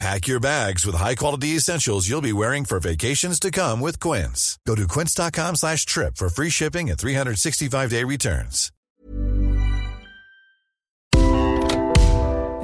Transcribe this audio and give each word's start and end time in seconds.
Pack 0.00 0.26
your 0.26 0.40
bags 0.40 0.84
with 0.84 0.96
high-quality 0.96 1.56
essentials 1.56 2.08
you'll 2.08 2.20
be 2.20 2.32
wearing 2.32 2.64
for 2.64 2.80
vacations 2.80 3.38
to 3.38 3.50
come 3.50 3.80
with 3.80 4.00
Quince. 4.00 4.58
Go 4.66 4.74
to 4.74 4.88
quince.com 4.88 5.54
slash 5.56 5.86
trip 5.86 6.16
for 6.16 6.28
free 6.28 6.50
shipping 6.50 6.90
and 6.90 6.98
365-day 6.98 8.02
returns. 8.04 8.70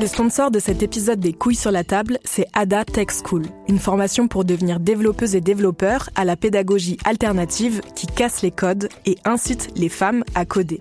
Le 0.01 0.07
sponsor 0.07 0.51
de 0.51 0.59
cet 0.59 0.83
épisode 0.83 1.21
des 1.21 1.35
couilles 1.35 1.55
sur 1.55 1.71
la 1.71 1.85
table, 1.85 2.19
c'est 2.25 2.47
Ada 2.55 2.87
Tech 2.87 3.09
School, 3.11 3.45
une 3.69 3.79
formation 3.79 4.29
pour 4.29 4.47
devenir 4.47 4.81
développeuse 4.81 5.35
et 5.35 5.43
développeur 5.43 6.09
à 6.15 6.25
la 6.25 6.37
pédagogie 6.37 6.97
alternative 7.05 7.83
qui 7.95 8.07
casse 8.07 8.41
les 8.41 8.51
codes 8.51 8.89
et 9.05 9.19
incite 9.27 9.69
les 9.77 9.91
femmes 9.91 10.25
à 10.35 10.47
coder. 10.47 10.81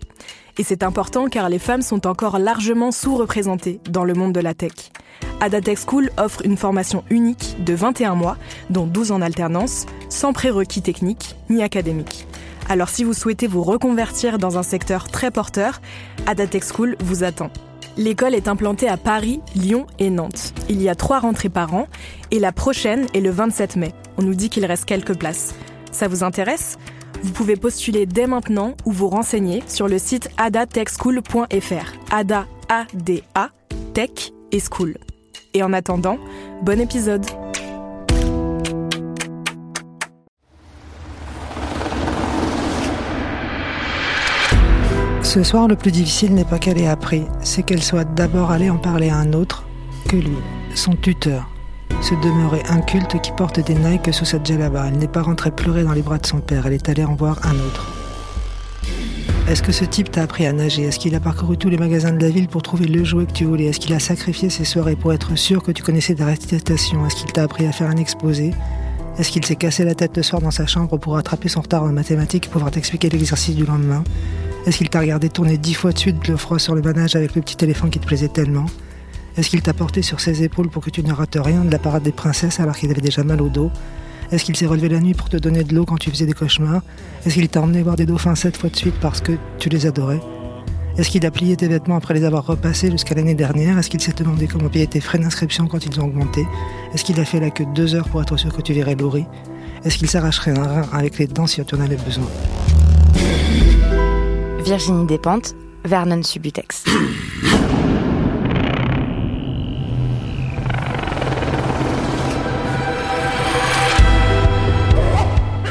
Et 0.59 0.63
c'est 0.63 0.83
important 0.83 1.27
car 1.29 1.47
les 1.47 1.57
femmes 1.57 1.81
sont 1.81 2.05
encore 2.05 2.37
largement 2.37 2.91
sous-représentées 2.91 3.79
dans 3.89 4.03
le 4.03 4.13
monde 4.13 4.33
de 4.33 4.41
la 4.41 4.53
tech. 4.53 4.73
Ada 5.39 5.61
Tech 5.61 5.79
School 5.87 6.11
offre 6.17 6.41
une 6.43 6.57
formation 6.57 7.05
unique 7.09 7.55
de 7.63 7.73
21 7.73 8.13
mois, 8.15 8.35
dont 8.69 8.85
12 8.85 9.13
en 9.13 9.21
alternance, 9.21 9.85
sans 10.09 10.33
prérequis 10.33 10.81
techniques 10.81 11.37
ni 11.49 11.63
académiques. 11.63 12.27
Alors 12.67 12.89
si 12.89 13.05
vous 13.05 13.13
souhaitez 13.13 13.47
vous 13.47 13.63
reconvertir 13.63 14.37
dans 14.37 14.57
un 14.57 14.63
secteur 14.63 15.07
très 15.07 15.31
porteur, 15.31 15.79
Ada 16.27 16.45
Tech 16.45 16.63
School 16.65 16.97
vous 16.99 17.23
attend. 17.23 17.51
L'école 17.95 18.35
est 18.35 18.49
implantée 18.49 18.89
à 18.89 18.97
Paris, 18.97 19.39
Lyon 19.55 19.87
et 19.97 20.09
Nantes. 20.09 20.53
Il 20.67 20.81
y 20.81 20.89
a 20.89 20.95
trois 20.95 21.19
rentrées 21.19 21.47
par 21.47 21.73
an 21.73 21.87
et 22.31 22.39
la 22.39 22.51
prochaine 22.51 23.07
est 23.13 23.21
le 23.21 23.29
27 23.29 23.77
mai. 23.77 23.93
On 24.17 24.23
nous 24.23 24.35
dit 24.35 24.49
qu'il 24.49 24.65
reste 24.65 24.83
quelques 24.83 25.17
places. 25.17 25.55
Ça 25.93 26.09
vous 26.09 26.21
intéresse? 26.25 26.77
Vous 27.23 27.31
pouvez 27.31 27.55
postuler 27.55 28.05
dès 28.05 28.27
maintenant 28.27 28.75
ou 28.85 28.91
vous 28.91 29.09
renseigner 29.09 29.63
sur 29.67 29.87
le 29.87 29.99
site 29.99 30.29
adatechschool.fr. 30.37 31.93
Ada, 32.11 32.47
A-D-A, 32.69 33.49
Tech 33.93 34.31
et 34.51 34.59
School. 34.59 34.97
Et 35.53 35.63
en 35.63 35.73
attendant, 35.73 36.17
bon 36.63 36.79
épisode 36.79 37.25
Ce 45.29 45.43
soir, 45.43 45.67
le 45.67 45.75
plus 45.75 45.91
difficile 45.91 46.33
n'est 46.33 46.43
pas 46.43 46.57
qu'elle 46.57 46.79
ait 46.79 46.87
appris, 46.87 47.23
c'est 47.43 47.61
qu'elle 47.61 47.83
soit 47.83 48.03
d'abord 48.03 48.49
allée 48.49 48.71
en 48.71 48.79
parler 48.79 49.09
à 49.09 49.17
un 49.17 49.33
autre 49.33 49.67
que 50.07 50.15
lui, 50.15 50.37
son 50.73 50.95
tuteur. 50.95 51.47
Ce 52.01 52.15
demeuré 52.15 52.63
inculte 52.69 53.19
qui 53.21 53.31
porte 53.33 53.59
des 53.59 53.75
Nike 53.75 54.13
sous 54.13 54.25
sa 54.25 54.41
djellaba. 54.41 54.85
Elle 54.87 54.97
n'est 54.97 55.07
pas 55.07 55.21
rentrée 55.21 55.51
pleurer 55.51 55.83
dans 55.83 55.91
les 55.91 56.01
bras 56.01 56.17
de 56.17 56.25
son 56.25 56.39
père, 56.39 56.65
elle 56.65 56.73
est 56.73 56.89
allée 56.89 57.03
en 57.03 57.13
voir 57.13 57.39
un 57.45 57.55
autre. 57.55 57.85
Est-ce 59.49 59.61
que 59.61 59.71
ce 59.71 59.83
type 59.83 60.11
t'a 60.11 60.23
appris 60.23 60.45
à 60.45 60.53
nager? 60.53 60.83
Est-ce 60.83 60.99
qu'il 60.99 61.13
a 61.15 61.19
parcouru 61.19 61.57
tous 61.57 61.69
les 61.69 61.77
magasins 61.77 62.13
de 62.13 62.21
la 62.21 62.29
ville 62.29 62.47
pour 62.47 62.61
trouver 62.61 62.85
le 62.85 63.03
jouet 63.03 63.25
que 63.25 63.33
tu 63.33 63.45
voulais? 63.45 63.65
Est-ce 63.65 63.79
qu'il 63.79 63.93
a 63.93 63.99
sacrifié 63.99 64.49
ses 64.49 64.63
soirées 64.63 64.95
pour 64.95 65.11
être 65.11 65.35
sûr 65.35 65.61
que 65.61 65.71
tu 65.71 65.83
connaissais 65.83 66.15
ta 66.15 66.25
récitation 66.25 67.05
Est-ce 67.05 67.15
qu'il 67.15 67.31
t'a 67.31 67.43
appris 67.43 67.65
à 67.65 67.71
faire 67.71 67.89
un 67.89 67.97
exposé? 67.97 68.53
Est-ce 69.17 69.31
qu'il 69.31 69.43
s'est 69.43 69.55
cassé 69.55 69.83
la 69.83 69.95
tête 69.95 70.15
le 70.15 70.23
soir 70.23 70.41
dans 70.41 70.51
sa 70.51 70.67
chambre 70.67 70.97
pour 70.97 71.13
rattraper 71.13 71.49
son 71.49 71.61
retard 71.61 71.83
en 71.83 71.91
mathématiques 71.91 72.45
et 72.45 72.49
pouvoir 72.49 72.71
t'expliquer 72.71 73.09
l'exercice 73.09 73.55
du 73.55 73.65
lendemain? 73.65 74.03
Est-ce 74.65 74.77
qu'il 74.77 74.89
t'a 74.89 74.99
regardé 74.99 75.29
tourner 75.29 75.57
dix 75.57 75.73
fois 75.73 75.91
de 75.91 75.97
suite 75.97 76.27
le 76.27 76.37
froid 76.37 76.59
sur 76.59 76.75
le 76.75 76.81
manage 76.81 77.15
avec 77.15 77.35
le 77.35 77.41
petit 77.41 77.57
éléphant 77.65 77.89
qui 77.89 77.99
te 77.99 78.05
plaisait 78.05 78.29
tellement? 78.29 78.67
Est-ce 79.39 79.49
qu'il 79.49 79.61
t'a 79.61 79.73
porté 79.73 80.01
sur 80.01 80.19
ses 80.19 80.43
épaules 80.43 80.67
pour 80.67 80.83
que 80.83 80.89
tu 80.89 81.01
ne 81.01 81.13
rates 81.13 81.37
rien 81.41 81.63
de 81.63 81.71
la 81.71 81.79
parade 81.79 82.03
des 82.03 82.11
princesses 82.11 82.59
alors 82.59 82.75
qu'il 82.75 82.91
avait 82.91 82.99
déjà 82.99 83.23
mal 83.23 83.41
au 83.41 83.47
dos? 83.47 83.71
Est-ce 84.33 84.43
qu'il 84.43 84.57
s'est 84.57 84.65
relevé 84.65 84.89
la 84.89 84.99
nuit 84.99 85.13
pour 85.13 85.29
te 85.29 85.37
donner 85.37 85.63
de 85.63 85.73
l'eau 85.73 85.85
quand 85.85 85.95
tu 85.95 86.09
faisais 86.09 86.25
des 86.25 86.33
cauchemars? 86.33 86.81
Est-ce 87.25 87.35
qu'il 87.35 87.47
t'a 87.47 87.61
emmené 87.61 87.81
voir 87.81 87.95
des 87.95 88.05
dauphins 88.05 88.35
sept 88.35 88.57
fois 88.57 88.69
de 88.69 88.75
suite 88.75 88.95
parce 88.99 89.21
que 89.21 89.31
tu 89.57 89.69
les 89.69 89.85
adorais? 89.85 90.19
Est-ce 90.97 91.09
qu'il 91.09 91.25
a 91.25 91.31
plié 91.31 91.55
tes 91.55 91.69
vêtements 91.69 91.95
après 91.95 92.15
les 92.15 92.25
avoir 92.25 92.45
repassés 92.45 92.91
jusqu'à 92.91 93.15
l'année 93.15 93.33
dernière? 93.33 93.77
Est-ce 93.77 93.89
qu'il 93.89 94.01
s'est 94.01 94.11
demandé 94.11 94.45
comment 94.45 94.67
payer 94.67 94.87
tes 94.87 94.99
frais 94.99 95.19
d'inscription 95.19 95.67
quand 95.67 95.85
ils 95.85 96.01
ont 96.01 96.07
augmenté? 96.07 96.45
Est-ce 96.93 97.05
qu'il 97.05 97.17
a 97.21 97.23
fait 97.23 97.39
la 97.39 97.49
queue 97.49 97.65
deux 97.73 97.95
heures 97.95 98.09
pour 98.09 98.21
être 98.21 98.35
sûr 98.35 98.53
que 98.53 98.61
tu 98.61 98.73
verrais 98.73 98.95
Laurie? 98.95 99.25
Est-ce 99.85 99.97
qu'il 99.97 100.09
s'arracherait 100.09 100.51
un 100.51 100.81
rein 100.81 100.89
avec 100.91 101.17
les 101.17 101.27
dents 101.27 101.47
si 101.47 101.63
tu 101.63 101.75
en 101.75 101.79
avais 101.79 101.95
besoin? 101.95 102.27
Virginie 104.65 105.07
Despentes, 105.07 105.55
Vernon 105.85 106.23
Subutex. 106.23 106.83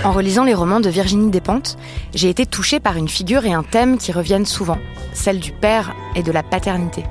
En 0.04 0.12
relisant 0.12 0.44
les 0.44 0.54
romans 0.54 0.80
de 0.80 0.88
Virginie 0.88 1.30
Despentes, 1.30 1.76
j'ai 2.14 2.28
été 2.28 2.46
touchée 2.46 2.78
par 2.78 2.96
une 2.96 3.08
figure 3.08 3.44
et 3.44 3.52
un 3.52 3.64
thème 3.64 3.98
qui 3.98 4.12
reviennent 4.12 4.46
souvent, 4.46 4.78
celle 5.12 5.40
du 5.40 5.52
père 5.52 5.92
et 6.14 6.22
de 6.22 6.30
la 6.30 6.44
paternité. 6.44 7.04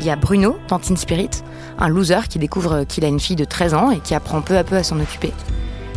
Il 0.00 0.06
y 0.06 0.10
a 0.10 0.16
Bruno, 0.16 0.56
dans 0.68 0.80
Teen 0.80 0.96
Spirit, 0.96 1.30
un 1.78 1.88
loser 1.88 2.28
qui 2.28 2.40
découvre 2.40 2.84
qu'il 2.84 3.04
a 3.04 3.08
une 3.08 3.20
fille 3.20 3.36
de 3.36 3.44
13 3.44 3.74
ans 3.74 3.90
et 3.92 4.00
qui 4.00 4.14
apprend 4.14 4.42
peu 4.42 4.58
à 4.58 4.64
peu 4.64 4.76
à 4.76 4.82
s'en 4.82 4.98
occuper. 4.98 5.32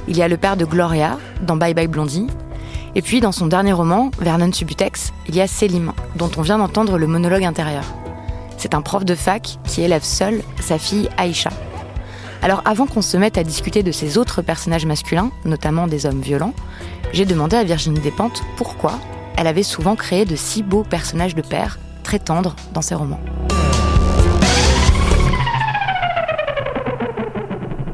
Il 0.07 0.15
y 0.15 0.21
a 0.21 0.27
le 0.27 0.37
père 0.37 0.55
de 0.55 0.65
Gloria, 0.65 1.17
dans 1.41 1.57
Bye 1.57 1.73
Bye 1.73 1.87
Blondie. 1.87 2.27
Et 2.93 3.01
puis, 3.01 3.21
dans 3.21 3.31
son 3.31 3.47
dernier 3.47 3.73
roman, 3.73 4.11
Vernon 4.19 4.53
Subutex, 4.53 5.13
il 5.27 5.35
y 5.35 5.41
a 5.41 5.47
Selim, 5.47 5.93
dont 6.15 6.29
on 6.37 6.43
vient 6.43 6.59
d'entendre 6.59 6.99
le 6.99 7.07
monologue 7.07 7.43
intérieur. 7.43 7.83
C'est 8.57 8.75
un 8.75 8.81
prof 8.81 9.03
de 9.03 9.15
fac 9.15 9.57
qui 9.65 9.81
élève 9.81 10.03
seul 10.03 10.41
sa 10.61 10.77
fille 10.77 11.09
Aïcha. 11.17 11.49
Alors 12.45 12.61
avant 12.63 12.85
qu'on 12.85 13.01
se 13.01 13.17
mette 13.17 13.39
à 13.39 13.43
discuter 13.43 13.81
de 13.81 13.91
ces 13.91 14.19
autres 14.19 14.43
personnages 14.43 14.85
masculins, 14.85 15.31
notamment 15.45 15.87
des 15.87 16.05
hommes 16.05 16.21
violents, 16.21 16.53
j'ai 17.11 17.25
demandé 17.25 17.55
à 17.55 17.63
Virginie 17.63 17.99
Despentes 17.99 18.43
pourquoi 18.55 18.99
elle 19.35 19.47
avait 19.47 19.63
souvent 19.63 19.95
créé 19.95 20.25
de 20.25 20.35
si 20.35 20.61
beaux 20.61 20.83
personnages 20.83 21.33
de 21.33 21.41
père, 21.41 21.79
très 22.03 22.19
tendres 22.19 22.55
dans 22.71 22.83
ses 22.83 22.93
romans. 22.93 23.19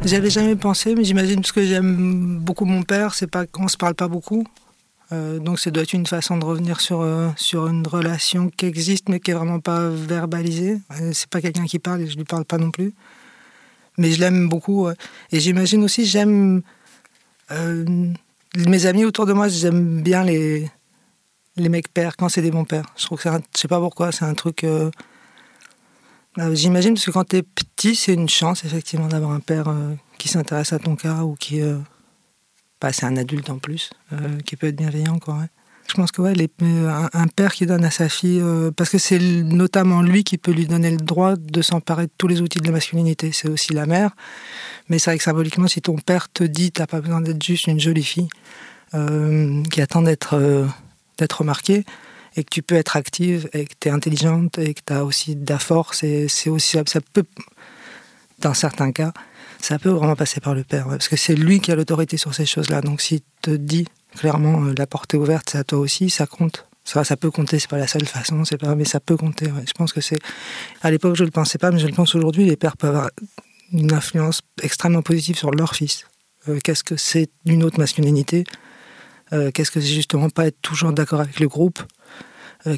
J'avais 0.04 0.30
jamais 0.30 0.58
pensé, 0.58 0.96
mais 0.96 1.06
j'imagine 1.06 1.36
parce 1.38 1.54
que 1.54 1.64
j'aime 1.64 2.38
beaucoup 2.40 2.66
mon 2.66 2.84
père, 2.84 3.14
c'est 3.14 3.28
pas 3.28 3.46
qu'on 3.46 3.70
se 3.70 3.78
parle 3.78 3.96
pas 3.96 4.10
beaucoup. 4.10 4.46
Euh, 5.14 5.40
donc 5.40 5.60
ça 5.60 5.72
doit 5.72 5.84
être 5.84 5.94
une 5.94 6.08
façon 6.08 6.38
de 6.38 6.44
revenir 6.44 6.82
sur, 6.82 7.00
euh, 7.00 7.30
sur 7.38 7.68
une 7.68 7.88
relation 7.88 8.50
qui 8.50 8.66
existe 8.66 9.08
mais 9.08 9.22
qui 9.22 9.32
est 9.32 9.34
vraiment 9.34 9.62
pas 9.62 9.88
verbalisée. 9.88 10.78
Euh, 11.00 11.12
c'est 11.14 11.30
pas 11.30 11.40
quelqu'un 11.40 11.64
qui 11.64 11.80
parle 11.80 12.02
et 12.02 12.08
je 12.08 12.18
lui 12.18 12.26
parle 12.26 12.44
pas 12.44 12.58
non 12.58 12.70
plus 12.72 12.94
mais 13.98 14.12
je 14.12 14.20
l'aime 14.20 14.50
beaucoup. 14.50 14.88
Et 15.32 15.40
j'imagine 15.40 15.84
aussi, 15.84 16.06
j'aime. 16.06 16.62
Euh, 17.52 18.14
mes 18.56 18.86
amis 18.86 19.06
autour 19.06 19.26
de 19.26 19.34
moi, 19.34 19.48
j'aime 19.48 20.02
bien 20.02 20.24
les, 20.24 20.70
les 21.58 21.70
mecs 21.70 21.94
pères 21.94 22.18
quand 22.18 22.30
c'est 22.30 22.42
des 22.42 22.52
bons 22.52 22.66
pères. 22.66 22.86
Je 22.98 23.06
trouve 23.06 23.18
que 23.18 23.24
c'est 23.24 23.30
un, 23.30 23.42
je 23.56 23.62
sais 23.62 23.68
pas 23.68 23.80
pourquoi, 23.80 24.12
c'est 24.12 24.26
un 24.26 24.34
truc. 24.34 24.64
Euh, 24.64 24.90
euh, 26.38 26.56
j'imagine 26.56 26.94
parce 26.94 27.06
que 27.06 27.12
quand 27.12 27.26
t'es 27.26 27.44
petit, 27.44 27.96
c'est 27.96 28.14
une 28.14 28.30
chance 28.30 28.64
effectivement 28.64 29.08
d'avoir 29.08 29.32
un 29.32 29.42
père 29.42 29.74
qui 30.18 30.30
s'intéresse 30.30 30.74
à 30.74 30.80
ton 30.80 30.96
cas 30.96 31.24
ou 31.24 31.36
qui. 31.36 31.62
Bah, 32.80 32.92
c'est 32.92 33.06
un 33.06 33.18
adulte 33.18 33.50
en 33.50 33.60
plus, 33.60 33.92
qui 34.46 34.56
peut 34.56 34.68
être 34.68 34.76
bienveillant 34.76 35.20
quoi. 35.20 35.46
Je 35.92 35.98
pense 35.98 36.14
que 36.14 36.22
ouais, 36.22 36.34
euh, 36.62 37.08
un, 37.12 37.28
père 37.28 37.52
qui 37.52 37.66
donne 37.66 37.84
à 37.84 37.92
sa 37.92 38.08
fille, 38.08 38.40
euh, 38.42 38.72
parce 38.72 38.90
que 38.90 38.98
c'est 38.98 39.20
notamment 39.20 40.02
lui 40.02 40.24
qui 40.24 40.38
peut 40.38 40.54
lui 40.54 40.66
donner 40.66 40.90
le 40.90 40.96
droit 40.96 41.36
de 41.36 41.62
s'emparer 41.62 42.06
de 42.06 42.12
tous 42.18 42.30
les 42.30 42.40
outils 42.40 42.60
de 42.60 42.66
la 42.66 42.72
masculinité. 42.72 43.32
C'est 43.34 43.50
aussi 43.50 43.74
la 43.74 43.86
mère. 43.86 44.12
Mais 44.88 45.00
c'est 45.00 45.10
vrai 45.10 45.18
que 45.18 45.24
symboliquement, 45.26 45.68
si 45.68 45.82
ton 45.82 45.98
père 45.98 46.32
te 46.32 46.46
dit 46.46 46.72
t'as 46.72 46.88
pas 46.88 47.02
besoin 47.02 47.20
d'être 47.20 47.44
juste 47.44 47.68
une 47.68 47.78
jolie 47.78 48.06
fille 48.06 48.30
euh, 48.94 49.62
qui 49.64 49.82
attend 49.82 50.02
d'être 50.02 50.38
remarquée 51.38 51.84
et 52.38 52.46
que 52.46 52.50
tu 52.50 52.62
peux 52.62 52.76
être 52.76 52.96
active 52.96 53.50
et 53.52 53.66
que 53.66 53.74
tu 53.78 53.90
es 53.90 53.92
intelligente 53.92 54.60
et 54.60 54.74
que 54.74 54.82
tu 54.86 54.94
as 54.94 55.04
aussi 55.04 55.36
de 55.36 55.52
la 55.52 55.60
force, 55.60 56.06
c'est 56.30 56.50
aussi 56.50 56.78
ça 56.86 57.02
peut 57.12 57.26
dans 58.40 58.54
certains 58.54 58.94
cas 58.94 59.12
ça 59.60 59.78
peut 59.78 59.90
vraiment 59.90 60.16
passer 60.16 60.40
par 60.40 60.56
le 60.56 60.64
père 60.64 60.88
parce 60.88 61.08
que 61.08 61.16
c'est 61.16 61.36
lui 61.36 61.60
qui 61.60 61.72
a 61.72 61.76
l'autorité 61.76 62.18
sur 62.18 62.34
ces 62.34 62.46
choses-là. 62.46 62.82
Donc 62.82 63.02
s'il 63.02 63.20
te 63.42 63.52
dit 63.52 63.86
clairement, 64.16 64.64
euh, 64.64 64.74
la 64.78 64.88
porte 64.88 65.14
est 65.14 65.18
ouverte, 65.18 65.50
c'est 65.52 65.58
à 65.58 65.64
toi 65.64 65.80
aussi, 65.80 66.10
ça 66.10 66.26
compte. 66.26 66.66
Ça, 66.84 67.04
peut 67.16 67.30
compter, 67.30 67.60
c'est 67.60 67.70
pas 67.70 67.78
la 67.78 67.88
seule 67.88 68.08
façon, 68.08 68.42
mais 68.76 68.86
ça 68.86 69.00
peut 69.00 69.16
compter. 69.16 69.46
Je 69.66 69.72
pense 69.72 69.94
que 69.94 70.02
c'est. 70.02 70.18
À 70.82 70.90
l'époque, 70.90 71.16
je 71.16 71.24
le 71.24 71.30
pensais 71.30 71.60
pas, 71.60 71.70
mais 71.70 71.80
je 71.80 71.86
le 71.86 71.94
pense 71.94 72.16
aujourd'hui. 72.16 72.44
Les 72.44 72.58
pères 72.58 72.76
peuvent 72.76 72.90
avoir 72.90 73.10
une 73.72 73.94
influence 73.94 74.42
extrêmement 74.62 75.04
positive 75.04 75.38
sur 75.38 75.52
leur 75.52 75.76
fils. 75.76 76.06
Euh, 76.50 76.60
qu'est-ce 76.62 76.84
que 76.84 76.98
c'est 76.98 77.30
d'une 77.46 77.64
autre 77.64 77.80
masculinité? 77.80 78.46
Euh, 79.32 79.52
Qu'est-ce 79.52 79.70
que 79.70 79.80
c'est 79.80 79.94
justement 79.94 80.30
pas 80.30 80.48
être 80.48 80.60
toujours 80.62 80.92
d'accord 80.92 81.22
avec 81.22 81.40
le 81.40 81.48
groupe? 81.48 81.80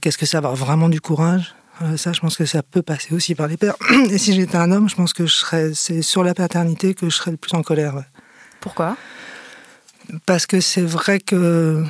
Qu'est-ce 0.01 0.17
que 0.17 0.25
c'est 0.25 0.37
avoir 0.37 0.55
vraiment 0.55 0.87
du 0.87 1.01
courage? 1.01 1.55
Ça, 1.97 2.13
je 2.13 2.19
pense 2.21 2.37
que 2.37 2.45
ça 2.45 2.61
peut 2.61 2.81
passer 2.83 3.13
aussi 3.13 3.35
par 3.35 3.47
les 3.47 3.57
pères. 3.57 3.75
Et 4.09 4.17
si 4.17 4.33
j'étais 4.33 4.55
un 4.55 4.71
homme, 4.71 4.87
je 4.87 4.95
pense 4.95 5.11
que 5.11 5.25
je 5.25 5.33
serais. 5.33 5.73
C'est 5.73 6.01
sur 6.01 6.23
la 6.23 6.33
paternité 6.33 6.93
que 6.93 7.09
je 7.09 7.15
serais 7.15 7.31
le 7.31 7.37
plus 7.37 7.53
en 7.53 7.63
colère. 7.63 8.03
Pourquoi? 8.61 8.95
Parce 10.25 10.45
que 10.45 10.59
c'est 10.59 10.81
vrai 10.81 11.19
que 11.19 11.83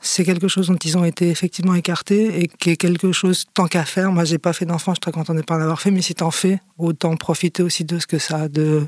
c'est 0.00 0.24
quelque 0.24 0.48
chose 0.48 0.66
dont 0.66 0.76
ils 0.76 0.98
ont 0.98 1.04
été 1.04 1.30
effectivement 1.30 1.74
écartés 1.74 2.42
et 2.42 2.48
qui 2.48 2.70
est 2.70 2.76
quelque 2.76 3.12
chose 3.12 3.44
tant 3.54 3.66
qu'à 3.66 3.84
faire. 3.84 4.10
Moi, 4.10 4.24
j'ai 4.24 4.38
pas 4.38 4.52
fait 4.52 4.66
d'enfant, 4.66 4.92
je 4.92 4.96
suis 4.96 5.00
très 5.00 5.12
content 5.12 5.34
de 5.34 5.42
pas 5.42 5.56
en 5.56 5.60
avoir 5.60 5.80
fait, 5.80 5.90
mais 5.90 6.02
si 6.02 6.14
t'en 6.14 6.32
fais, 6.32 6.60
autant 6.76 7.16
profiter 7.16 7.62
aussi 7.62 7.84
de 7.84 7.98
ce 7.98 8.06
que 8.06 8.18
ça 8.18 8.42
a 8.42 8.48
de, 8.48 8.86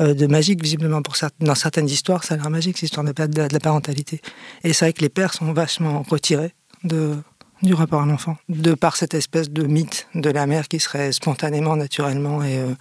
euh, 0.00 0.14
de 0.14 0.26
magique, 0.26 0.62
visiblement. 0.62 1.02
Dans 1.40 1.54
certaines 1.54 1.88
histoires, 1.88 2.24
ça 2.24 2.34
a 2.34 2.36
l'air 2.38 2.50
magique, 2.50 2.78
cette 2.78 2.90
histoire 2.90 3.04
de 3.04 3.52
la 3.52 3.60
parentalité. 3.60 4.22
Et 4.64 4.72
c'est 4.72 4.86
vrai 4.86 4.92
que 4.94 5.02
les 5.02 5.10
pères 5.10 5.34
sont 5.34 5.52
vachement 5.52 6.02
retirés 6.08 6.54
de, 6.82 7.18
du 7.62 7.74
rapport 7.74 8.02
à 8.02 8.06
l'enfant, 8.06 8.38
de 8.48 8.74
par 8.74 8.96
cette 8.96 9.14
espèce 9.14 9.50
de 9.50 9.64
mythe 9.64 10.08
de 10.14 10.30
la 10.30 10.46
mère 10.46 10.66
qui 10.66 10.80
serait 10.80 11.12
spontanément, 11.12 11.76
naturellement 11.76 12.42
et 12.42 12.58
euh, 12.58 12.74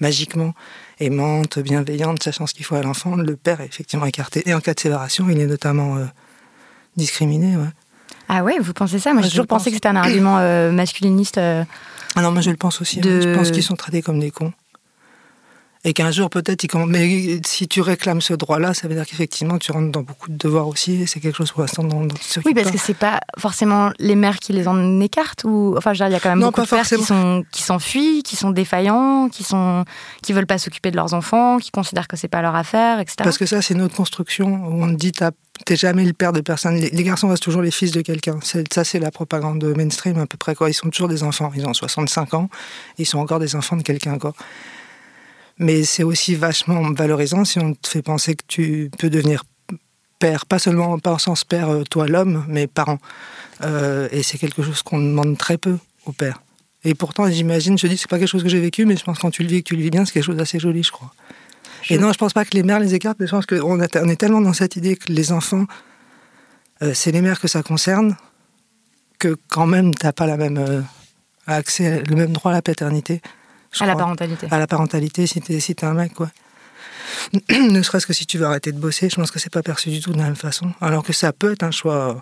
magiquement 0.00 0.54
aimante, 1.00 1.58
bienveillante, 1.58 2.22
sachant 2.22 2.46
ce 2.46 2.54
qu'il 2.54 2.64
faut 2.64 2.76
à 2.76 2.82
l'enfant, 2.82 3.16
le 3.16 3.36
père 3.36 3.60
est 3.60 3.66
effectivement 3.66 4.06
écarté. 4.06 4.42
Et 4.46 4.54
en 4.54 4.60
cas 4.60 4.74
de 4.74 4.80
séparation, 4.80 5.28
il 5.28 5.40
est 5.40 5.46
notamment 5.46 5.96
euh, 5.96 6.04
discriminé. 6.96 7.56
Ouais. 7.56 7.68
Ah 8.28 8.42
ouais, 8.42 8.58
vous 8.60 8.72
pensez 8.72 8.98
ça? 8.98 9.12
Moi, 9.12 9.22
j'ai 9.22 9.30
toujours 9.30 9.46
pensé 9.46 9.70
que 9.70 9.76
c'était 9.76 9.88
un 9.88 9.96
argument 9.96 10.38
euh, 10.38 10.72
masculiniste. 10.72 11.38
Ah 11.38 12.22
non, 12.22 12.30
moi 12.30 12.42
je 12.42 12.50
le 12.50 12.56
pense 12.56 12.80
aussi. 12.80 13.00
Hein. 13.00 13.02
Je 13.04 13.34
pense 13.34 13.50
qu'ils 13.50 13.62
sont 13.62 13.76
traités 13.76 14.02
comme 14.02 14.20
des 14.20 14.30
cons 14.30 14.52
et 15.84 15.92
qu'un 15.92 16.10
jour 16.10 16.30
peut-être 16.30 16.64
mais 16.86 17.40
si 17.44 17.68
tu 17.68 17.80
réclames 17.80 18.20
ce 18.20 18.32
droit-là 18.32 18.72
ça 18.74 18.88
veut 18.88 18.94
dire 18.94 19.06
qu'effectivement 19.06 19.58
tu 19.58 19.70
rentres 19.70 19.92
dans 19.92 20.02
beaucoup 20.02 20.30
de 20.30 20.36
devoirs 20.36 20.66
aussi 20.66 21.02
et 21.02 21.06
c'est 21.06 21.20
quelque 21.20 21.36
chose 21.36 21.52
pour 21.52 21.60
l'instant 21.60 21.84
dont, 21.84 22.08
oui 22.46 22.54
parce 22.54 22.70
que 22.70 22.78
c'est 22.78 22.96
pas 22.96 23.20
forcément 23.38 23.90
les 23.98 24.16
mères 24.16 24.38
qui 24.38 24.52
les 24.52 24.66
en 24.66 25.00
écartent 25.00 25.44
ou 25.44 25.74
enfin 25.76 25.92
il 25.92 25.98
y 25.98 26.02
a 26.02 26.20
quand 26.20 26.30
même 26.30 26.40
beaucoup 26.40 26.62
de 26.62 26.66
pères 26.66 26.86
qui 26.86 27.02
sont 27.02 27.44
qui 27.52 27.62
s'enfuient 27.62 28.22
qui 28.22 28.36
sont 28.36 28.50
défaillants 28.50 29.28
qui 29.28 29.44
sont 29.44 29.84
qui 30.22 30.32
veulent 30.32 30.46
pas 30.46 30.58
s'occuper 30.58 30.90
de 30.90 30.96
leurs 30.96 31.12
enfants 31.12 31.58
qui 31.58 31.70
considèrent 31.70 32.08
que 32.08 32.16
c'est 32.16 32.28
pas 32.28 32.42
leur 32.42 32.54
affaire 32.54 33.00
etc 33.00 33.16
parce 33.22 33.38
que 33.38 33.46
ça 33.46 33.60
c'est 33.60 33.74
notre 33.74 33.94
construction 33.94 34.66
où 34.66 34.82
on 34.82 34.88
dit 34.88 35.12
t'es 35.64 35.76
jamais 35.76 36.04
le 36.04 36.12
père 36.12 36.32
de 36.32 36.40
personne. 36.40 36.74
Les, 36.74 37.02
garçons 37.04 37.28
restent 37.28 37.44
toujours 37.44 37.62
les 37.62 37.70
fils 37.70 37.92
de 37.92 38.00
quelqu'un. 38.00 38.40
Ça 38.42 38.82
c'est 38.82 38.98
la 38.98 39.12
propagande 39.12 39.62
mainstream 39.76 40.18
à 40.18 40.26
peu 40.26 40.36
près 40.36 40.56
quoi. 40.56 40.68
Ils 40.68 40.74
sont 40.74 40.90
toujours 40.90 41.08
des 41.08 41.22
enfants. 41.22 41.52
Ils 41.54 41.64
ont 41.64 41.72
65 41.72 42.34
ans. 42.34 42.48
Ils 42.98 43.06
sont 43.06 43.18
encore 43.18 43.38
des 43.38 43.54
enfants 43.54 43.76
de 43.76 43.82
quelqu'un 43.82 44.18
quoi 44.18 44.34
mais 45.58 45.84
c'est 45.84 46.02
aussi 46.02 46.34
vachement 46.34 46.92
valorisant 46.92 47.44
si 47.44 47.58
on 47.58 47.74
te 47.74 47.88
fait 47.88 48.02
penser 48.02 48.34
que 48.34 48.44
tu 48.46 48.90
peux 48.98 49.10
devenir 49.10 49.44
père, 50.18 50.46
pas 50.46 50.58
seulement 50.58 50.98
pas 50.98 51.12
en 51.12 51.18
sens 51.18 51.44
père, 51.44 51.68
euh, 51.68 51.82
toi 51.84 52.06
l'homme, 52.06 52.44
mais 52.48 52.66
parent. 52.66 52.98
Euh, 53.62 54.08
et 54.10 54.22
c'est 54.22 54.38
quelque 54.38 54.62
chose 54.62 54.82
qu'on 54.82 54.98
demande 54.98 55.36
très 55.38 55.58
peu 55.58 55.76
au 56.06 56.12
père. 56.12 56.42
Et 56.84 56.94
pourtant, 56.94 57.28
j'imagine, 57.30 57.78
je 57.78 57.86
dis, 57.86 57.96
c'est 57.96 58.10
pas 58.10 58.18
quelque 58.18 58.28
chose 58.28 58.42
que 58.42 58.48
j'ai 58.48 58.60
vécu, 58.60 58.84
mais 58.84 58.96
je 58.96 59.04
pense 59.04 59.16
que 59.16 59.22
quand 59.22 59.30
tu 59.30 59.42
le 59.42 59.48
vis 59.48 59.56
et 59.56 59.62
que 59.62 59.68
tu 59.68 59.76
le 59.76 59.82
vis 59.82 59.90
bien, 59.90 60.04
c'est 60.04 60.12
quelque 60.12 60.24
chose 60.24 60.36
d'assez 60.36 60.58
joli, 60.58 60.82
je 60.82 60.92
crois. 60.92 61.12
Et 61.90 61.98
non, 61.98 62.12
je 62.12 62.18
pense 62.18 62.32
pas 62.32 62.44
que 62.44 62.52
les 62.52 62.62
mères 62.62 62.80
les 62.80 62.94
écartent, 62.94 63.18
mais 63.20 63.26
je 63.26 63.32
pense 63.32 63.46
qu'on 63.46 63.78
on 63.78 63.80
est 63.80 64.16
tellement 64.16 64.40
dans 64.40 64.52
cette 64.52 64.76
idée 64.76 64.96
que 64.96 65.12
les 65.12 65.32
enfants, 65.32 65.66
euh, 66.82 66.92
c'est 66.94 67.12
les 67.12 67.20
mères 67.20 67.40
que 67.40 67.48
ça 67.48 67.62
concerne, 67.62 68.16
que 69.18 69.36
quand 69.48 69.66
même, 69.66 69.94
t'as 69.94 70.12
pas 70.12 70.26
la 70.26 70.36
même 70.36 70.84
accès, 71.46 72.02
le 72.02 72.16
même 72.16 72.32
droit 72.32 72.50
à 72.50 72.54
la 72.54 72.62
paternité 72.62 73.20
à 73.80 73.86
la 73.86 73.96
parentalité. 73.96 74.46
À 74.50 74.58
la 74.58 74.66
parentalité, 74.66 75.26
si 75.26 75.40
t'es 75.40 75.60
si 75.60 75.74
un 75.82 75.94
mec, 75.94 76.14
quoi. 76.14 76.30
ne 77.50 77.82
serait-ce 77.82 78.06
que 78.06 78.12
si 78.12 78.26
tu 78.26 78.38
veux 78.38 78.46
arrêter 78.46 78.72
de 78.72 78.78
bosser, 78.78 79.08
je 79.08 79.16
pense 79.16 79.30
que 79.30 79.38
c'est 79.38 79.52
pas 79.52 79.62
perçu 79.62 79.90
du 79.90 80.00
tout 80.00 80.12
de 80.12 80.18
la 80.18 80.24
même 80.24 80.36
façon. 80.36 80.72
Alors 80.80 81.02
que 81.02 81.12
ça 81.12 81.32
peut 81.32 81.52
être 81.52 81.62
un 81.62 81.70
choix, 81.70 82.20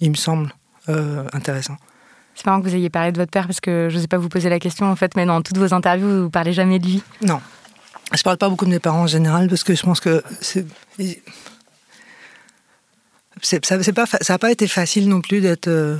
il 0.00 0.10
me 0.10 0.16
semble, 0.16 0.52
euh, 0.88 1.24
intéressant. 1.32 1.76
C'est 2.34 2.46
marrant 2.46 2.60
que 2.60 2.68
vous 2.68 2.74
ayez 2.74 2.90
parlé 2.90 3.12
de 3.12 3.18
votre 3.18 3.30
père 3.30 3.46
parce 3.46 3.60
que 3.60 3.88
je 3.90 3.96
ne 3.96 4.00
sais 4.00 4.08
pas 4.08 4.16
vous 4.16 4.28
poser 4.28 4.48
la 4.48 4.58
question 4.58 4.86
en 4.86 4.96
fait, 4.96 5.14
mais 5.16 5.26
dans 5.26 5.42
toutes 5.42 5.58
vos 5.58 5.74
interviews, 5.74 6.22
vous 6.24 6.30
parlez 6.30 6.52
jamais 6.52 6.78
de 6.78 6.86
lui. 6.86 7.02
Non. 7.22 7.40
Je 8.12 8.22
parle 8.22 8.38
pas 8.38 8.48
beaucoup 8.48 8.64
de 8.64 8.70
mes 8.70 8.78
parents 8.78 9.02
en 9.02 9.06
général 9.06 9.48
parce 9.48 9.62
que 9.62 9.74
je 9.74 9.82
pense 9.82 10.00
que 10.00 10.22
c'est. 10.40 10.66
Ça 13.42 13.58
n'a 13.78 13.92
pas, 13.92 14.38
pas 14.38 14.50
été 14.50 14.66
facile 14.66 15.08
non 15.08 15.20
plus 15.20 15.40
d'être. 15.40 15.68
Euh, 15.68 15.98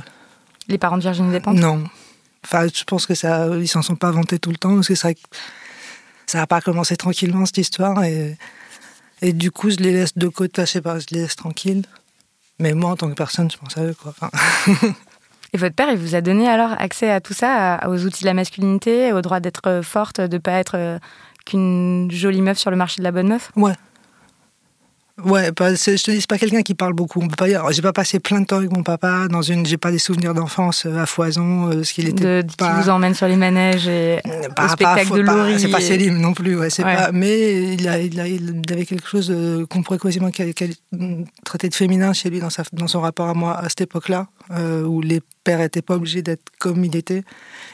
Les 0.67 0.77
parents 0.77 0.97
de 0.97 1.03
Virginie 1.03 1.31
Despentes? 1.31 1.57
Non. 1.57 1.83
Enfin, 2.43 2.67
je 2.73 2.83
pense 2.83 3.05
que 3.05 3.13
ça, 3.13 3.47
ils 3.57 3.67
s'en 3.67 3.81
sont 3.81 3.95
pas 3.95 4.11
vantés 4.11 4.39
tout 4.39 4.49
le 4.49 4.57
temps 4.57 4.75
parce 4.75 4.87
que 4.87 4.95
ça, 4.95 5.09
ça 6.25 6.39
n'a 6.39 6.47
pas 6.47 6.61
commencé 6.61 6.95
tranquillement 6.95 7.45
cette 7.45 7.59
histoire 7.59 8.03
et, 8.03 8.37
et 9.21 9.33
du 9.33 9.51
coup, 9.51 9.69
je 9.69 9.77
les 9.77 9.91
laisse 9.91 10.17
de 10.17 10.27
côté. 10.27 10.63
Je 10.63 10.71
sais 10.71 10.81
pas, 10.81 10.99
je 10.99 11.05
les 11.11 11.21
laisse 11.21 11.35
tranquilles. 11.35 11.85
Mais 12.59 12.73
moi, 12.73 12.91
en 12.91 12.95
tant 12.95 13.09
que 13.09 13.15
personne, 13.15 13.49
je 13.49 13.57
pense 13.57 13.77
à 13.77 13.83
eux, 13.83 13.95
quoi. 13.95 14.13
Et 15.53 15.57
votre 15.57 15.75
père, 15.75 15.89
il 15.91 15.97
vous 15.97 16.15
a 16.15 16.21
donné 16.21 16.47
alors 16.47 16.71
accès 16.79 17.11
à 17.11 17.19
tout 17.19 17.33
ça, 17.33 17.81
aux 17.87 18.05
outils 18.05 18.21
de 18.21 18.27
la 18.27 18.33
masculinité, 18.33 19.11
au 19.11 19.21
droit 19.21 19.41
d'être 19.41 19.81
forte, 19.83 20.21
de 20.21 20.37
pas 20.37 20.53
être 20.53 20.75
euh, 20.75 20.99
qu'une 21.45 22.09
jolie 22.09 22.41
meuf 22.41 22.57
sur 22.57 22.71
le 22.71 22.77
marché 22.77 22.99
de 22.99 23.03
la 23.03 23.11
bonne 23.11 23.27
meuf? 23.27 23.51
Ouais, 23.57 23.73
Ouais, 25.25 25.45
je 25.47 26.03
te 26.03 26.11
dis, 26.11 26.21
c'est 26.21 26.29
pas 26.29 26.37
quelqu'un 26.37 26.61
qui 26.61 26.73
parle 26.73 26.93
beaucoup. 26.93 27.19
On 27.21 27.27
peut 27.27 27.35
pas 27.35 27.47
dire. 27.47 27.63
J'ai 27.71 27.81
pas 27.81 27.93
passé 27.93 28.19
plein 28.19 28.41
de 28.41 28.45
temps 28.45 28.57
avec 28.57 28.71
mon 28.71 28.83
papa 28.83 29.27
dans 29.27 29.41
une. 29.41 29.65
J'ai 29.65 29.77
pas 29.77 29.91
des 29.91 29.99
souvenirs 29.99 30.33
d'enfance 30.33 30.85
euh, 30.85 30.97
à 30.97 31.05
foison, 31.05 31.67
euh, 31.67 31.83
ce 31.83 31.93
qu'il 31.93 32.07
était. 32.07 32.43
De, 32.43 32.55
pas... 32.57 32.75
Qui 32.75 32.83
vous 32.83 32.89
emmène 32.89 33.13
sur 33.13 33.27
les 33.27 33.35
manèges 33.35 33.87
et 33.87 34.19
au 34.25 34.67
spectacle 34.67 35.13
de 35.13 35.21
Laurie. 35.21 35.59
C'est 35.59 35.69
pas 35.69 35.81
Céline 35.81 36.17
non 36.17 36.33
plus. 36.33 36.57
Ouais, 36.57 36.69
c'est 36.69 36.83
pas. 36.83 37.11
Mais 37.11 37.73
il, 37.73 37.87
a, 37.87 37.99
il, 37.99 38.19
avait 38.71 38.85
quelque 38.85 39.07
chose 39.07 39.31
euh, 39.31 39.65
qu'on 39.65 39.83
pourrait 39.83 39.99
quasiment 39.99 40.29
traiter 40.31 41.69
de 41.69 41.75
féminin 41.75 42.13
chez 42.13 42.29
lui 42.29 42.39
dans, 42.39 42.49
sa, 42.49 42.63
dans 42.73 42.87
son 42.87 43.01
rapport 43.01 43.29
à 43.29 43.33
moi 43.33 43.57
à 43.57 43.69
cette 43.69 43.81
époque-là, 43.81 44.27
où 44.85 45.01
les 45.01 45.21
pères 45.43 45.61
étaient 45.61 45.81
pas 45.81 45.95
obligés 45.95 46.21
d'être 46.21 46.43
comme 46.59 46.83
il 46.85 46.95
était, 46.95 47.23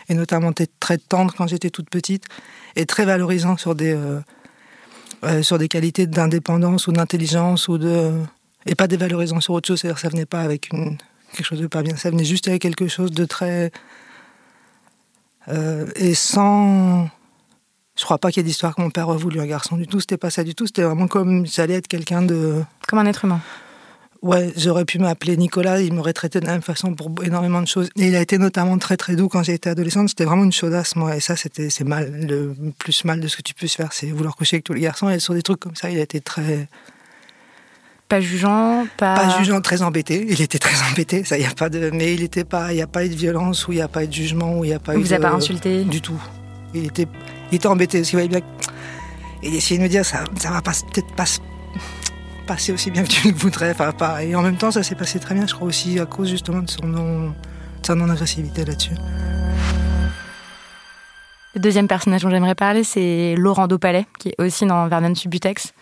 et 0.10 0.14
notamment 0.14 0.52
très 0.80 0.98
tendre 0.98 1.34
quand 1.38 1.48
j'étais 1.48 1.70
toute 1.70 1.90
petite, 1.90 2.26
et 2.76 2.86
très 2.86 3.06
valorisant 3.06 3.58
sur 3.58 3.76
des 3.76 3.94
euh, 3.94 4.20
sur 5.42 5.58
des 5.58 5.68
qualités 5.68 6.08
d'indépendance 6.08 6.88
ou 6.88 6.92
d'intelligence 6.92 7.68
ou 7.68 7.78
de 7.78 8.12
et 8.66 8.76
pas 8.76 8.88
dévalorisant 8.88 9.40
sur 9.42 9.54
autre 9.54 9.68
chose. 9.68 9.80
C'est-à-dire 9.82 10.00
ça 10.00 10.10
venait 10.10 10.26
pas 10.26 10.42
avec 10.42 10.72
une 10.72 10.98
quelque 11.32 11.46
chose 11.46 11.62
de 11.62 11.68
pas 11.68 11.84
bien, 11.84 11.96
ça 11.96 12.10
venait 12.10 12.26
juste 12.26 12.48
avec 12.48 12.62
quelque 12.62 12.88
chose 12.88 13.12
de 13.12 13.26
très 13.26 13.72
euh, 15.50 15.86
et 15.96 16.14
sans. 16.14 17.10
Je 17.98 18.04
crois 18.04 18.20
pas 18.20 18.30
qu'il 18.30 18.42
y 18.42 18.46
ait 18.46 18.48
d'histoire 18.48 18.76
que 18.76 18.82
mon 18.82 18.92
père 18.92 19.10
a 19.10 19.18
voulu 19.18 19.40
un 19.40 19.46
garçon 19.46 19.76
du 19.76 19.88
tout. 19.88 20.00
C'était 20.00 20.18
pas 20.18 20.30
ça 20.30 20.44
du 20.44 20.54
tout. 20.54 20.68
C'était 20.68 20.84
vraiment 20.84 21.08
comme 21.08 21.48
j'allais 21.48 21.74
être 21.76 21.88
quelqu'un 21.88 22.22
de. 22.22 22.62
Comme 22.88 23.00
un 23.00 23.06
être 23.06 23.26
humain. 23.26 23.42
Ouais, 24.22 24.52
j'aurais 24.58 24.86
pu 24.86 25.00
m'appeler 25.00 25.38
Nicolas, 25.38 25.82
il 25.82 25.94
m'aurait 25.94 26.14
traité 26.14 26.40
de 26.40 26.46
la 26.46 26.54
même 26.54 26.62
façon 26.62 26.94
pour 26.94 27.12
énormément 27.24 27.62
de 27.62 27.68
choses. 27.68 27.90
Et 27.98 28.08
il 28.08 28.16
a 28.16 28.22
été 28.22 28.38
notamment 28.38 28.78
très 28.78 28.98
très 28.98 29.16
doux 29.16 29.28
quand 29.28 29.48
été 29.48 29.70
adolescente. 29.70 30.10
C'était 30.10 30.26
vraiment 30.26 30.44
une 30.44 30.52
chaudasse, 30.52 30.96
moi. 30.96 31.16
Et 31.16 31.20
ça, 31.20 31.36
c'était 31.36 31.70
c'est 31.70 31.84
mal. 31.84 32.12
Le 32.28 32.56
plus 32.80 33.06
mal 33.06 33.20
de 33.20 33.28
ce 33.28 33.38
que 33.38 33.42
tu 33.42 33.54
puisses 33.54 33.76
faire, 33.76 33.94
c'est 33.94 34.08
vouloir 34.08 34.36
coucher 34.36 34.56
avec 34.56 34.64
tous 34.64 34.74
les 34.74 34.82
garçons. 34.82 35.10
Et 35.10 35.20
sur 35.20 35.34
des 35.34 35.42
trucs 35.42 35.60
comme 35.60 35.76
ça, 35.76 35.90
il 35.90 36.00
a 36.00 36.02
été 36.02 36.20
très. 36.20 36.68
Pas 38.10 38.22
jugeant, 38.22 38.88
pas. 38.98 39.16
Pas 39.16 39.38
jugeant, 39.38 39.62
très 39.62 39.82
embêté. 39.82 40.26
Il 40.30 40.42
était 40.42 40.60
très 40.60 40.82
embêté. 40.92 41.24
Ça, 41.24 41.38
y 41.38 41.46
a 41.46 41.52
pas 41.52 41.70
de. 41.70 41.92
Mais 41.92 42.14
il 42.14 42.24
était 42.24 42.46
pas. 42.46 42.72
Il 42.72 42.76
n'y 42.76 42.82
a 42.82 42.88
pas 42.88 43.06
eu 43.06 43.10
de 43.10 43.16
violence, 43.16 43.68
ou 43.68 43.74
il 43.74 43.76
n'y 43.76 43.82
a 43.82 43.88
pas 43.88 44.04
eu 44.04 44.08
de 44.08 44.14
jugement, 44.14 44.58
ou 44.58 44.64
il 44.64 44.70
n'y 44.70 44.74
a 44.74 44.80
pas 44.80 44.96
il 44.96 45.02
eu. 45.02 45.04
Vous 45.04 45.14
a 45.14 45.20
pas 45.20 45.32
insulté 45.32 45.84
Du 45.84 46.02
tout. 46.02 46.22
Il 46.74 46.86
était, 46.86 47.08
il 47.52 47.56
était 47.56 47.68
embêté 47.68 48.00
parce 48.00 48.10
qu'il 48.10 48.18
voyait 48.18 48.30
bien. 48.30 48.42
Il 49.44 49.56
essayait 49.56 49.78
de 49.78 49.84
me 49.84 49.90
dire 49.90 50.06
ça, 50.06 50.24
ça 50.38 50.50
va 50.50 50.62
peut-être 50.62 51.14
pas 51.16 51.26
passé 52.48 52.72
aussi 52.72 52.90
bien 52.90 53.04
que 53.04 53.10
tu 53.10 53.28
le 53.32 53.36
voudrais. 53.36 53.72
Enfin, 53.72 53.92
pas. 53.92 54.24
Et 54.24 54.34
en 54.36 54.42
même 54.42 54.58
temps, 54.58 54.72
ça 54.72 54.82
s'est 54.82 54.96
passé 54.96 55.20
très 55.20 55.36
bien, 55.36 55.46
je 55.46 55.54
crois 55.54 55.68
aussi 55.68 56.00
à 56.00 56.08
cause 56.08 56.30
justement 56.30 56.64
de 56.64 56.70
son 56.70 56.88
non, 56.88 57.36
sa 57.84 57.94
non-agressivité 57.94 58.66
là-dessus. 58.66 58.96
Le 61.54 61.60
deuxième 61.62 61.88
personnage 61.88 62.22
dont 62.22 62.30
j'aimerais 62.30 62.56
parler, 62.56 62.84
c'est 62.84 63.36
Laurent 63.38 63.68
Dopalais, 63.68 64.08
qui 64.20 64.30
est 64.30 64.36
aussi 64.42 64.66
dans 64.66 64.88
Vernon 64.88 65.14
Subutex. 65.14 65.74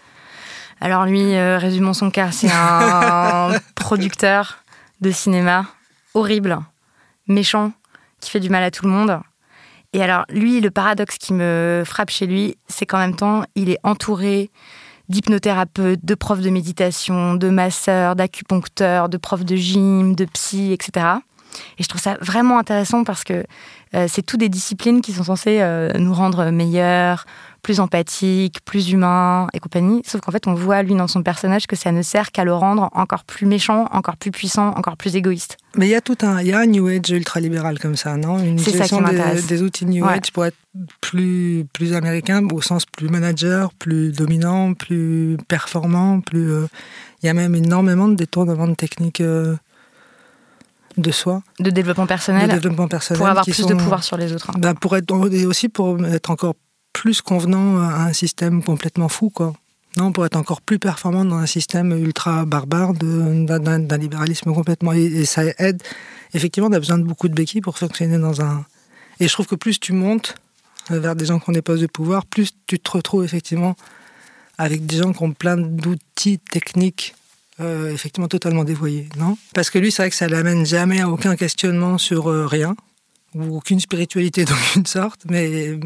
Alors 0.82 1.06
lui, 1.06 1.36
euh, 1.36 1.58
résumons 1.58 1.94
son 1.94 2.12
cas, 2.12 2.32
c'est 2.32 2.52
un 2.52 3.52
producteur 3.76 4.58
de 5.02 5.12
cinéma 5.12 5.66
horrible, 6.14 6.60
méchant, 7.28 7.72
qui 8.20 8.32
fait 8.32 8.40
du 8.40 8.50
mal 8.50 8.64
à 8.64 8.72
tout 8.72 8.86
le 8.86 8.92
monde. 8.92 9.20
Et 9.94 10.02
alors 10.02 10.26
lui, 10.30 10.62
le 10.62 10.72
paradoxe 10.72 11.18
qui 11.18 11.34
me 11.34 11.84
frappe 11.86 12.10
chez 12.10 12.26
lui, 12.26 12.58
c'est 12.68 12.86
qu'en 12.86 12.98
même 12.98 13.16
temps, 13.16 13.44
il 13.56 13.70
est 13.70 13.80
entouré 13.84 14.52
d'hypnothérapeutes, 15.10 16.04
de 16.04 16.16
profs 16.16 16.42
de 16.42 16.50
méditation, 16.50 17.36
de 17.36 17.50
masseurs, 17.50 18.16
d'acupuncteurs, 18.16 19.10
de 19.10 19.18
profs 19.18 19.46
de 19.46 19.56
gym, 19.56 20.16
de 20.16 20.26
psy, 20.26 20.72
etc. 20.74 21.06
Et 21.78 21.84
je 21.84 21.88
trouve 21.88 22.02
ça 22.02 22.18
vraiment 22.22 22.58
intéressant 22.58 23.04
parce 23.04 23.24
que 23.24 23.46
euh, 23.96 24.08
c'est 24.10 24.24
toutes 24.24 24.40
des 24.40 24.50
disciplines 24.50 25.02
qui 25.02 25.14
sont 25.14 25.24
censées 25.24 25.60
euh, 25.62 25.92
nous 25.98 26.14
rendre 26.14 26.50
meilleurs, 26.50 27.26
plus 27.66 27.80
empathiques, 27.80 28.60
plus 28.64 28.92
humains 28.92 29.48
et 29.52 29.60
compagnie. 29.60 30.04
Sauf 30.06 30.22
qu'en 30.22 30.32
fait, 30.32 30.46
on 30.46 30.54
voit, 30.54 30.84
lui, 30.84 30.94
dans 30.94 31.08
son 31.08 31.24
personnage, 31.24 31.66
que 31.66 31.76
ça 31.76 31.92
ne 31.92 32.04
sert 32.04 32.32
qu'à 32.32 32.44
le 32.44 32.54
rendre 32.54 32.92
encore 32.94 33.24
plus 33.24 33.48
méchant, 33.48 33.88
encore 33.92 34.18
plus 34.18 34.30
puissant, 34.30 34.68
encore 34.76 34.98
plus 34.98 35.16
égoïste. 35.16 35.58
Mais 35.76 35.88
il 35.88 35.90
y 35.90 35.96
a 35.96 36.02
tout 36.02 36.18
un, 36.22 36.42
il 36.42 36.48
y 36.50 36.54
a 36.54 36.60
un 36.60 36.68
New 36.68 36.86
Age 36.86 37.10
ultra-libéral 37.10 37.80
comme 37.80 37.96
ça, 37.96 38.18
non? 38.18 38.38
Une 38.38 38.60
gestion 38.60 39.02
des, 39.02 39.42
des, 39.42 39.64
outils 39.64 39.88
New 39.88 40.06
Age 40.06 40.32
pour 40.32 40.46
être 40.46 40.56
plus, 41.02 41.66
plus 41.74 41.96
américain, 41.96 42.48
au 42.54 42.62
sens 42.62 42.86
plus 42.86 43.10
manager, 43.10 43.74
plus 43.74 44.12
dominant, 44.12 44.76
plus 44.76 45.36
performant, 45.48 46.22
plus... 46.22 46.52
Euh, 46.52 46.68
il 47.24 47.26
y 47.26 47.30
a 47.30 47.34
même 47.34 47.56
énormément 47.56 48.08
de 48.08 48.14
détournements 48.14 48.68
de 48.68 48.76
techniques 48.76 49.24
de 50.98 51.12
soi. 51.12 51.42
De 51.60 51.72
développement 51.72 52.06
personnel. 52.06 52.48
De 52.48 52.54
développement 52.54 52.88
personnel. 52.88 53.18
Pour 53.18 53.28
avoir 53.28 53.44
plus 53.44 53.66
de 53.66 53.74
pouvoir 53.74 54.04
sur 54.04 54.18
les 54.18 54.34
autres. 54.34 54.52
Hein. 54.52 54.60
Bah, 54.60 54.76
pour 54.80 54.96
être, 54.96 55.34
et 55.34 55.48
aussi 55.48 55.68
pour 55.68 56.06
être 56.06 56.30
encore 56.30 56.54
plus 57.06 57.22
convenant 57.22 57.78
à 57.84 58.08
un 58.08 58.14
système 58.14 58.64
complètement 58.64 59.10
fou, 59.10 59.30
quoi. 59.30 59.54
Non, 59.96 60.12
pour 60.12 60.26
être 60.26 60.38
encore 60.38 60.60
plus 60.60 60.80
performant 60.80 61.24
dans 61.24 61.36
un 61.36 61.46
système 61.46 61.92
ultra 61.92 62.46
barbare 62.46 62.96
d'un 62.96 63.98
libéralisme 64.00 64.52
complètement. 64.52 64.92
Et, 64.92 65.24
ça 65.26 65.44
aide. 65.60 65.84
Effectivement, 66.34 66.68
on 66.68 66.74
a 66.74 66.80
besoin 66.80 66.98
de 66.98 67.04
beaucoup 67.04 67.28
de 67.28 67.36
béquilles 67.36 67.62
pour 67.62 67.78
fonctionner 67.78 68.18
dans 68.18 68.42
un. 68.42 68.66
Et 69.20 69.28
je 69.28 69.34
trouve 69.34 69.46
que 69.46 69.54
plus 69.54 69.80
tu 69.80 69.94
montes 69.94 70.34
vers 70.90 71.16
des 71.16 71.28
gens 71.28 71.38
qui 71.38 71.48
ont 71.48 71.54
des 71.54 71.62
postes 71.62 71.84
de 71.84 71.88
pouvoir, 71.88 72.26
plus 72.26 72.56
tu 72.66 72.80
te 72.80 72.90
retrouves 72.90 73.24
effectivement 73.24 73.76
avec 74.58 74.88
des 74.88 74.98
gens 74.98 75.14
qui 75.14 75.22
ont 75.22 75.32
plein 75.32 75.58
d'outils 75.58 76.40
techniques 76.40 77.14
euh, 77.60 77.94
effectivement 77.94 78.28
totalement 78.28 78.64
dévoyés, 78.64 79.10
non? 79.18 79.38
Parce 79.54 79.70
que 79.70 79.78
lui, 79.78 79.92
c'est 79.92 80.02
vrai 80.02 80.10
que 80.10 80.16
ça 80.16 80.28
l'amène 80.28 80.66
jamais 80.66 81.02
à 81.02 81.10
aucun 81.10 81.36
questionnement 81.36 82.00
sur 82.00 82.32
euh, 82.32 82.48
rien, 82.48 82.76
ou 83.36 83.58
aucune 83.58 83.80
spiritualité 83.80 84.44
d'aucune 84.46 84.88
sorte, 84.88 85.22
mais 85.30 85.78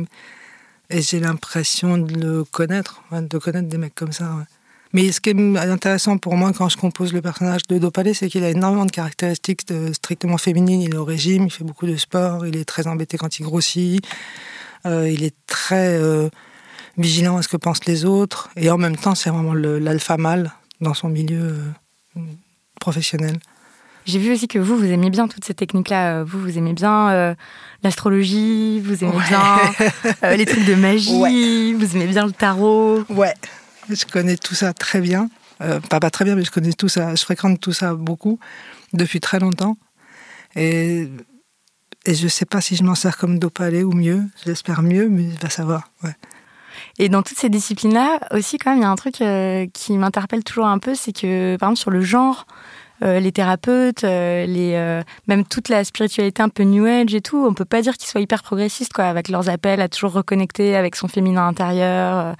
et 0.89 1.01
j'ai 1.01 1.19
l'impression 1.19 1.97
de 1.97 2.13
le 2.13 2.43
connaître, 2.43 3.01
de 3.11 3.37
connaître 3.37 3.67
des 3.67 3.77
mecs 3.77 3.95
comme 3.95 4.11
ça. 4.11 4.45
Mais 4.91 5.11
ce 5.11 5.21
qui 5.21 5.29
est 5.29 5.57
intéressant 5.57 6.17
pour 6.17 6.35
moi 6.35 6.51
quand 6.51 6.67
je 6.67 6.77
compose 6.77 7.13
le 7.13 7.21
personnage 7.21 7.61
de 7.67 7.77
Dopalé, 7.77 8.15
c'est 8.15 8.27
qu'il 8.27 8.43
a 8.43 8.49
énormément 8.49 8.85
de 8.85 8.91
caractéristiques 8.91 9.65
strictement 9.93 10.39
féminines. 10.39 10.81
Il 10.81 10.95
est 10.95 10.97
au 10.97 11.05
régime, 11.05 11.45
il 11.45 11.51
fait 11.51 11.63
beaucoup 11.63 11.85
de 11.85 11.95
sport, 11.95 12.47
il 12.47 12.57
est 12.57 12.65
très 12.65 12.87
embêté 12.87 13.17
quand 13.17 13.37
il 13.39 13.43
grossit, 13.43 14.03
euh, 14.87 15.09
il 15.09 15.23
est 15.23 15.35
très 15.45 15.99
euh, 15.99 16.29
vigilant 16.97 17.37
à 17.37 17.43
ce 17.43 17.47
que 17.47 17.57
pensent 17.57 17.85
les 17.85 18.05
autres, 18.05 18.49
et 18.55 18.71
en 18.71 18.77
même 18.77 18.97
temps, 18.97 19.13
c'est 19.13 19.29
vraiment 19.29 19.53
l'alpha 19.53 20.17
mâle 20.17 20.51
dans 20.81 20.95
son 20.95 21.09
milieu 21.09 21.55
euh, 22.17 22.21
professionnel. 22.79 23.37
J'ai 24.09 24.17
vu 24.17 24.31
aussi 24.31 24.47
que 24.47 24.57
vous, 24.57 24.75
vous 24.75 24.85
aimez 24.85 25.11
bien 25.11 25.27
toutes 25.27 25.45
ces 25.45 25.53
techniques-là. 25.53 26.23
Vous, 26.23 26.39
vous 26.39 26.57
aimez 26.57 26.73
bien 26.73 27.09
euh, 27.09 27.35
l'astrologie, 27.83 28.79
vous 28.79 29.03
aimez 29.03 29.19
bien 29.27 29.43
euh, 30.23 30.35
les 30.35 30.47
trucs 30.47 30.65
de 30.65 30.73
magie, 30.73 31.73
vous 31.73 31.95
aimez 31.95 32.07
bien 32.07 32.25
le 32.25 32.31
tarot. 32.31 33.03
Ouais, 33.09 33.35
je 33.87 34.05
connais 34.05 34.35
tout 34.35 34.55
ça 34.55 34.73
très 34.73 34.99
bien. 34.99 35.29
Euh, 35.61 35.79
pas, 35.79 35.99
pas 35.99 36.09
très 36.09 36.25
bien, 36.25 36.33
mais 36.33 36.43
je 36.43 36.49
connais 36.49 36.73
tout 36.73 36.89
ça. 36.89 37.13
Je 37.13 37.21
fréquente 37.21 37.59
tout 37.59 37.71
ça 37.71 37.93
beaucoup 37.93 38.39
depuis 38.93 39.19
très 39.19 39.37
longtemps. 39.37 39.77
Et, 40.55 41.07
et 42.07 42.15
je 42.15 42.23
ne 42.23 42.29
sais 42.29 42.45
pas 42.45 42.61
si 42.61 42.75
je 42.75 42.83
m'en 42.83 42.95
sers 42.95 43.15
comme 43.15 43.37
dopalé 43.37 43.83
ou 43.83 43.91
mieux. 43.91 44.23
J'espère 44.43 44.81
mieux, 44.81 45.07
mais 45.07 45.27
va 45.39 45.51
savoir. 45.51 45.91
Ouais. 46.03 46.15
Et 46.97 47.09
dans 47.09 47.21
toutes 47.21 47.37
ces 47.37 47.49
disciplines-là, 47.49 48.21
aussi, 48.31 48.57
quand 48.57 48.71
même, 48.71 48.79
il 48.79 48.83
y 48.83 48.85
a 48.85 48.89
un 48.89 48.95
truc 48.95 49.17
qui 49.73 49.97
m'interpelle 49.99 50.43
toujours 50.43 50.65
un 50.65 50.79
peu, 50.79 50.95
c'est 50.95 51.11
que, 51.11 51.57
par 51.57 51.69
exemple, 51.69 51.79
sur 51.79 51.91
le 51.91 52.01
genre, 52.01 52.47
euh, 53.01 53.21
les 53.21 53.31
thérapeutes, 53.31 54.03
euh, 54.03 54.45
les, 54.45 54.73
euh, 54.73 55.01
même 55.27 55.45
toute 55.45 55.69
la 55.69 55.85
spiritualité 55.85 56.43
un 56.43 56.49
peu 56.49 56.63
New 56.63 56.85
Age 56.85 57.15
et 57.15 57.21
tout, 57.21 57.45
on 57.47 57.53
peut 57.53 57.63
pas 57.63 57.81
dire 57.81 57.95
qu'ils 57.95 58.09
soient 58.09 58.19
hyper 58.19 58.43
progressistes, 58.43 58.91
quoi, 58.91 59.05
avec 59.05 59.29
leurs 59.29 59.47
appels 59.47 59.79
à 59.79 59.87
toujours 59.87 60.11
reconnecter 60.11 60.75
avec 60.75 60.97
son 60.97 61.07
féminin 61.07 61.47
intérieur, 61.47 62.35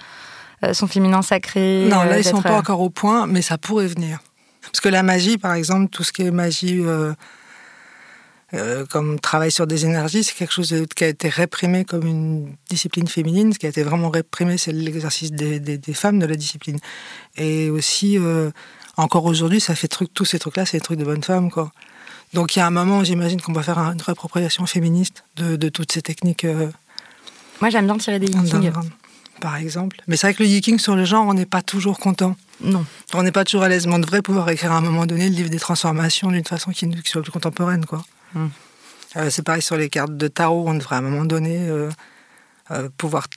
son 0.74 0.88
féminin 0.88 1.22
sacré. 1.22 1.88
Non, 1.90 2.04
là, 2.04 2.20
ils 2.20 2.26
sont 2.26 2.42
pas 2.42 2.58
encore 2.58 2.82
au 2.82 2.90
point, 2.90 3.26
mais 3.26 3.42
ça 3.42 3.58
pourrait 3.58 3.88
venir. 3.88 4.20
Parce 4.62 4.82
que 4.82 4.90
la 4.90 5.02
magie, 5.02 5.38
par 5.38 5.54
exemple, 5.54 5.90
tout 5.90 6.04
ce 6.04 6.12
qui 6.12 6.24
est 6.24 6.32
magie, 6.32 6.84
comme 8.90 9.18
travail 9.22 9.52
sur 9.52 9.66
des 9.66 9.86
énergies, 9.86 10.26
c'est 10.26 10.36
quelque 10.36 10.54
chose 10.54 10.76
qui 10.94 11.04
a 11.06 11.08
été 11.08 11.30
réprimé 11.30 11.86
comme 11.86 12.06
une 12.06 12.56
discipline 12.70 13.08
féminine. 13.08 13.54
Ce 13.54 13.60
qui 13.60 13.66
a 13.66 13.70
été 13.70 13.84
vraiment 13.84 14.10
réprimé, 14.10 14.58
c'est 14.58 14.74
l'exercice 14.74 15.32
des, 15.32 15.62
des, 15.62 15.94
femmes 15.94 16.20
de 16.20 16.26
la 16.26 16.36
discipline. 16.36 16.80
Et 17.38 17.70
aussi 17.70 18.18
encore 19.00 19.26
aujourd'hui, 19.26 19.62
ça 19.62 19.76
fait 19.76 19.88
truc, 19.88 20.14
tous 20.14 20.26
ces 20.26 20.40
trucs-là, 20.40 20.66
c'est 20.66 20.78
des 20.78 20.82
trucs 20.82 21.00
de 21.00 21.06
bonne 21.06 21.24
femme, 21.24 21.50
quoi. 21.50 21.72
Donc 22.34 22.56
il 22.56 22.60
y 22.60 22.62
a 22.62 22.68
un 22.68 22.72
moment, 22.72 23.04
j'imagine 23.04 23.42
qu'on 23.42 23.54
va 23.54 23.64
faire 23.64 23.80
une 23.80 24.02
réappropriation 24.02 24.66
féministe 24.66 25.24
de, 25.38 25.70
toutes 25.70 25.92
ces 25.92 26.02
techniques. 26.02 26.44
Euh, 26.44 26.68
Moi, 27.62 27.70
j'aime 27.70 27.86
bien 27.86 27.98
tirer 27.98 28.20
des 28.20 28.28
yikings. 28.28 28.72
Par 29.42 29.56
exemple. 29.56 30.02
Mais 30.08 30.18
c'est 30.18 30.28
vrai 30.28 30.34
que 30.34 30.44
le 30.44 30.50
yiking 30.50 30.80
sur 30.80 30.98
le 30.98 31.06
genre, 31.06 31.26
on 31.26 31.34
n'est 31.34 31.46
pas 31.46 31.62
toujours 31.62 31.98
content. 31.98 32.36
Non. 32.62 32.86
On 33.14 33.24
n'est 33.24 33.32
pas 33.32 33.46
toujours 33.46 33.64
à 33.64 33.70
l'aise. 33.70 33.88
Mais 33.88 33.94
on 33.94 34.00
devrait 34.00 34.22
pouvoir 34.22 34.50
écrire 34.50 34.74
à 34.74 34.78
un 34.78 34.82
moment 34.82 35.06
donné 35.06 35.30
le 35.30 35.36
livre 35.36 35.50
des 35.50 35.60
transformations 35.60 36.30
d'une 36.30 36.44
façon 36.44 36.72
qui, 36.72 36.86
soit 37.06 37.22
plus 37.22 37.32
contemporaine, 37.32 37.86
quoi. 37.86 38.04
Hmm. 38.34 38.48
Euh, 39.16 39.30
c'est 39.30 39.44
pareil 39.44 39.62
sur 39.62 39.78
les 39.78 39.90
cartes 39.90 40.18
de 40.18 40.28
tarot. 40.28 40.66
On 40.68 40.74
devrait 40.74 40.98
à 40.98 41.00
un 41.00 41.04
moment 41.04 41.24
donné 41.24 41.58
euh, 41.70 41.90
pouvoir 42.98 43.28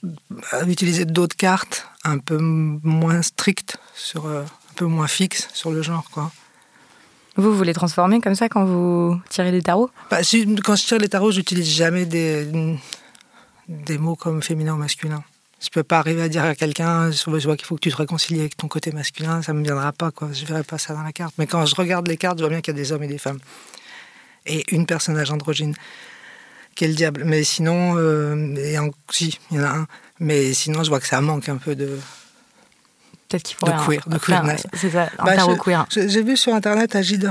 utiliser 0.67 1.05
d'autres 1.05 1.37
cartes 1.37 1.87
un 2.03 2.17
peu 2.17 2.37
moins 2.37 3.21
strictes 3.21 3.77
sur 3.95 4.27
un 4.73 4.75
peu 4.75 4.85
moins 4.85 5.07
fixe 5.07 5.49
sur 5.53 5.71
le 5.71 5.83
genre, 5.83 6.09
quoi. 6.09 6.31
Vous, 7.35 7.55
vous 7.55 7.63
les 7.63 7.73
transformez 7.73 8.21
comme 8.21 8.35
ça 8.35 8.49
quand 8.49 8.65
vous 8.65 9.19
tirez 9.29 9.51
les 9.51 9.61
tarots? 9.61 9.89
Bah, 10.09 10.19
Quand 10.63 10.75
je 10.75 10.85
tire 10.85 10.97
les 10.97 11.09
tarots, 11.09 11.31
j'utilise 11.31 11.69
jamais 11.69 12.05
des, 12.05 12.47
des 13.67 13.97
mots 13.97 14.15
comme 14.15 14.41
féminin 14.41 14.73
ou 14.73 14.77
masculin. 14.77 15.23
Je 15.59 15.69
peux 15.69 15.83
pas 15.83 15.99
arriver 15.99 16.23
à 16.23 16.29
dire 16.29 16.43
à 16.43 16.55
quelqu'un, 16.55 17.11
je 17.11 17.29
vois 17.29 17.55
qu'il 17.55 17.65
faut 17.65 17.75
que 17.75 17.81
tu 17.81 17.91
te 17.91 17.95
réconcilies 17.95 18.41
avec 18.41 18.57
ton 18.57 18.67
côté 18.67 18.91
masculin, 18.91 19.41
ça 19.41 19.53
me 19.53 19.63
viendra 19.63 19.91
pas, 19.93 20.11
quoi. 20.11 20.29
Je 20.33 20.45
verrai 20.45 20.63
pas 20.63 20.77
ça 20.77 20.93
dans 20.93 21.03
la 21.03 21.13
carte. 21.13 21.35
Mais 21.37 21.47
quand 21.47 21.65
je 21.65 21.75
regarde 21.75 22.07
les 22.07 22.17
cartes, 22.17 22.39
je 22.39 22.43
vois 22.43 22.49
bien 22.49 22.61
qu'il 22.61 22.75
y 22.75 22.77
a 22.77 22.81
des 22.81 22.91
hommes 22.91 23.03
et 23.03 23.07
des 23.07 23.17
femmes. 23.19 23.39
Et 24.45 24.63
une 24.73 24.85
personnage 24.85 25.31
androgyne. 25.31 25.73
Quel 26.75 26.95
diable. 26.95 27.23
Mais 27.23 27.43
sinon, 27.43 27.95
euh, 27.97 28.55
et 28.55 28.77
si, 29.11 29.39
il 29.51 29.57
y 29.57 29.59
en 29.59 29.63
a 29.63 29.69
un. 29.69 29.87
Mais 30.19 30.53
sinon, 30.53 30.83
je 30.83 30.89
vois 30.89 30.99
que 30.99 31.07
ça 31.07 31.21
manque 31.21 31.47
un 31.47 31.57
peu 31.57 31.75
de, 31.75 31.97
peut-être 33.33 33.43
qu'il 33.43 33.57
faudrait. 33.57 33.77
De 33.77 33.85
queer, 33.85 34.03
de 34.07 34.17
queerness. 34.17 34.67
C'est 34.73 34.91
ça, 34.91 35.09
un 35.17 35.25
bah, 35.25 35.35
queer. 35.57 35.85
J'ai 35.89 36.21
vu 36.21 36.37
sur 36.37 36.53
internet 36.53 36.95
à 36.95 37.01
Gilles 37.01 37.27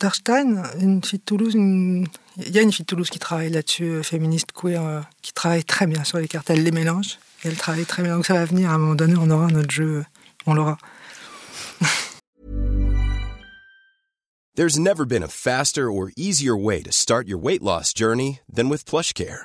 Derstein, 0.00 0.62
une 0.80 1.02
fille 1.02 1.18
de 1.18 1.24
Toulouse, 1.24 1.54
une... 1.54 2.06
il 2.36 2.50
y 2.50 2.58
a 2.58 2.62
une 2.62 2.72
fille 2.72 2.84
de 2.84 2.86
Toulouse 2.86 3.08
qui 3.10 3.18
travaille 3.18 3.50
là-dessus, 3.50 3.84
euh, 3.84 4.02
féministe 4.02 4.48
queer, 4.52 4.84
euh, 4.84 5.00
qui 5.22 5.32
travaille 5.32 5.64
très 5.64 5.86
bien 5.86 6.04
sur 6.04 6.18
les 6.18 6.28
cartes. 6.28 6.50
Elle 6.50 6.62
les 6.62 6.70
mélange 6.70 7.18
et 7.44 7.48
elle 7.48 7.56
travaille 7.56 7.86
très 7.86 8.02
bien. 8.02 8.16
Donc 8.16 8.26
ça 8.26 8.34
va 8.34 8.44
venir 8.44 8.70
à 8.70 8.74
un 8.74 8.78
moment 8.78 8.94
donné, 8.94 9.14
on 9.18 9.30
aura 9.30 9.46
notre 9.46 9.70
jeu, 9.70 10.04
on 10.46 10.54
l'aura. 10.54 10.76
There's 14.56 14.78
never 14.78 15.04
been 15.04 15.22
a 15.22 15.28
faster 15.28 15.90
or 15.90 16.10
easier 16.16 16.56
way 16.56 16.82
to 16.82 16.90
start 16.90 17.28
your 17.28 17.38
weight 17.38 17.62
loss 17.62 17.92
journey 17.92 18.40
than 18.50 18.70
with 18.70 18.86
PlushCare. 18.86 19.44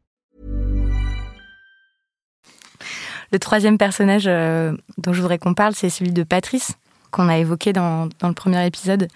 Le 3.31 3.39
troisième 3.39 3.77
personnage 3.77 4.23
euh, 4.27 4.75
dont 4.97 5.13
je 5.13 5.21
voudrais 5.21 5.37
qu'on 5.37 5.53
parle, 5.53 5.73
c'est 5.73 5.89
celui 5.89 6.11
de 6.11 6.23
Patrice, 6.23 6.73
qu'on 7.11 7.29
a 7.29 7.37
évoqué 7.37 7.73
dans, 7.73 8.09
dans, 8.19 8.27
le 8.27 8.33
premier 8.33 8.65
épisode. 8.65 9.07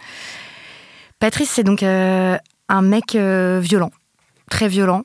Patrice, 1.19 1.49
c'est 1.49 1.63
donc 1.63 1.83
euh, 1.83 2.37
un 2.69 2.81
mec 2.81 3.15
euh, 3.15 3.59
violent, 3.61 3.91
très 4.49 4.67
violent. 4.67 5.03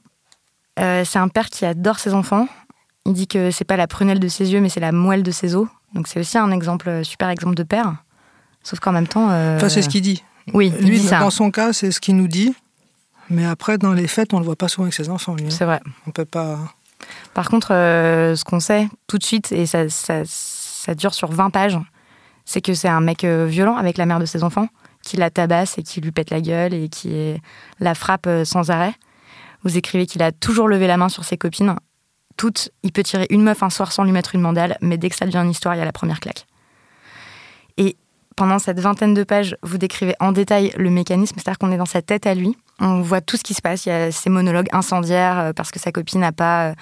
c'est 0.76 1.18
un 1.18 1.28
père 1.28 1.48
qui 1.50 1.64
adore 1.64 1.98
ses 1.98 2.14
enfants. 2.14 2.48
Il 3.06 3.14
dit 3.14 3.26
que 3.26 3.50
c'est 3.50 3.64
pas 3.64 3.76
la 3.76 3.86
prunelle 3.86 4.20
de 4.20 4.28
ses 4.28 4.52
yeux, 4.52 4.60
mais 4.60 4.68
c'est 4.68 4.80
la 4.80 4.92
moelle 4.92 5.22
de 5.22 5.30
ses 5.30 5.56
os. 5.56 5.66
Donc 5.94 6.06
c'est 6.06 6.20
aussi 6.20 6.38
un 6.38 6.50
exemple, 6.52 7.04
super 7.04 7.28
exemple 7.30 7.56
de 7.56 7.62
père. 7.64 7.96
Sauf 8.62 8.78
qu'en 8.78 8.92
même 8.92 9.08
temps. 9.08 9.26
Enfin, 9.26 9.68
c'est 9.68 9.82
ce 9.82 9.88
qu'il 9.88 10.02
dit. 10.02 10.22
Oui, 10.52 10.72
lui, 10.80 11.00
dans 11.08 11.30
son 11.30 11.50
cas, 11.50 11.72
c'est 11.72 11.90
ce 11.90 12.00
qu'il 12.00 12.16
nous 12.16 12.28
dit. 12.28 12.54
Mais 13.30 13.46
après, 13.46 13.78
dans 13.78 13.92
les 13.92 14.08
fêtes, 14.08 14.34
on 14.34 14.38
le 14.40 14.44
voit 14.44 14.56
pas 14.56 14.68
souvent 14.68 14.84
avec 14.84 14.94
ses 14.94 15.08
enfants. 15.08 15.36
Hein. 15.40 15.50
C'est 15.50 15.64
vrai. 15.64 15.80
On 16.06 16.10
peut 16.10 16.24
pas. 16.24 16.58
Par 17.34 17.48
contre, 17.48 17.72
euh, 17.72 18.34
ce 18.36 18.44
qu'on 18.44 18.60
sait 18.60 18.88
tout 19.06 19.18
de 19.18 19.24
suite, 19.24 19.52
et 19.52 19.66
ça, 19.66 19.88
ça, 19.88 20.94
dure 20.94 21.14
sur 21.14 21.30
20 21.30 21.50
pages, 21.50 21.78
c'est 22.44 22.60
que 22.60 22.74
c'est 22.74 22.88
un 22.88 23.00
mec 23.00 23.24
euh, 23.24 23.46
violent 23.46 23.76
avec 23.76 23.96
la 23.96 24.06
mère 24.06 24.18
de 24.18 24.24
ses 24.24 24.42
enfants, 24.42 24.68
qui 25.02 25.16
la 25.16 25.30
tabasse 25.30 25.78
et 25.78 25.82
qui 25.82 26.00
lui 26.00 26.12
pète 26.12 26.30
la 26.30 26.40
gueule 26.40 26.74
et 26.74 26.88
qui 26.88 27.34
la 27.78 27.94
frappe 27.94 28.26
euh, 28.26 28.44
sans 28.44 28.70
arrêt. 28.70 28.94
Vous 29.62 29.76
écrivez 29.76 30.06
qu'il 30.06 30.22
a 30.22 30.32
toujours 30.32 30.68
levé 30.68 30.86
la 30.86 30.96
main 30.96 31.08
sur 31.08 31.24
ses 31.24 31.36
copines. 31.36 31.74
Toutes, 32.36 32.70
il 32.82 32.92
peut 32.92 33.02
tirer 33.02 33.26
une 33.30 33.42
meuf 33.42 33.62
un 33.62 33.70
soir 33.70 33.92
sans 33.92 34.04
lui 34.04 34.12
mettre 34.12 34.34
une 34.34 34.40
mandale, 34.40 34.78
mais 34.80 34.96
dès 34.96 35.10
que 35.10 35.16
ça 35.16 35.26
devient 35.26 35.42
une 35.44 35.50
histoire, 35.50 35.74
il 35.74 35.78
y 35.78 35.82
a 35.82 35.84
la 35.84 35.92
première 35.92 36.20
claque. 36.20 36.46
Et 37.76 37.96
pendant 38.36 38.58
cette 38.58 38.80
vingtaine 38.80 39.14
de 39.14 39.24
pages, 39.24 39.56
vous 39.62 39.78
décrivez 39.78 40.14
en 40.20 40.32
détail 40.32 40.72
le 40.76 40.90
mécanisme, 40.90 41.36
c'est-à-dire 41.36 41.58
qu'on 41.58 41.72
est 41.72 41.76
dans 41.76 41.86
sa 41.86 42.02
tête 42.02 42.26
à 42.26 42.34
lui. 42.34 42.56
On 42.80 43.00
voit 43.00 43.20
tout 43.20 43.36
ce 43.36 43.42
qui 43.42 43.54
se 43.54 43.62
passe. 43.62 43.86
Il 43.86 43.90
y 43.90 43.92
a 43.92 44.12
ces 44.12 44.30
monologues 44.30 44.68
incendiaires 44.72 45.38
euh, 45.38 45.52
parce 45.52 45.70
que 45.70 45.78
sa 45.78 45.92
copine 45.92 46.20
n'a 46.20 46.32
pas 46.32 46.68
euh, 46.68 46.74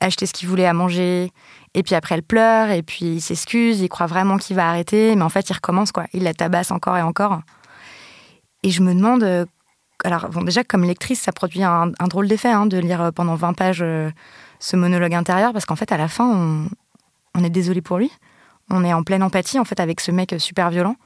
acheté 0.00 0.26
ce 0.26 0.32
qu'il 0.32 0.48
voulait 0.48 0.66
à 0.66 0.72
manger. 0.72 1.32
Et 1.74 1.82
puis 1.82 1.94
après, 1.94 2.16
elle 2.16 2.22
pleure, 2.22 2.70
et 2.70 2.82
puis 2.82 3.16
il 3.16 3.20
s'excuse, 3.20 3.80
il 3.80 3.88
croit 3.88 4.06
vraiment 4.06 4.36
qu'il 4.36 4.56
va 4.56 4.68
arrêter, 4.68 5.16
mais 5.16 5.22
en 5.22 5.28
fait, 5.28 5.48
il 5.48 5.52
recommence, 5.54 5.90
quoi. 5.90 6.04
Il 6.12 6.22
la 6.22 6.34
tabasse 6.34 6.70
encore 6.70 6.96
et 6.96 7.02
encore. 7.02 7.40
Et 8.62 8.70
je 8.70 8.82
me 8.82 8.94
demande. 8.94 9.22
Euh, 9.22 9.44
alors, 10.02 10.28
bon, 10.28 10.42
déjà, 10.42 10.64
comme 10.64 10.84
lectrice, 10.84 11.20
ça 11.20 11.32
produit 11.32 11.62
un, 11.62 11.92
drôle 12.08 12.28
d'effet 12.28 12.50
hein, 12.50 12.66
de 12.66 12.76
lire 12.76 13.10
pendant 13.14 13.36
20 13.36 13.54
pages 13.54 13.84
ce 14.58 14.76
monologue 14.76 15.14
intérieur, 15.14 15.52
parce 15.52 15.64
qu'en 15.64 15.76
fait, 15.76 15.92
à 15.92 15.96
la 15.96 16.08
fin, 16.08 16.66
on 17.34 17.44
est 17.44 17.50
désolé 17.50 17.80
pour 17.80 17.98
lui 17.98 18.10
on 18.74 18.84
est 18.84 18.92
en 18.92 19.02
pleine 19.02 19.22
empathie 19.22 19.58
en 19.58 19.64
fait 19.64 19.80
avec 19.80 20.00
ce 20.00 20.10
mec 20.10 20.34
super 20.38 20.70
violent. 20.70 20.96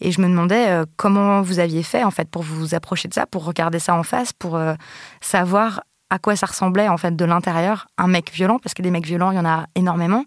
Et 0.00 0.10
je 0.10 0.20
me 0.20 0.28
demandais 0.28 0.68
euh, 0.68 0.84
comment 0.96 1.42
vous 1.42 1.58
aviez 1.58 1.82
fait 1.82 2.04
en 2.04 2.10
fait 2.10 2.28
pour 2.28 2.42
vous 2.42 2.74
approcher 2.74 3.08
de 3.08 3.14
ça, 3.14 3.26
pour 3.26 3.44
regarder 3.44 3.78
ça 3.78 3.94
en 3.94 4.02
face, 4.02 4.32
pour 4.32 4.56
euh, 4.56 4.74
savoir 5.20 5.82
à 6.10 6.18
quoi 6.18 6.36
ça 6.36 6.46
ressemblait 6.46 6.88
en 6.88 6.96
fait 6.96 7.14
de 7.16 7.24
l'intérieur 7.24 7.86
un 7.96 8.08
mec 8.08 8.30
violent, 8.32 8.58
parce 8.58 8.74
que 8.74 8.82
des 8.82 8.90
mecs 8.90 9.06
violents 9.06 9.30
il 9.30 9.36
y 9.36 9.40
en 9.40 9.46
a 9.46 9.66
énormément. 9.74 10.24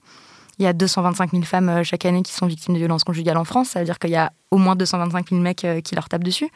Il 0.59 0.63
y 0.63 0.67
a 0.67 0.73
225 0.73 1.31
000 1.31 1.43
femmes 1.43 1.69
euh, 1.69 1.83
chaque 1.83 2.05
année 2.05 2.23
qui 2.23 2.33
sont 2.33 2.47
victimes 2.47 2.73
de 2.73 2.79
violences 2.79 3.03
conjugales 3.03 3.37
en 3.37 3.45
France. 3.45 3.69
Ça 3.69 3.79
veut 3.79 3.85
dire 3.85 3.99
qu'il 3.99 4.09
y 4.09 4.15
a 4.15 4.31
au 4.49 4.57
moins 4.57 4.75
225 4.75 5.29
000 5.29 5.41
mecs 5.41 5.67
qui 5.83 5.95
leur 5.95 6.09
tapent 6.09 6.23
dessus. 6.23 6.49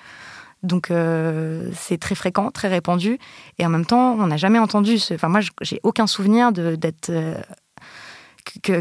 Donc 0.63 0.91
c'est 1.73 1.97
très 1.99 2.13
fréquent, 2.13 2.51
très 2.51 2.67
répandu. 2.67 3.17
Et 3.57 3.65
en 3.65 3.69
même 3.69 3.85
temps, 3.85 4.13
on 4.13 4.27
n'a 4.27 4.37
jamais 4.37 4.59
entendu. 4.59 4.99
Ce... 4.99 5.15
Enfin 5.15 5.27
moi, 5.27 5.39
j'ai 5.61 5.79
aucun 5.81 6.05
souvenir 6.05 6.51
d'être 6.51 7.11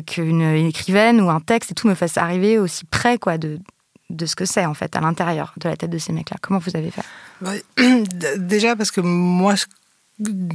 qu'une 0.06 0.42
écrivaine 0.42 1.20
ou 1.20 1.30
un 1.30 1.40
texte 1.40 1.72
et 1.72 1.74
tout 1.74 1.88
me 1.88 1.94
fasse 1.94 2.16
arriver 2.16 2.58
aussi 2.58 2.84
près 2.84 3.18
quoi 3.18 3.38
de, 3.38 3.58
de 4.10 4.26
ce 4.26 4.36
que 4.36 4.44
c'est 4.44 4.66
en 4.66 4.74
fait 4.74 4.94
à 4.96 5.00
l'intérieur 5.00 5.54
de 5.56 5.68
la 5.68 5.76
tête 5.76 5.90
de 5.90 5.98
ces 5.98 6.12
mecs-là. 6.12 6.36
Comment 6.40 6.58
vous 6.58 6.76
avez 6.76 6.90
fait? 6.90 7.02
Bah, 7.40 7.52
Déjà 8.36 8.76
parce 8.76 8.90
que 8.90 9.00
moi 9.00 9.54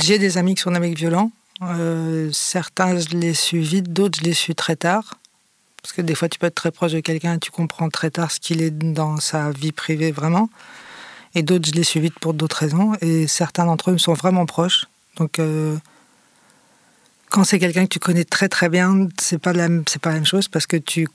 j'ai 0.01 0.19
des 0.19 0.37
amis 0.37 0.55
qui 0.55 0.61
sont 0.61 0.71
des 0.71 0.79
mecs 0.79 0.97
violents. 0.97 1.31
Euh, 1.61 2.29
certains 2.33 2.99
je 2.99 3.09
les 3.09 3.33
suis 3.33 3.61
vite, 3.61 3.91
d'autres 3.93 4.19
je 4.19 4.25
les 4.25 4.33
suis 4.33 4.55
très 4.55 4.75
tard. 4.75 5.15
Parce 5.81 5.93
que 5.93 6.01
des 6.01 6.15
fois 6.15 6.29
tu 6.29 6.37
peux 6.37 6.47
être 6.47 6.55
très 6.55 6.71
proche 6.71 6.91
de 6.91 6.99
quelqu'un 6.99 7.35
et 7.35 7.39
tu 7.39 7.51
comprends 7.51 7.89
très 7.89 8.11
tard 8.11 8.31
ce 8.31 8.39
qu'il 8.39 8.61
est 8.61 8.71
dans 8.71 9.17
sa 9.17 9.51
vie 9.51 9.71
privée 9.71 10.11
vraiment. 10.11 10.49
Et 11.33 11.43
d'autres 11.43 11.67
je 11.69 11.73
les 11.73 11.83
suis 11.83 11.99
vite 11.99 12.19
pour 12.19 12.33
d'autres 12.33 12.57
raisons. 12.57 12.93
Et 13.01 13.27
certains 13.27 13.65
d'entre 13.65 13.89
eux 13.89 13.93
me 13.93 13.97
sont 13.97 14.13
vraiment 14.13 14.45
proches. 14.45 14.85
Donc 15.17 15.39
euh, 15.39 15.77
quand 17.35 17.43
c'est 17.43 17.59
quelqu'un 17.59 17.83
que 17.83 17.89
tu 17.89 17.99
connais 17.99 18.23
très 18.23 18.47
très 18.47 18.69
bien, 18.69 19.09
c'est 19.19 19.39
pas 19.39 19.51
la, 19.51 19.67
c'est 19.89 20.01
pas 20.01 20.11
la 20.11 20.15
même 20.15 20.25
chose 20.25 20.47
parce 20.47 20.67
que 20.67 20.77
tu 20.77 21.05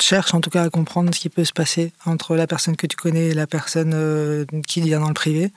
cherches 0.00 0.34
en 0.34 0.40
tout 0.40 0.50
cas 0.50 0.64
à 0.64 0.68
comprendre 0.68 1.14
ce 1.14 1.20
qui 1.20 1.28
peut 1.28 1.44
se 1.44 1.52
passer 1.52 1.92
entre 2.06 2.34
la 2.34 2.48
personne 2.48 2.74
que 2.74 2.88
tu 2.88 2.96
connais 2.96 3.26
et 3.26 3.34
la 3.34 3.46
personne 3.46 3.92
euh, 3.94 4.44
qui 4.66 4.80
vient 4.80 4.98
dans 4.98 5.06
le 5.06 5.14
privé. 5.14 5.52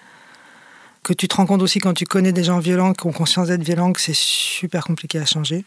Que 1.01 1.13
tu 1.13 1.27
te 1.27 1.35
rends 1.35 1.47
compte 1.47 1.63
aussi 1.63 1.79
quand 1.79 1.95
tu 1.95 2.05
connais 2.05 2.31
des 2.31 2.43
gens 2.43 2.59
violents, 2.59 2.93
qui 2.93 3.07
ont 3.07 3.11
conscience 3.11 3.47
d'être 3.47 3.63
violents, 3.63 3.91
que 3.91 4.01
c'est 4.01 4.15
super 4.15 4.83
compliqué 4.83 5.17
à 5.17 5.25
changer. 5.25 5.65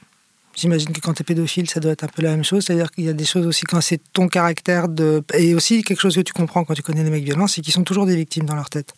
J'imagine 0.55 0.93
que 0.93 1.01
quand 1.01 1.15
tu 1.15 1.23
es 1.23 1.25
pédophile, 1.25 1.69
ça 1.69 1.81
doit 1.81 1.91
être 1.91 2.05
un 2.05 2.09
peu 2.09 2.23
la 2.23 2.31
même 2.31 2.45
chose. 2.45 2.65
C'est-à-dire 2.65 2.93
qu'il 2.93 3.03
y 3.03 3.09
a 3.09 3.15
des 3.15 3.25
choses 3.25 3.49
aussi 3.49 3.65
quand 3.65 3.81
c'est 3.81 4.01
ton 4.13 4.29
caractère 4.29 4.89
de. 4.89 5.25
Et 5.35 5.57
aussi 5.57 5.83
quelque 5.83 6.01
chose 6.01 6.15
que 6.15 6.21
tu 6.21 6.33
comprends 6.33 6.63
quand 6.63 6.75
tu 6.75 6.83
connais 6.83 7.03
les 7.03 7.11
mecs 7.11 7.25
violents, 7.25 7.49
c'est 7.49 7.63
qu'ils 7.63 7.75
sont 7.75 7.83
toujours 7.83 8.07
des 8.07 8.15
victimes 8.15 8.45
dans 8.45 8.55
leur 8.55 8.71
tête. 8.71 8.95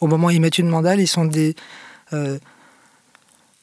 Au 0.00 0.06
moment 0.06 0.28
où 0.28 0.30
ils 0.30 0.40
mettent 0.40 0.56
une 0.56 0.70
mandale, 0.70 0.98
ils 0.98 1.06
sont 1.06 1.26
des. 1.26 1.54
Euh, 2.14 2.38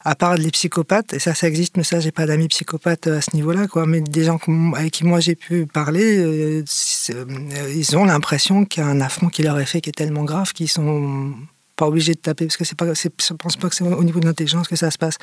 à 0.05 0.15
part 0.15 0.35
les 0.35 0.51
psychopathes, 0.51 1.13
et 1.13 1.19
ça, 1.19 1.33
ça 1.33 1.47
existe, 1.47 1.77
mais 1.77 1.83
ça, 1.83 1.99
j'ai 1.99 2.11
pas 2.11 2.25
d'amis 2.25 2.47
psychopathes 2.49 3.07
à 3.07 3.21
ce 3.21 3.35
niveau-là, 3.35 3.67
quoi. 3.67 3.85
Mais 3.85 4.01
des 4.01 4.25
gens 4.25 4.39
avec 4.75 4.91
qui 4.91 5.05
moi 5.05 5.19
j'ai 5.19 5.35
pu 5.35 5.65
parler, 5.65 6.17
euh, 6.17 6.63
euh, 7.09 7.73
ils 7.73 7.97
ont 7.97 8.05
l'impression 8.05 8.65
qu'il 8.65 8.83
y 8.83 8.85
a 8.85 8.89
un 8.89 8.99
affront 8.99 9.29
qui 9.29 9.43
leur 9.43 9.59
est 9.59 9.65
fait 9.65 9.81
qui 9.81 9.89
est 9.89 9.93
tellement 9.93 10.23
grave 10.25 10.51
qu'ils 10.51 10.69
sont 10.69 11.33
pas 11.75 11.87
obligés 11.87 12.13
de 12.13 12.19
taper, 12.19 12.45
parce 12.45 12.57
que 12.57 12.65
c'est 12.65 12.77
pas, 12.77 12.93
je 12.93 13.33
pense 13.33 13.55
pas 13.55 13.69
que 13.69 13.75
c'est 13.75 13.83
au 13.83 14.03
niveau 14.03 14.19
de 14.19 14.25
l'intelligence 14.25 14.67
que 14.67 14.75
ça 14.75 14.91
se 14.91 14.97
passe, 14.97 15.17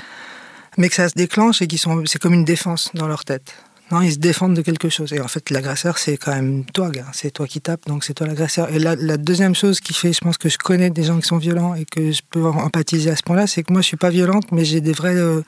mais 0.79 0.89
que 0.89 0.95
ça 0.95 1.09
se 1.09 1.15
déclenche 1.15 1.61
et 1.63 1.67
qu'ils 1.67 1.79
sont, 1.79 2.03
c'est 2.07 2.21
comme 2.21 2.35
une 2.35 2.45
défense 2.45 2.91
dans 2.95 3.07
leur 3.07 3.25
tête. 3.25 3.55
Non, 3.91 4.03
ils 4.03 4.13
se 4.13 4.19
défendent 4.19 4.55
de 4.55 4.63
quelque 4.63 4.89
chose. 4.89 5.13
Et 5.13 5.21
en 5.21 5.27
fait, 5.27 5.51
l'agresseur, 5.51 5.99
c'est 5.99 6.17
quand 6.17 6.33
même 6.33 6.65
toi, 6.65 6.91
gars. 6.91 7.07
C'est 7.13 7.33
toi 7.33 7.47
qui 7.47 7.61
tapes, 7.61 7.87
donc 7.87 8.05
c'est 8.05 8.15
toi 8.15 8.27
l'agresseur. 8.27 8.71
Et 8.73 8.79
la, 8.79 9.17
deuxième 9.17 9.55
chose 9.55 9.81
qui 9.81 9.95
fait, 9.95 10.13
je 10.13 10.21
pense 10.21 10.39
que 10.39 10.49
je 10.49 10.59
connais 10.59 10.91
des 10.91 11.03
gens 11.03 11.19
qui 11.19 11.27
sont 11.27 11.39
violents 11.39 11.75
et 11.75 11.85
que 11.85 12.13
je 12.13 12.23
peux 12.31 12.45
empathiser 12.45 13.11
à 13.11 13.17
ce 13.17 13.23
point-là, 13.23 13.49
c'est 13.49 13.65
que 13.65 13.73
moi, 13.73 13.83
je 13.83 13.89
suis 13.89 13.97
pas 13.97 14.11
violente, 14.11 14.53
mais 14.53 14.65
j'ai 14.65 14.81
des 14.81 14.93
vrais. 14.93 15.17
Euh, 15.17 15.43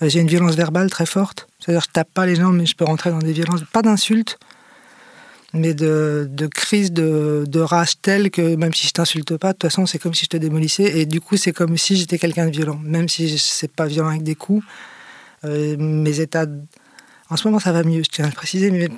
j'ai 0.00 0.20
une 0.20 0.28
violence 0.28 0.54
verbale 0.54 0.90
très 0.90 1.06
forte. 1.06 1.48
C'est-à-dire, 1.58 1.82
je 1.82 1.92
tape 1.92 2.08
pas 2.14 2.24
les 2.24 2.36
gens, 2.36 2.50
mais 2.50 2.66
je 2.66 2.76
peux 2.76 2.84
rentrer 2.84 3.10
dans 3.10 3.18
des 3.18 3.32
violences. 3.32 3.62
Pas 3.72 3.82
d'insultes, 3.82 4.38
mais 5.52 5.74
de, 5.74 6.28
de 6.30 6.46
crise 6.46 6.92
de, 6.92 7.44
de, 7.48 7.60
rage 7.60 8.00
telle 8.00 8.30
que 8.30 8.54
même 8.54 8.72
si 8.72 8.86
je 8.86 8.92
t'insulte 8.92 9.36
pas, 9.36 9.48
de 9.48 9.52
toute 9.54 9.70
façon, 9.70 9.86
c'est 9.86 9.98
comme 9.98 10.14
si 10.14 10.24
je 10.24 10.30
te 10.30 10.36
démolissais. 10.36 11.00
Et 11.00 11.04
du 11.04 11.20
coup, 11.20 11.36
c'est 11.36 11.52
comme 11.52 11.76
si 11.76 11.96
j'étais 11.96 12.18
quelqu'un 12.18 12.46
de 12.46 12.52
violent. 12.52 12.80
Même 12.84 13.08
si 13.08 13.38
c'est 13.38 13.70
pas 13.70 13.86
violent 13.86 14.10
avec 14.10 14.22
des 14.22 14.36
coups, 14.36 14.64
euh, 15.44 15.76
mes 15.76 16.20
états 16.20 16.46
en 17.32 17.36
ce 17.36 17.48
moment, 17.48 17.58
ça 17.58 17.72
va 17.72 17.82
mieux, 17.82 18.02
je 18.02 18.10
tiens 18.10 18.26
à 18.26 18.28
le 18.28 18.34
préciser, 18.34 18.70
mais 18.70 18.88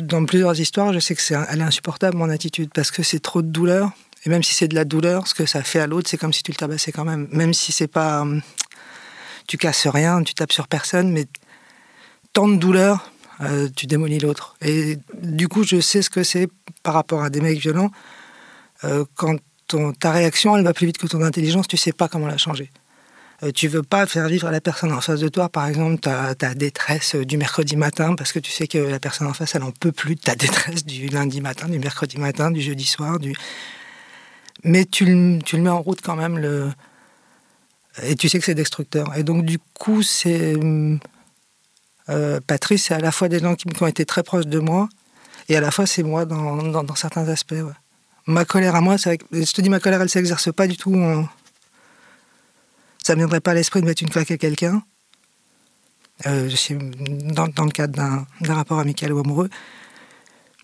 dans 0.00 0.24
plusieurs 0.26 0.60
histoires, 0.60 0.92
je 0.92 0.98
sais 0.98 1.14
que 1.14 1.22
c'est 1.22 1.34
elle 1.48 1.60
est 1.60 1.64
insupportable, 1.64 2.18
mon 2.18 2.28
attitude, 2.28 2.68
parce 2.74 2.90
que 2.90 3.02
c'est 3.02 3.18
trop 3.18 3.40
de 3.40 3.48
douleur. 3.48 3.92
Et 4.26 4.28
même 4.28 4.42
si 4.42 4.52
c'est 4.52 4.68
de 4.68 4.74
la 4.74 4.84
douleur, 4.84 5.26
ce 5.26 5.32
que 5.32 5.46
ça 5.46 5.62
fait 5.62 5.78
à 5.80 5.86
l'autre, 5.86 6.10
c'est 6.10 6.18
comme 6.18 6.34
si 6.34 6.42
tu 6.42 6.50
le 6.50 6.56
tabassais 6.56 6.92
quand 6.92 7.06
même. 7.06 7.28
Même 7.32 7.54
si 7.54 7.72
c'est 7.72 7.86
pas. 7.86 8.20
Hum, 8.20 8.42
tu 9.46 9.56
casses 9.56 9.86
rien, 9.86 10.22
tu 10.22 10.34
tapes 10.34 10.52
sur 10.52 10.68
personne, 10.68 11.10
mais 11.12 11.24
tant 12.34 12.46
de 12.46 12.56
douleur, 12.56 13.10
euh, 13.40 13.70
tu 13.74 13.86
démolis 13.86 14.18
l'autre. 14.18 14.56
Et 14.60 14.98
du 15.22 15.48
coup, 15.48 15.64
je 15.64 15.80
sais 15.80 16.02
ce 16.02 16.10
que 16.10 16.22
c'est 16.22 16.50
par 16.82 16.92
rapport 16.92 17.22
à 17.22 17.30
des 17.30 17.40
mecs 17.40 17.58
violents. 17.58 17.90
Euh, 18.84 19.06
quand 19.14 19.38
ta 19.98 20.10
réaction, 20.12 20.58
elle 20.58 20.64
va 20.64 20.74
plus 20.74 20.86
vite 20.86 20.98
que 20.98 21.06
ton 21.06 21.22
intelligence, 21.22 21.66
tu 21.68 21.78
sais 21.78 21.92
pas 21.92 22.08
comment 22.08 22.26
la 22.26 22.36
changer. 22.36 22.70
Euh, 23.44 23.52
tu 23.52 23.68
veux 23.68 23.84
pas 23.84 24.04
faire 24.06 24.26
vivre 24.28 24.48
à 24.48 24.50
la 24.50 24.60
personne 24.60 24.92
en 24.92 25.00
face 25.00 25.20
de 25.20 25.28
toi, 25.28 25.48
par 25.48 25.66
exemple, 25.68 25.98
ta, 26.00 26.34
détresse 26.54 27.14
du 27.14 27.36
mercredi 27.36 27.76
matin, 27.76 28.16
parce 28.16 28.32
que 28.32 28.40
tu 28.40 28.50
sais 28.50 28.66
que 28.66 28.78
la 28.78 28.98
personne 28.98 29.28
en 29.28 29.32
face, 29.32 29.54
elle 29.54 29.62
en 29.62 29.70
peut 29.70 29.92
plus 29.92 30.16
de 30.16 30.20
ta 30.20 30.34
détresse 30.34 30.84
du 30.84 31.06
lundi 31.06 31.40
matin, 31.40 31.68
du 31.68 31.78
mercredi 31.78 32.18
matin, 32.18 32.50
du 32.50 32.60
jeudi 32.60 32.84
soir, 32.84 33.18
du... 33.18 33.34
Mais 34.64 34.84
tu 34.84 35.04
tu 35.44 35.56
le 35.56 35.62
mets 35.62 35.70
en 35.70 35.80
route 35.80 36.00
quand 36.02 36.16
même, 36.16 36.36
le... 36.36 36.72
et 38.02 38.16
tu 38.16 38.28
sais 38.28 38.40
que 38.40 38.44
c'est 38.44 38.56
destructeur. 38.56 39.16
Et 39.16 39.22
donc, 39.22 39.44
du 39.44 39.58
coup, 39.74 40.02
c'est... 40.02 40.56
Euh, 42.10 42.40
Patrice, 42.46 42.86
c'est 42.86 42.94
à 42.94 43.00
la 43.00 43.12
fois 43.12 43.28
des 43.28 43.38
gens 43.38 43.54
qui, 43.54 43.66
ont 43.80 43.86
été 43.86 44.04
très 44.04 44.24
proches 44.24 44.46
de 44.46 44.58
moi, 44.58 44.88
et 45.48 45.56
à 45.56 45.60
la 45.60 45.70
fois 45.70 45.86
c'est 45.86 46.02
moi 46.02 46.24
dans, 46.24 46.94
certains 46.96 47.28
aspects. 47.28 47.54
Ma 48.26 48.44
colère 48.44 48.74
à 48.74 48.80
moi, 48.80 48.96
je 48.96 49.52
te 49.52 49.60
dis, 49.60 49.68
ma 49.68 49.78
colère, 49.78 50.02
elle 50.02 50.08
s'exerce 50.08 50.52
pas 50.52 50.66
du 50.66 50.76
tout 50.76 50.90
ça 53.08 53.14
ne 53.14 53.20
viendrait 53.20 53.40
pas 53.40 53.52
à 53.52 53.54
l'esprit 53.54 53.80
de 53.80 53.86
mettre 53.86 54.02
une 54.02 54.10
claque 54.10 54.30
à 54.32 54.36
quelqu'un, 54.36 54.82
euh, 56.26 56.50
dans, 57.32 57.64
le 57.64 57.70
cadre 57.70 57.94
d'un 57.94 58.54
rapport 58.54 58.80
amical 58.80 59.14
ou 59.14 59.18
amoureux. 59.18 59.48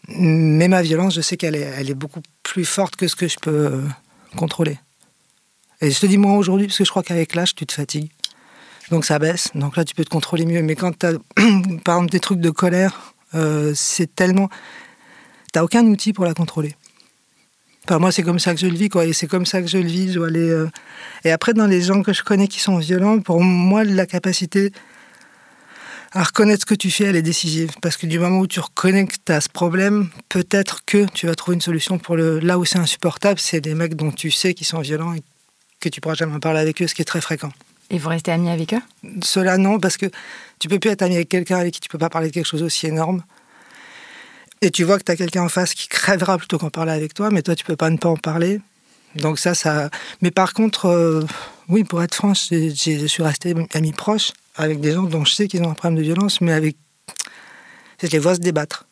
Mais 0.08 0.68
ma 0.68 0.82
violence, 0.82 1.14
je 1.14 1.22
sais 1.22 1.38
qu'elle 1.38 1.56
est, 1.56 1.94
beaucoup 1.94 2.20
plus 2.42 2.66
forte 2.66 2.96
que 2.96 3.08
ce 3.08 3.16
que 3.16 3.28
je 3.28 3.38
peux 3.40 3.50
euh, 3.72 3.82
contrôler. 4.36 4.78
Et 5.80 5.90
je 5.90 5.98
te 5.98 6.04
dis 6.04 6.18
moi 6.18 6.36
aujourd'hui, 6.36 6.66
parce 6.66 6.76
que 6.76 6.84
je 6.84 6.90
crois 6.90 7.02
qu'avec 7.02 7.34
l'âge, 7.34 7.54
tu 7.54 7.64
te 7.64 7.72
fatigues. 7.72 8.10
Donc 8.90 9.06
ça 9.06 9.18
baisse. 9.18 9.48
Donc 9.54 9.78
là, 9.78 9.86
tu 9.86 9.94
peux 9.94 10.04
te 10.04 10.10
contrôler 10.10 10.44
mieux. 10.44 10.60
Mais 10.60 10.76
quand 10.76 10.98
tu 10.98 11.06
as, 11.06 11.12
par 11.82 11.96
exemple, 11.96 12.10
des 12.10 12.20
trucs 12.20 12.40
de 12.40 12.50
colère, 12.50 13.14
euh, 13.34 13.72
c'est 13.74 14.14
tellement. 14.14 14.50
Tu 15.54 15.60
aucun 15.60 15.86
outil 15.86 16.12
pour 16.12 16.26
la 16.26 16.34
contrôler 16.34 16.74
moi, 17.90 18.12
c'est 18.12 18.22
comme 18.22 18.38
ça 18.38 18.54
que 18.54 18.60
je 18.60 18.66
le 18.66 18.76
vis, 18.76 18.88
quoi. 18.88 19.04
Et 19.04 19.12
c'est 19.12 19.26
comme 19.26 19.46
ça 19.46 19.60
que 19.60 19.68
je 19.68 19.78
le 19.78 19.86
vis. 19.86 20.12
Je 20.12 20.20
aller, 20.20 20.48
euh. 20.48 20.68
Et 21.24 21.30
après, 21.30 21.52
dans 21.52 21.66
les 21.66 21.82
gens 21.82 22.02
que 22.02 22.12
je 22.12 22.22
connais 22.22 22.48
qui 22.48 22.60
sont 22.60 22.78
violents, 22.78 23.20
pour 23.20 23.42
moi, 23.42 23.84
la 23.84 24.06
capacité 24.06 24.72
à 26.12 26.22
reconnaître 26.22 26.62
ce 26.62 26.66
que 26.66 26.74
tu 26.74 26.90
fais, 26.90 27.04
elle 27.04 27.16
est 27.16 27.22
décisive. 27.22 27.72
Parce 27.82 27.96
que 27.96 28.06
du 28.06 28.18
moment 28.18 28.38
où 28.38 28.46
tu 28.46 28.60
reconnais 28.60 29.06
que 29.06 29.16
tu 29.24 29.32
as 29.32 29.40
ce 29.40 29.48
problème, 29.48 30.08
peut-être 30.28 30.84
que 30.84 31.06
tu 31.12 31.26
vas 31.26 31.34
trouver 31.34 31.56
une 31.56 31.60
solution 31.60 31.98
pour 31.98 32.16
le. 32.16 32.38
Là 32.38 32.58
où 32.58 32.64
c'est 32.64 32.78
insupportable, 32.78 33.38
c'est 33.38 33.60
des 33.60 33.74
mecs 33.74 33.96
dont 33.96 34.12
tu 34.12 34.30
sais 34.30 34.54
qu'ils 34.54 34.66
sont 34.66 34.80
violents 34.80 35.12
et 35.12 35.22
que 35.80 35.88
tu 35.88 36.00
pourras 36.00 36.14
jamais 36.14 36.38
parler 36.38 36.60
avec 36.60 36.80
eux, 36.80 36.86
ce 36.86 36.94
qui 36.94 37.02
est 37.02 37.06
très 37.06 37.20
fréquent. 37.20 37.52
Et 37.90 37.98
vous 37.98 38.08
restez 38.08 38.32
ami 38.32 38.48
avec 38.48 38.72
eux? 38.72 38.80
Cela, 39.22 39.58
non, 39.58 39.78
parce 39.78 39.98
que 39.98 40.06
tu 40.58 40.68
peux 40.68 40.78
plus 40.78 40.90
être 40.90 41.02
ami 41.02 41.16
avec 41.16 41.28
quelqu'un 41.28 41.58
avec 41.58 41.74
qui 41.74 41.80
tu 41.80 41.88
peux 41.88 41.98
pas 41.98 42.08
parler 42.08 42.28
de 42.28 42.32
quelque 42.32 42.46
chose 42.46 42.62
aussi 42.62 42.86
énorme. 42.86 43.22
Et 44.64 44.70
tu 44.70 44.82
vois 44.82 44.98
que 44.98 45.04
tu 45.04 45.12
as 45.12 45.16
quelqu'un 45.16 45.42
en 45.42 45.50
face 45.50 45.74
qui 45.74 45.88
crèvera 45.88 46.38
plutôt 46.38 46.56
qu'en 46.56 46.70
parler 46.70 46.92
avec 46.92 47.12
toi, 47.12 47.28
mais 47.30 47.42
toi, 47.42 47.54
tu 47.54 47.66
peux 47.66 47.76
pas 47.76 47.90
ne 47.90 47.98
pas 47.98 48.08
en 48.08 48.16
parler. 48.16 48.62
Donc 49.14 49.38
ça, 49.38 49.54
ça... 49.54 49.90
Mais 50.22 50.30
par 50.30 50.54
contre, 50.54 50.86
euh, 50.86 51.22
oui, 51.68 51.84
pour 51.84 52.02
être 52.02 52.14
franche, 52.14 52.48
je 52.50 53.06
suis 53.06 53.22
resté 53.22 53.54
ami 53.74 53.92
proche 53.92 54.32
avec 54.56 54.80
des 54.80 54.92
gens 54.92 55.02
dont 55.02 55.22
je 55.26 55.34
sais 55.34 55.48
qu'ils 55.48 55.62
ont 55.64 55.70
un 55.70 55.74
problème 55.74 55.98
de 55.98 56.02
violence, 56.02 56.40
mais 56.40 56.52
avec... 56.52 56.76
Je 58.02 58.06
les 58.06 58.18
vois 58.18 58.36
se 58.36 58.40
débattre. 58.40 58.86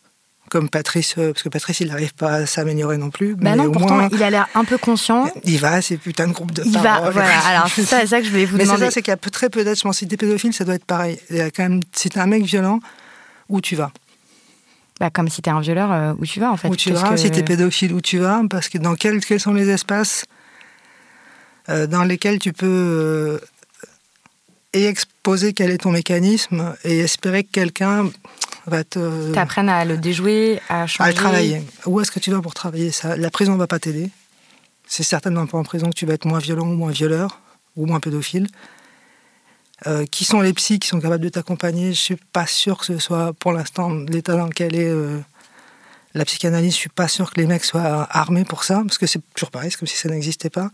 Comme 0.50 0.68
Patrice, 0.68 1.14
euh, 1.16 1.32
parce 1.32 1.42
que 1.42 1.48
Patrice, 1.48 1.80
il 1.80 1.88
n'arrive 1.88 2.12
pas 2.12 2.34
à 2.34 2.46
s'améliorer 2.46 2.98
non 2.98 3.08
plus. 3.08 3.34
Bah 3.34 3.56
mais 3.56 3.64
non, 3.64 3.72
pourtant, 3.72 4.06
il 4.12 4.22
a 4.22 4.28
l'air 4.28 4.48
un 4.54 4.66
peu 4.66 4.76
conscient. 4.76 5.32
Il 5.44 5.58
va 5.58 5.72
à 5.72 5.80
ces 5.80 5.96
putains 5.96 6.28
de 6.28 6.34
groupes 6.34 6.52
de 6.52 6.64
il 6.66 6.72
Va, 6.72 7.10
voilà, 7.10 7.46
alors 7.46 7.68
c'est 7.74 7.86
ça, 7.86 8.06
ça, 8.06 8.18
que 8.18 8.26
je 8.26 8.30
voulais 8.30 8.44
vous 8.44 8.58
mais 8.58 8.64
demander. 8.64 8.80
Mais 8.80 8.86
c'est 8.86 8.90
ça, 8.90 8.94
c'est 8.96 9.02
qu'il 9.02 9.12
y 9.12 9.14
a 9.14 9.30
très 9.30 9.48
peu 9.48 9.64
d'êtres, 9.64 9.78
je 9.78 9.84
pense, 9.84 9.96
si 9.96 10.06
t'es 10.06 10.18
pédophile, 10.18 10.52
ça 10.52 10.66
doit 10.66 10.74
être 10.74 10.84
pareil. 10.84 11.18
Il 11.30 11.36
y 11.36 11.40
a 11.40 11.50
quand 11.50 11.62
même, 11.62 11.80
si 11.94 12.10
t'es 12.10 12.20
un 12.20 12.26
mec 12.26 12.44
violent, 12.44 12.80
où 13.48 13.62
tu 13.62 13.76
vas? 13.76 13.90
Bah, 15.02 15.10
comme 15.10 15.28
si 15.28 15.42
t'es 15.42 15.50
un 15.50 15.60
violeur, 15.60 16.14
où 16.16 16.24
tu 16.24 16.38
vas 16.38 16.52
en 16.52 16.56
fait 16.56 16.68
Où 16.68 16.76
tu 16.76 16.92
vas, 16.92 17.16
si 17.16 17.28
t'es 17.28 17.42
pédophile, 17.42 17.92
où 17.92 18.00
tu 18.00 18.18
vas, 18.18 18.40
parce 18.48 18.68
que 18.68 18.78
dans 18.78 18.94
quels, 18.94 19.18
quels 19.24 19.40
sont 19.40 19.52
les 19.52 19.68
espaces 19.68 20.24
dans 21.68 22.04
lesquels 22.04 22.38
tu 22.38 22.52
peux 22.52 23.40
et 24.72 24.86
exposer 24.86 25.52
quel 25.52 25.70
est 25.70 25.78
ton 25.78 25.90
mécanisme 25.90 26.74
et 26.84 27.00
espérer 27.00 27.44
que 27.44 27.50
quelqu'un 27.50 28.10
va 28.66 28.84
te. 28.84 29.32
T'apprennes 29.32 29.68
à 29.68 29.84
le 29.84 29.96
déjouer, 29.96 30.60
à 30.68 30.86
changer. 30.86 31.08
À 31.08 31.12
le 31.12 31.14
travailler. 31.14 31.62
Où 31.86 32.00
est-ce 32.00 32.10
que 32.10 32.20
tu 32.20 32.30
vas 32.30 32.40
pour 32.40 32.54
travailler 32.54 32.90
ça? 32.90 33.16
La 33.16 33.30
prison 33.30 33.52
ne 33.52 33.58
va 33.58 33.66
pas 33.66 33.78
t'aider. 33.78 34.10
C'est 34.86 35.02
certainement 35.02 35.46
pas 35.46 35.58
en 35.58 35.64
prison 35.64 35.90
que 35.90 35.94
tu 35.94 36.06
vas 36.06 36.14
être 36.14 36.26
moins 36.26 36.38
violent 36.38 36.66
ou 36.66 36.74
moins 36.74 36.90
violeur 36.90 37.40
ou 37.76 37.86
moins 37.86 38.00
pédophile. 38.00 38.46
Euh, 39.86 40.06
qui 40.06 40.24
sont 40.24 40.40
les 40.40 40.52
psys 40.52 40.78
qui 40.78 40.88
sont 40.88 41.00
capables 41.00 41.24
de 41.24 41.28
t'accompagner? 41.28 41.92
Je 41.92 42.00
suis 42.00 42.16
pas 42.32 42.46
sûr 42.46 42.78
que 42.78 42.86
ce 42.86 42.98
soit, 42.98 43.32
pour 43.32 43.52
l'instant, 43.52 43.90
l'état 43.90 44.36
dans 44.36 44.46
lequel 44.46 44.76
est 44.76 44.88
euh, 44.88 45.18
la 46.14 46.24
psychanalyse. 46.24 46.74
Je 46.74 46.78
suis 46.78 46.88
pas 46.88 47.08
sûr 47.08 47.32
que 47.32 47.40
les 47.40 47.46
mecs 47.46 47.64
soient 47.64 48.06
armés 48.10 48.44
pour 48.44 48.62
ça, 48.62 48.82
parce 48.86 48.98
que 48.98 49.06
c'est 49.06 49.20
toujours 49.34 49.50
pareil, 49.50 49.70
c'est 49.70 49.78
comme 49.78 49.88
si 49.88 49.96
ça 49.96 50.08
n'existait 50.08 50.50
pas. 50.50 50.70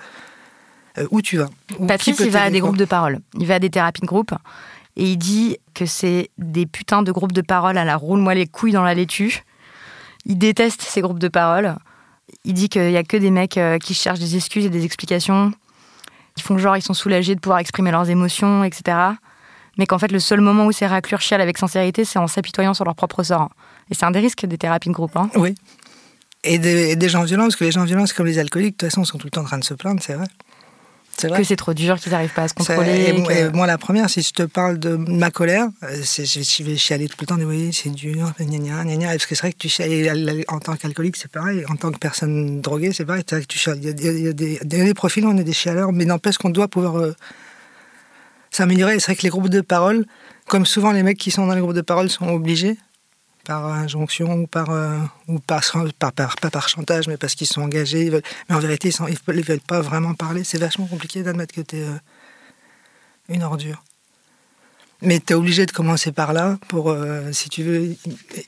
Euh, 0.98 1.06
où 1.10 1.22
tu 1.22 1.38
vas? 1.38 1.48
Patrice, 1.86 2.20
il 2.20 2.30
va 2.30 2.42
à 2.42 2.50
des 2.50 2.60
groupes 2.60 2.76
de 2.76 2.84
parole. 2.84 3.20
Il 3.38 3.46
va 3.46 3.54
à 3.54 3.58
des 3.58 3.70
thérapies 3.70 4.02
de 4.02 4.06
groupe. 4.06 4.34
Et 4.96 5.12
il 5.12 5.16
dit 5.16 5.56
que 5.72 5.86
c'est 5.86 6.28
des 6.36 6.66
putains 6.66 7.02
de 7.02 7.12
groupes 7.12 7.32
de 7.32 7.40
parole 7.40 7.78
à 7.78 7.84
la 7.84 7.96
roule-moi 7.96 8.34
les 8.34 8.46
couilles 8.46 8.72
dans 8.72 8.82
la 8.82 8.94
laitue. 8.94 9.44
Il 10.26 10.36
déteste 10.36 10.82
ces 10.82 11.00
groupes 11.00 11.20
de 11.20 11.28
parole. 11.28 11.76
Il 12.44 12.52
dit 12.52 12.68
qu'il 12.68 12.88
n'y 12.88 12.96
a 12.96 13.04
que 13.04 13.16
des 13.16 13.30
mecs 13.30 13.58
qui 13.82 13.94
cherchent 13.94 14.18
des 14.18 14.36
excuses 14.36 14.66
et 14.66 14.70
des 14.70 14.84
explications, 14.84 15.52
qui 16.38 16.44
font 16.44 16.56
genre 16.56 16.76
ils 16.76 16.82
sont 16.82 16.94
soulagés 16.94 17.34
de 17.34 17.40
pouvoir 17.40 17.58
exprimer 17.58 17.90
leurs 17.90 18.08
émotions, 18.08 18.64
etc. 18.64 18.96
Mais 19.76 19.86
qu'en 19.86 19.98
fait, 19.98 20.10
le 20.10 20.18
seul 20.18 20.40
moment 20.40 20.66
où 20.66 20.72
ces 20.72 20.86
raclures 20.86 21.20
chialent 21.20 21.40
avec 21.40 21.58
sincérité, 21.58 22.04
c'est 22.04 22.18
en 22.18 22.26
s'apitoyant 22.26 22.74
sur 22.74 22.84
leur 22.84 22.94
propre 22.94 23.22
sort. 23.22 23.50
Et 23.90 23.94
c'est 23.94 24.04
un 24.04 24.10
des 24.10 24.20
risques 24.20 24.46
des 24.46 24.58
thérapies 24.58 24.88
de 24.88 24.94
groupe. 24.94 25.16
Hein. 25.16 25.30
Oui. 25.34 25.54
Et 26.44 26.58
des, 26.58 26.96
des, 26.96 27.08
gens 27.08 27.24
violents, 27.24 27.44
parce 27.44 27.56
que 27.56 27.64
les 27.64 27.72
gens 27.72 27.84
violents, 27.84 28.06
c'est 28.06 28.14
comme 28.14 28.26
les 28.26 28.38
alcooliques, 28.38 28.78
de 28.78 28.86
toute 28.86 28.90
façon, 28.90 29.04
sont 29.04 29.18
tout 29.18 29.26
le 29.26 29.30
temps 29.30 29.42
en 29.42 29.44
train 29.44 29.58
de 29.58 29.64
se 29.64 29.74
plaindre, 29.74 30.00
c'est 30.02 30.14
vrai 30.14 30.26
que 31.26 31.44
c'est 31.44 31.56
trop 31.56 31.74
dur, 31.74 31.98
qu'ils 31.98 32.12
n'arrivent 32.12 32.32
pas 32.32 32.44
à 32.44 32.48
se 32.48 32.54
contrôler. 32.54 33.14
Et, 33.30 33.50
moi, 33.50 33.66
la 33.66 33.78
première, 33.78 34.08
si 34.08 34.22
je 34.22 34.32
te 34.32 34.42
parle 34.42 34.78
de 34.78 34.96
ma 34.96 35.30
colère, 35.30 35.68
euh, 35.82 36.02
je 36.02 36.62
vais 36.62 36.76
chialer 36.76 37.08
tout 37.08 37.16
le 37.20 37.26
temps, 37.26 37.36
de 37.36 37.44
oui, 37.44 37.70
c'est 37.72 37.90
dur, 37.90 38.32
gna 38.38 38.58
gna, 38.58 38.84
gna 38.84 38.96
gna, 38.96 39.08
parce 39.08 39.26
que 39.26 39.34
c'est 39.34 39.42
vrai 39.42 39.52
que 39.52 39.58
tu 39.58 39.68
chiales, 39.68 40.44
en 40.48 40.58
tant 40.58 40.76
qu'alcoolique, 40.76 41.16
c'est 41.16 41.30
pareil, 41.30 41.64
en 41.68 41.76
tant 41.76 41.90
que 41.90 41.98
personne 41.98 42.60
droguée, 42.60 42.92
c'est 42.92 43.04
pareil, 43.04 43.24
tu 43.24 43.58
chiales. 43.58 43.78
Il 43.82 43.86
y, 43.86 44.28
a, 44.28 44.32
des, 44.32 44.58
des, 44.64 44.94
profils, 44.94 45.24
on 45.26 45.36
est 45.36 45.44
des 45.44 45.52
chialeurs, 45.52 45.92
mais 45.92 46.04
n'empêche 46.04 46.38
qu'on 46.38 46.50
doit 46.50 46.68
pouvoir 46.68 46.98
euh, 46.98 47.14
s'améliorer. 48.50 48.98
C'est 49.00 49.06
vrai 49.06 49.16
que 49.16 49.22
les 49.22 49.28
groupes 49.28 49.48
de 49.48 49.60
parole, 49.60 50.06
comme 50.46 50.66
souvent 50.66 50.92
les 50.92 51.02
mecs 51.02 51.18
qui 51.18 51.30
sont 51.30 51.46
dans 51.46 51.54
les 51.54 51.60
groupes 51.60 51.74
de 51.74 51.80
parole 51.80 52.08
sont 52.08 52.28
obligés, 52.28 52.78
par 53.48 53.64
injonction 53.64 54.42
ou 54.42 54.46
par, 54.46 54.68
euh, 54.68 54.98
ou 55.26 55.38
par, 55.38 55.62
par, 55.98 56.36
pas 56.36 56.50
par 56.50 56.68
chantage, 56.68 57.08
mais 57.08 57.16
parce 57.16 57.34
qu'ils 57.34 57.46
sont 57.46 57.62
engagés. 57.62 58.10
mais 58.10 58.54
en 58.54 58.58
vérité, 58.58 58.90
ils 58.90 59.02
ne 59.02 59.38
ils 59.38 59.44
veulent 59.44 59.58
pas 59.60 59.80
vraiment 59.80 60.12
parler. 60.12 60.44
C'est 60.44 60.58
vachement 60.58 60.86
compliqué 60.86 61.22
d'admettre 61.22 61.54
que 61.54 61.62
tu 61.62 61.78
es 61.78 61.82
euh, 61.82 61.96
une 63.30 63.42
ordure. 63.42 63.82
Mais 65.00 65.20
tu 65.20 65.32
es 65.32 65.36
obligé 65.36 65.64
de 65.64 65.70
commencer 65.70 66.10
par 66.10 66.32
là 66.32 66.58
pour, 66.66 66.90
euh, 66.90 67.30
si 67.32 67.48
tu 67.48 67.62
veux 67.62 67.94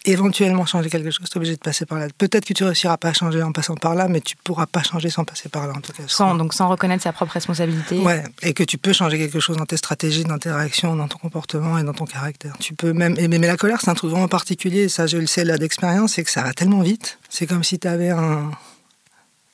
éventuellement 0.04 0.66
changer 0.66 0.90
quelque 0.90 1.10
chose, 1.10 1.28
tu 1.28 1.34
es 1.34 1.36
obligé 1.36 1.54
de 1.54 1.60
passer 1.60 1.86
par 1.86 1.98
là. 1.98 2.08
Peut-être 2.18 2.44
que 2.44 2.52
tu 2.52 2.64
réussiras 2.64 2.96
pas 2.96 3.10
à 3.10 3.12
changer 3.12 3.40
en 3.42 3.52
passant 3.52 3.76
par 3.76 3.94
là, 3.94 4.08
mais 4.08 4.20
tu 4.20 4.34
pourras 4.36 4.66
pas 4.66 4.82
changer 4.82 5.10
sans 5.10 5.24
passer 5.24 5.48
par 5.48 5.68
là, 5.68 5.74
en 5.76 5.80
tout 5.80 5.92
cas. 5.92 6.02
Sans, 6.08 6.34
donc 6.34 6.52
sans 6.52 6.68
reconnaître 6.68 7.04
sa 7.04 7.12
propre 7.12 7.32
responsabilité. 7.32 7.98
Ouais, 7.98 8.24
et 8.42 8.52
que 8.52 8.64
tu 8.64 8.78
peux 8.78 8.92
changer 8.92 9.16
quelque 9.16 9.38
chose 9.38 9.58
dans 9.58 9.66
tes 9.66 9.76
stratégies 9.76 10.24
d'interaction, 10.24 10.96
dans 10.96 11.06
ton 11.06 11.18
comportement 11.18 11.78
et 11.78 11.84
dans 11.84 11.94
ton 11.94 12.04
caractère. 12.04 12.56
Tu 12.58 12.74
peux 12.74 12.92
même. 12.92 13.14
Mais, 13.16 13.28
mais 13.38 13.46
la 13.46 13.56
colère, 13.56 13.80
c'est 13.80 13.90
un 13.90 13.94
truc 13.94 14.10
vraiment 14.10 14.28
particulier, 14.28 14.88
ça 14.88 15.06
je 15.06 15.18
le 15.18 15.26
sais 15.26 15.44
là 15.44 15.56
d'expérience, 15.56 16.14
c'est 16.14 16.24
que 16.24 16.30
ça 16.30 16.42
va 16.42 16.52
tellement 16.52 16.80
vite. 16.80 17.18
C'est 17.28 17.46
comme 17.46 17.62
si 17.62 17.78
tu 17.78 17.86
avais 17.86 18.10
un. 18.10 18.50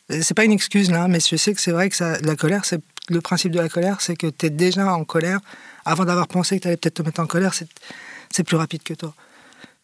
C'est 0.08 0.34
pas 0.34 0.44
une 0.44 0.52
excuse 0.52 0.90
là, 0.90 1.08
mais 1.08 1.18
je 1.20 1.36
sais 1.36 1.52
que 1.52 1.60
c'est 1.60 1.72
vrai 1.72 1.90
que 1.90 1.96
ça, 1.96 2.16
la 2.20 2.36
colère, 2.36 2.64
c'est 2.64 2.80
le 3.08 3.20
principe 3.20 3.52
de 3.52 3.60
la 3.60 3.68
colère, 3.68 4.00
c'est 4.00 4.16
que 4.16 4.26
tu 4.26 4.46
es 4.46 4.50
déjà 4.50 4.92
en 4.92 5.04
colère 5.04 5.40
avant 5.84 6.04
d'avoir 6.04 6.28
pensé 6.28 6.56
que 6.56 6.62
tu 6.62 6.68
allais 6.68 6.76
peut-être 6.76 6.94
te 6.94 7.02
mettre 7.02 7.20
en 7.20 7.26
colère, 7.26 7.54
c'est 7.54 8.44
plus 8.44 8.56
rapide 8.56 8.82
que 8.82 8.94
toi. 8.94 9.14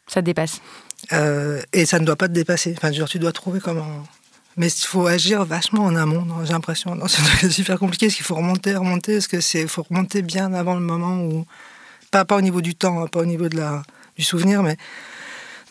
Ça 0.09 0.21
te 0.21 0.27
dépasse. 0.27 0.61
Euh, 1.13 1.63
et 1.73 1.87
ça 1.87 1.99
ne 1.99 2.05
doit 2.05 2.17
pas 2.17 2.29
te 2.29 2.33
dépasser. 2.33 2.75
Enfin, 2.77 2.91
tu 2.91 3.19
dois 3.19 3.33
trouver 3.33 3.61
comment. 3.61 4.05
Mais 4.57 4.69
il 4.69 4.87
faut 4.87 5.07
agir 5.07 5.45
vachement 5.45 5.85
en 5.85 5.97
amont, 5.97 6.27
j'ai 6.45 6.53
l'impression. 6.53 6.99
C'est 7.07 7.51
super 7.51 7.79
compliqué, 7.79 8.07
parce 8.07 8.17
qu'il 8.17 8.25
faut 8.25 8.35
remonter, 8.35 8.75
remonter, 8.77 9.15
parce 9.15 9.27
que 9.27 9.41
c'est 9.41 9.67
faut 9.67 9.83
remonter 9.83 10.21
bien 10.23 10.53
avant 10.53 10.75
le 10.75 10.81
moment 10.81 11.25
où. 11.25 11.47
Pas, 12.11 12.27
pas 12.27 12.37
au 12.37 12.43
niveau 12.43 12.61
du 12.61 12.75
temps, 12.75 13.03
hein, 13.03 13.07
pas 13.07 13.21
au 13.21 13.25
niveau 13.25 13.49
de 13.49 13.57
la, 13.57 13.83
du 14.19 14.23
souvenir, 14.23 14.63
mais 14.63 14.77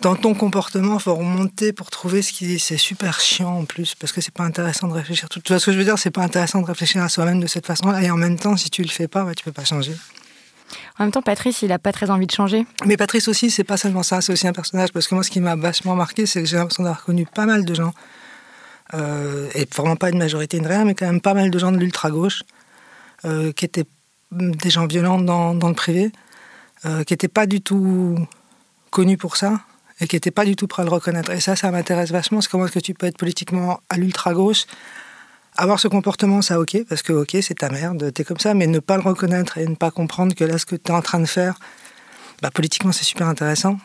dans 0.01 0.15
ton 0.15 0.33
comportement, 0.33 0.95
il 0.95 0.99
faut 0.99 1.13
remonter 1.13 1.73
pour 1.73 1.89
trouver 1.89 2.21
ce 2.21 2.33
qui 2.33 2.59
c'est 2.59 2.77
super 2.77 3.19
chiant 3.19 3.59
en 3.59 3.65
plus 3.65 3.95
parce 3.95 4.11
que 4.11 4.19
c'est 4.19 4.33
pas 4.33 4.43
intéressant 4.43 4.87
de 4.87 4.93
réfléchir. 4.93 5.29
Tu 5.29 5.41
vois 5.47 5.59
ce 5.59 5.67
que 5.67 5.71
je 5.71 5.77
veux 5.77 5.83
dire? 5.83 5.97
C'est 5.97 6.11
pas 6.11 6.23
intéressant 6.23 6.61
de 6.61 6.65
réfléchir 6.65 7.03
à 7.03 7.09
soi-même 7.09 7.39
de 7.39 7.47
cette 7.47 7.67
façon-là 7.67 8.01
et 8.01 8.09
en 8.09 8.17
même 8.17 8.37
temps, 8.37 8.57
si 8.57 8.69
tu 8.69 8.81
le 8.81 8.89
fais 8.89 9.07
pas, 9.07 9.23
bah, 9.23 9.35
tu 9.35 9.43
peux 9.43 9.51
pas 9.51 9.63
changer. 9.63 9.93
En 10.97 11.03
même 11.03 11.11
temps, 11.11 11.21
Patrice, 11.21 11.61
il 11.61 11.71
a 11.71 11.79
pas 11.79 11.91
très 11.91 12.09
envie 12.09 12.27
de 12.27 12.31
changer. 12.31 12.65
Mais 12.85 12.97
Patrice 12.97 13.27
aussi, 13.27 13.51
c'est 13.51 13.63
pas 13.63 13.77
seulement 13.77 14.03
ça, 14.03 14.21
c'est 14.21 14.33
aussi 14.33 14.47
un 14.47 14.53
personnage. 14.53 14.91
Parce 14.91 15.07
que 15.07 15.15
moi, 15.15 15.23
ce 15.23 15.29
qui 15.29 15.39
m'a 15.39 15.55
vachement 15.55 15.95
marqué, 15.95 16.25
c'est 16.25 16.41
que 16.41 16.47
j'ai 16.47 16.57
l'impression 16.57 16.83
d'avoir 16.83 17.03
connu 17.03 17.25
pas 17.25 17.45
mal 17.45 17.65
de 17.65 17.73
gens, 17.73 17.93
euh, 18.93 19.49
et 19.53 19.67
vraiment 19.75 19.95
pas 19.95 20.09
une 20.09 20.17
majorité, 20.17 20.57
une 20.57 20.67
rien, 20.67 20.85
mais 20.85 20.95
quand 20.95 21.05
même 21.05 21.21
pas 21.21 21.33
mal 21.33 21.51
de 21.51 21.59
gens 21.59 21.71
de 21.71 21.77
l'ultra-gauche, 21.77 22.43
euh, 23.25 23.51
qui 23.51 23.65
étaient 23.65 23.85
des 24.31 24.69
gens 24.69 24.87
violents 24.87 25.19
dans, 25.19 25.53
dans 25.53 25.69
le 25.69 25.75
privé, 25.75 26.11
euh, 26.85 27.03
qui 27.03 27.13
n'étaient 27.13 27.27
pas 27.27 27.45
du 27.45 27.61
tout 27.61 28.17
connus 28.89 29.17
pour 29.17 29.37
ça, 29.37 29.61
et 30.01 30.07
qui 30.07 30.15
n'étaient 30.15 30.31
pas 30.31 30.45
du 30.45 30.55
tout 30.55 30.67
prêts 30.67 30.81
à 30.81 30.85
le 30.85 30.91
reconnaître. 30.91 31.31
Et 31.31 31.39
ça, 31.39 31.55
ça 31.55 31.71
m'intéresse 31.71 32.11
vachement. 32.11 32.41
C'est 32.41 32.49
comment 32.49 32.65
est-ce 32.65 32.73
que 32.73 32.79
tu 32.79 32.93
peux 32.93 33.05
être 33.05 33.17
politiquement 33.17 33.79
à 33.89 33.97
l'ultra-gauche 33.97 34.65
avoir 35.57 35.79
ce 35.79 35.89
comportement, 35.89 36.41
ça 36.41 36.59
ok, 36.59 36.85
parce 36.87 37.01
que 37.01 37.11
ok, 37.11 37.37
c'est 37.41 37.55
ta 37.55 37.69
merde, 37.69 38.11
t'es 38.13 38.23
comme 38.23 38.39
ça, 38.39 38.53
mais 38.53 38.67
ne 38.67 38.79
pas 38.79 38.95
le 38.95 39.03
reconnaître 39.03 39.57
et 39.57 39.67
ne 39.67 39.75
pas 39.75 39.91
comprendre 39.91 40.33
que 40.33 40.45
là, 40.45 40.57
ce 40.57 40.65
que 40.65 40.77
tu 40.77 40.91
es 40.91 40.95
en 40.95 41.01
train 41.01 41.19
de 41.19 41.25
faire, 41.25 41.59
bah, 42.41 42.49
politiquement, 42.51 42.91
c'est 42.91 43.03
super 43.03 43.27
intéressant. 43.27 43.77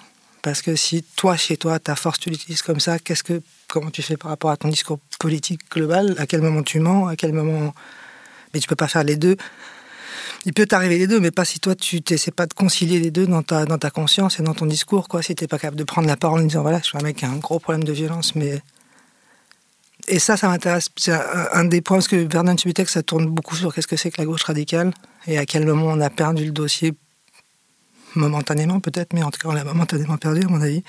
Parce 0.43 0.63
que 0.63 0.77
si 0.77 1.03
toi, 1.17 1.37
chez 1.37 1.57
toi, 1.57 1.81
ta 1.81 1.97
force, 1.97 2.21
tu 2.21 2.31
l'utilises 2.31 2.63
comme 2.63 2.79
ça, 2.79 3.01
qu'est-ce 3.01 3.25
que, 3.25 3.43
comment 3.67 3.91
tu 3.91 4.01
fais 4.01 4.17
par 4.17 4.31
rapport 4.31 4.51
à 4.51 4.57
ton 4.57 4.69
discours 4.69 5.01
politique 5.19 5.61
global? 5.71 6.15
À 6.19 6.27
quel 6.27 6.41
moment 6.41 6.63
tu 6.63 6.79
mens? 6.79 7.09
À 7.09 7.17
quel 7.17 7.33
moment. 7.33 7.75
Mais 8.55 8.61
tu 8.61 8.69
peux 8.69 8.77
pas 8.77 8.87
faire 8.87 9.03
les 9.03 9.17
deux. 9.17 9.37
Il 10.45 10.53
peut 10.53 10.67
t'arriver 10.67 10.99
les 10.99 11.07
deux, 11.07 11.21
mais 11.21 11.31
pas 11.31 11.45
si 11.45 11.61
toi, 11.61 11.75
tu 11.75 12.01
n'essaies 12.11 12.31
pas 12.31 12.47
de 12.47 12.55
concilier 12.55 13.01
les 13.01 13.11
deux 13.11 13.27
dans 13.27 13.43
ta, 13.43 13.91
conscience 13.91 14.39
et 14.41 14.43
dans 14.43 14.55
ton 14.55 14.67
discours. 14.67 15.09
Quoi. 15.09 15.23
Si 15.23 15.35
tu 15.35 15.45
n'es 15.45 15.49
pas 15.49 15.59
capable 15.59 15.77
de 15.77 15.85
prendre 15.85 16.09
la 16.09 16.17
parole 16.17 16.41
en 16.41 16.45
disant 16.45 16.63
voilà, 16.63 16.79
je 16.79 16.85
suis 16.85 16.99
un 16.99 17.03
mec 17.03 17.17
qui 17.17 17.25
a 17.25 17.31
un 17.31 17.37
gros 17.37 17.59
problème 17.59 17.85
de 17.85 17.93
violence, 17.93 18.35
mais 18.35 18.63
et 20.09 20.19
ça, 20.19 20.37
ça 20.37 20.49
m'intéresse. 20.49 20.89
C'est 20.97 21.13
un, 21.13 21.65
des 21.65 21.81
points, 21.81 21.97
parce 21.97 22.09
que 22.09 22.17
Vernon 22.17 22.57
Subutex, 22.57 22.93
ça 22.93 23.03
tourne 23.03 23.27
beaucoup 23.27 23.57
sur 23.57 23.75
qu'est-ce 23.75 23.89
que 23.89 23.97
c'est 23.97 24.11
que 24.11 24.21
la 24.21 24.27
gauche 24.27 24.45
radicale 24.45 24.93
et 25.27 25.39
à 25.39 25.47
quel 25.47 25.67
moment 25.67 25.87
on 25.87 26.01
a 26.01 26.11
perdu 26.11 26.45
le 26.45 26.53
dossier, 26.53 26.95
momentanément 28.15 28.81
peut-être, 28.81 29.13
mais 29.13 29.23
en 29.23 29.31
tout 29.31 29.41
cas 29.41 29.49
on 29.49 29.53
l'a 29.53 29.65
momentanément 29.65 30.17
perdu 30.17 30.43
à 30.45 30.49
mon 30.49 30.61
avis. 30.61 30.83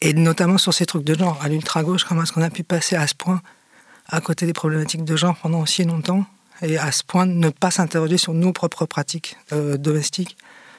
Et 0.00 0.12
notamment 0.12 0.58
sur 0.58 0.72
ces 0.72 0.86
trucs 0.86 1.04
de 1.04 1.14
genre, 1.14 1.38
à 1.42 1.48
l'ultra-gauche, 1.48 2.04
comment 2.04 2.22
est-ce 2.22 2.32
qu'on 2.32 2.42
a 2.42 2.50
pu 2.50 2.62
passer 2.62 2.96
à 2.96 3.06
ce 3.06 3.14
point 3.14 3.40
à 4.08 4.20
côté 4.20 4.46
des 4.46 4.52
problématiques 4.52 5.04
de 5.04 5.16
genre 5.16 5.36
pendant 5.36 5.60
aussi 5.60 5.84
longtemps? 5.84 6.24
Et 6.62 6.78
à 6.78 6.92
ce 6.92 7.02
point 7.02 7.26
ne 7.26 7.50
pas 7.50 7.70
s'interroger 7.70 8.16
sur 8.16 8.34
nos 8.34 8.52
propres 8.52 8.86
pratiques 8.86 9.36
euh, 9.52 9.76
domestiques 9.76 10.36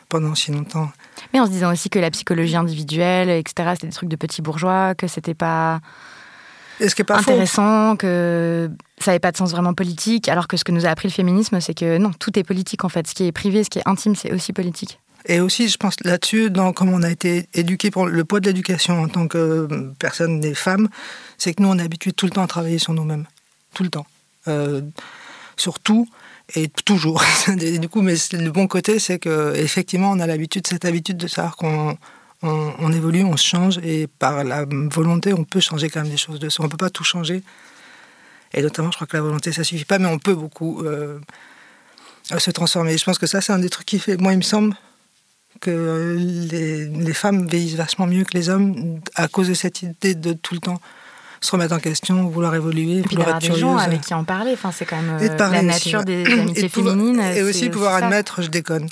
pendant 0.09 0.31
aussi 0.31 0.51
longtemps. 0.51 0.91
Mais 1.33 1.39
en 1.39 1.45
se 1.45 1.51
disant 1.51 1.71
aussi 1.71 1.89
que 1.89 1.99
la 1.99 2.11
psychologie 2.11 2.55
individuelle, 2.55 3.29
etc., 3.29 3.71
c'était 3.73 3.87
des 3.87 3.93
trucs 3.93 4.09
de 4.09 4.15
petits 4.15 4.41
bourgeois, 4.41 4.95
que 4.95 5.07
c'était 5.07 5.33
pas 5.33 5.81
ce 6.79 7.03
pas 7.03 7.17
intéressant, 7.17 7.95
que 7.95 8.69
ça 8.99 9.11
n'avait 9.11 9.19
pas 9.19 9.31
de 9.31 9.37
sens 9.37 9.51
vraiment 9.51 9.73
politique, 9.73 10.27
alors 10.27 10.47
que 10.47 10.57
ce 10.57 10.63
que 10.63 10.71
nous 10.71 10.85
a 10.85 10.89
appris 10.89 11.07
le 11.07 11.13
féminisme, 11.13 11.59
c'est 11.61 11.73
que 11.73 11.97
non, 11.97 12.11
tout 12.11 12.37
est 12.37 12.43
politique 12.43 12.83
en 12.83 12.89
fait. 12.89 13.07
Ce 13.07 13.13
qui 13.13 13.25
est 13.25 13.31
privé, 13.31 13.63
ce 13.63 13.69
qui 13.69 13.79
est 13.79 13.87
intime, 13.87 14.15
c'est 14.15 14.33
aussi 14.33 14.53
politique. 14.53 14.99
Et 15.27 15.39
aussi, 15.39 15.69
je 15.69 15.77
pense 15.77 15.95
là-dessus, 16.03 16.51
dans 16.51 16.71
comment 16.71 16.93
on 16.93 17.01
a 17.01 17.09
été 17.09 17.47
éduqué 17.53 17.89
pour 17.89 18.05
le 18.05 18.25
poids 18.25 18.39
de 18.39 18.45
l'éducation 18.45 19.01
en 19.01 19.07
tant 19.07 19.27
que 19.27 19.67
personne 19.97 20.39
des 20.39 20.53
femmes, 20.53 20.87
c'est 21.37 21.53
que 21.53 21.63
nous, 21.63 21.69
on 21.69 21.79
est 21.79 21.83
habitué 21.83 22.11
tout 22.11 22.25
le 22.25 22.31
temps 22.31 22.43
à 22.43 22.47
travailler 22.47 22.77
sur 22.77 22.93
nous-mêmes. 22.93 23.25
Tout 23.73 23.83
le 23.83 23.89
temps. 23.89 24.05
Euh, 24.47 24.81
sur 25.57 25.79
tout 25.79 26.07
et 26.55 26.67
toujours. 26.67 27.23
du 27.47 27.89
coup, 27.89 28.01
mais 28.01 28.15
le 28.33 28.49
bon 28.49 28.67
côté, 28.67 28.99
c'est 28.99 29.19
que 29.19 29.53
effectivement, 29.55 30.11
on 30.11 30.19
a 30.19 30.27
l'habitude, 30.27 30.67
cette 30.67 30.85
habitude 30.85 31.17
de 31.17 31.27
savoir 31.27 31.55
qu'on 31.55 31.97
on, 32.41 32.91
évolue, 32.91 33.23
on 33.23 33.35
change, 33.37 33.79
et 33.79 34.07
par 34.07 34.43
la 34.43 34.65
volonté, 34.65 35.33
on 35.33 35.43
peut 35.43 35.59
changer 35.59 35.89
quand 35.89 36.01
même 36.01 36.11
des 36.11 36.17
choses 36.17 36.39
de 36.39 36.49
On 36.59 36.63
ne 36.63 36.67
peut 36.67 36.77
pas 36.77 36.89
tout 36.89 37.03
changer. 37.03 37.43
Et 38.53 38.61
notamment, 38.61 38.91
je 38.91 38.97
crois 38.97 39.07
que 39.07 39.17
la 39.17 39.23
volonté, 39.23 39.51
ça 39.51 39.63
suffit 39.63 39.85
pas, 39.85 39.99
mais 39.99 40.07
on 40.07 40.19
peut 40.19 40.35
beaucoup 40.35 40.83
euh, 40.83 41.19
se 42.37 42.51
transformer. 42.51 42.97
je 42.97 43.03
pense 43.03 43.17
que 43.17 43.27
ça, 43.27 43.41
c'est 43.41 43.53
un 43.53 43.59
des 43.59 43.69
trucs 43.69 43.87
qui 43.87 43.99
fait. 43.99 44.17
Moi, 44.17 44.33
il 44.33 44.37
me 44.37 44.43
semble 44.43 44.75
que 45.61 46.17
les, 46.17 47.13
femmes 47.13 47.47
vieillissent 47.47 47.75
vachement 47.75 48.07
mieux 48.07 48.23
que 48.23 48.37
les 48.37 48.49
hommes 48.49 48.99
à 49.15 49.27
cause 49.27 49.47
de 49.47 49.53
cette 49.53 49.81
idée 49.81 50.13
de 50.15 50.33
tout 50.33 50.53
le 50.53 50.59
temps 50.59 50.81
se 51.45 51.51
remettre 51.51 51.73
en 51.73 51.79
question, 51.79 52.27
vouloir 52.27 52.55
évoluer, 52.55 52.97
et 52.97 53.01
vouloir 53.01 53.29
être 53.29 53.39
des 53.39 53.59
gens 53.59 53.77
avec 53.77 54.01
qui 54.01 54.13
en 54.13 54.23
parler. 54.23 54.51
Enfin, 54.53 54.71
c'est 54.71 54.85
quand 54.85 55.01
même 55.01 55.17
euh, 55.21 55.37
la 55.37 55.61
nature 55.61 56.03
des 56.03 56.25
amitiés 56.25 56.69
féminines. 56.69 57.21
et 57.21 57.43
aussi 57.43 57.69
pouvoir 57.69 57.95
admettre, 57.95 58.41
je 58.41 58.49
déconne. 58.49 58.87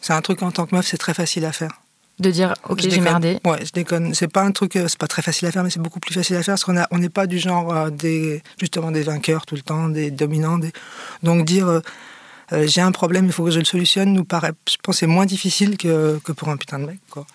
C'est 0.00 0.12
un 0.12 0.20
truc 0.20 0.42
en 0.42 0.52
tant 0.52 0.66
que 0.66 0.74
meuf, 0.74 0.86
c'est 0.86 0.98
très 0.98 1.14
facile 1.14 1.44
à 1.44 1.52
faire 1.52 1.80
De 2.20 2.30
dire, 2.30 2.54
ok, 2.68 2.78
j'ai 2.80 3.00
merdé. 3.00 3.40
Ouais, 3.44 3.64
je 3.64 3.72
déconne. 3.72 4.14
C'est 4.14 4.28
pas 4.28 4.42
un 4.42 4.52
truc, 4.52 4.76
euh, 4.76 4.86
c'est 4.88 4.98
pas 4.98 5.08
très 5.08 5.22
facile 5.22 5.48
à 5.48 5.52
faire, 5.52 5.64
mais 5.64 5.70
c'est 5.70 5.80
beaucoup 5.80 5.98
plus 5.98 6.14
facile 6.14 6.36
à 6.36 6.42
faire 6.42 6.52
parce 6.52 6.64
qu'on 6.64 6.80
on 6.92 6.98
n'est 6.98 7.08
pas 7.08 7.26
du 7.26 7.38
genre 7.38 7.74
euh, 7.74 7.90
des, 7.90 8.42
justement 8.60 8.92
des 8.92 9.02
vainqueurs 9.02 9.46
tout 9.46 9.56
le 9.56 9.62
temps, 9.62 9.88
des 9.88 10.12
dominants. 10.12 10.58
Des... 10.58 10.72
Donc 11.24 11.44
dire, 11.44 11.66
euh, 12.52 12.66
j'ai 12.66 12.80
un 12.80 12.92
problème, 12.92 13.26
il 13.26 13.32
faut 13.32 13.44
que 13.44 13.50
je 13.50 13.58
le 13.58 13.64
solutionne, 13.64 14.12
nous 14.12 14.24
paraît, 14.24 14.52
je 14.68 14.76
pense, 14.82 14.98
c'est 14.98 15.06
moins 15.06 15.26
difficile 15.26 15.76
que, 15.76 16.20
que 16.22 16.32
pour 16.32 16.48
un 16.48 16.56
putain 16.56 16.78
de 16.78 16.86
mec, 16.86 16.98
quoi. 17.10 17.26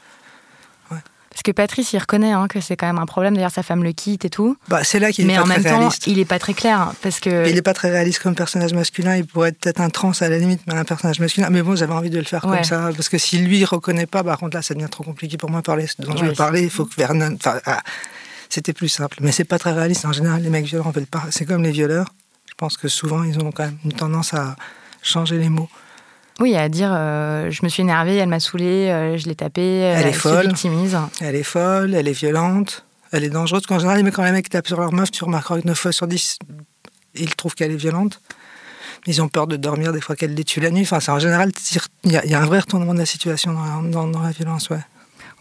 Parce 1.31 1.43
que 1.43 1.51
Patrice, 1.51 1.93
il 1.93 1.97
reconnaît 1.97 2.33
hein, 2.33 2.47
que 2.49 2.59
c'est 2.59 2.75
quand 2.75 2.87
même 2.87 2.99
un 2.99 3.05
problème. 3.05 3.35
D'ailleurs, 3.35 3.51
sa 3.51 3.63
femme 3.63 3.83
le 3.83 3.93
quitte 3.93 4.25
et 4.25 4.29
tout. 4.29 4.57
Bah, 4.67 4.83
c'est 4.83 4.99
là 4.99 5.11
qu'il 5.13 5.23
est 5.23 5.27
Mais 5.27 5.35
pas 5.35 5.41
en 5.41 5.45
très 5.45 5.59
même 5.59 5.89
temps, 5.89 5.89
il 6.05 6.19
est 6.19 6.25
pas 6.25 6.39
très 6.39 6.53
clair. 6.53 6.91
Parce 7.01 7.21
que. 7.21 7.47
Il 7.47 7.55
n'est 7.55 7.61
pas 7.61 7.73
très 7.73 7.89
réaliste 7.89 8.19
comme 8.19 8.35
personnage 8.35 8.73
masculin. 8.73 9.15
Il 9.15 9.25
pourrait 9.25 9.49
être 9.49 9.57
peut-être 9.59 9.79
un 9.79 9.89
trans 9.89 10.11
à 10.19 10.27
la 10.29 10.37
limite, 10.37 10.61
mais 10.67 10.73
un 10.73 10.83
personnage 10.83 11.19
masculin. 11.21 11.49
Mais 11.49 11.61
bon, 11.61 11.75
j'avais 11.75 11.93
envie 11.93 12.09
de 12.09 12.17
le 12.19 12.25
faire 12.25 12.43
Ouais. 12.45 12.57
comme 12.57 12.63
ça. 12.65 12.89
Parce 12.95 13.07
que 13.07 13.17
si 13.17 13.37
lui, 13.37 13.59
il 13.59 13.65
reconnaît 13.65 14.07
pas, 14.07 14.23
par 14.23 14.37
contre, 14.37 14.57
là, 14.57 14.61
ça 14.61 14.73
devient 14.73 14.89
trop 14.91 15.05
compliqué 15.05 15.37
pour 15.37 15.49
moi 15.49 15.61
de 15.61 15.65
parler 15.65 15.87
ce 15.87 16.01
dont 16.01 16.15
je 16.17 16.25
veux 16.25 16.33
parler. 16.33 16.63
Il 16.63 16.69
faut 16.69 16.85
que 16.85 16.95
Vernon. 16.97 17.35
Enfin, 17.39 17.59
ah, 17.65 17.81
c'était 18.49 18.73
plus 18.73 18.89
simple. 18.89 19.17
Mais 19.21 19.31
c'est 19.31 19.45
pas 19.45 19.57
très 19.57 19.71
réaliste. 19.71 20.03
En 20.05 20.11
général, 20.11 20.41
les 20.41 20.49
mecs 20.49 20.65
violents 20.65 20.91
veulent 20.91 21.05
pas. 21.05 21.23
C'est 21.29 21.45
comme 21.45 21.63
les 21.63 21.71
violeurs. 21.71 22.07
Je 22.49 22.53
pense 22.57 22.75
que 22.75 22.89
souvent, 22.89 23.23
ils 23.23 23.39
ont 23.39 23.51
quand 23.51 23.63
même 23.63 23.77
une 23.85 23.93
tendance 23.93 24.33
à 24.33 24.57
changer 25.01 25.37
les 25.37 25.49
mots. 25.49 25.69
Oui, 26.39 26.55
à 26.55 26.69
dire 26.69 26.89
euh, 26.91 27.51
je 27.51 27.59
me 27.63 27.69
suis 27.69 27.81
énervée, 27.81 28.15
elle 28.15 28.29
m'a 28.29 28.39
saoulée, 28.39 28.89
euh, 28.89 29.17
je 29.17 29.27
l'ai 29.27 29.35
tapée, 29.35 29.61
Elle 29.79 30.07
est 30.07 30.13
se 30.13 30.19
folle. 30.19 30.47
victimise. 30.47 30.97
Elle 31.19 31.35
est 31.35 31.43
folle, 31.43 31.93
elle 31.93 32.07
est 32.07 32.11
violente, 32.13 32.83
elle 33.11 33.23
est 33.23 33.29
dangereuse. 33.29 33.65
Qu'en 33.67 33.77
général, 33.79 34.09
quand 34.11 34.23
les 34.23 34.31
mecs 34.31 34.49
tapent 34.49 34.67
sur 34.67 34.79
leur 34.79 34.91
meuf, 34.93 35.11
tu 35.11 35.23
remarqueras 35.23 35.61
que 35.61 35.67
9 35.67 35.77
fois 35.77 35.91
sur 35.91 36.07
10, 36.07 36.39
ils 37.15 37.35
trouvent 37.35 37.53
qu'elle 37.53 37.71
est 37.71 37.75
violente. 37.75 38.19
Ils 39.07 39.21
ont 39.21 39.27
peur 39.29 39.47
de 39.47 39.55
dormir 39.57 39.93
des 39.93 40.01
fois 40.01 40.15
qu'elle 40.15 40.33
les 40.35 40.43
tue 40.43 40.59
la 40.61 40.69
nuit. 40.71 40.83
Enfin, 40.83 40.99
c'est 40.99 41.11
en 41.11 41.19
général, 41.19 41.51
il 42.03 42.11
y, 42.11 42.17
a- 42.17 42.25
il 42.25 42.31
y 42.31 42.33
a 42.35 42.41
un 42.41 42.45
vrai 42.45 42.59
retournement 42.59 42.93
de 42.93 42.99
la 42.99 43.05
situation 43.05 43.53
dans 43.53 43.63
la, 43.63 43.89
dans- 43.89 44.07
dans 44.07 44.21
la 44.21 44.31
violence, 44.31 44.69
ouais. 44.69 44.79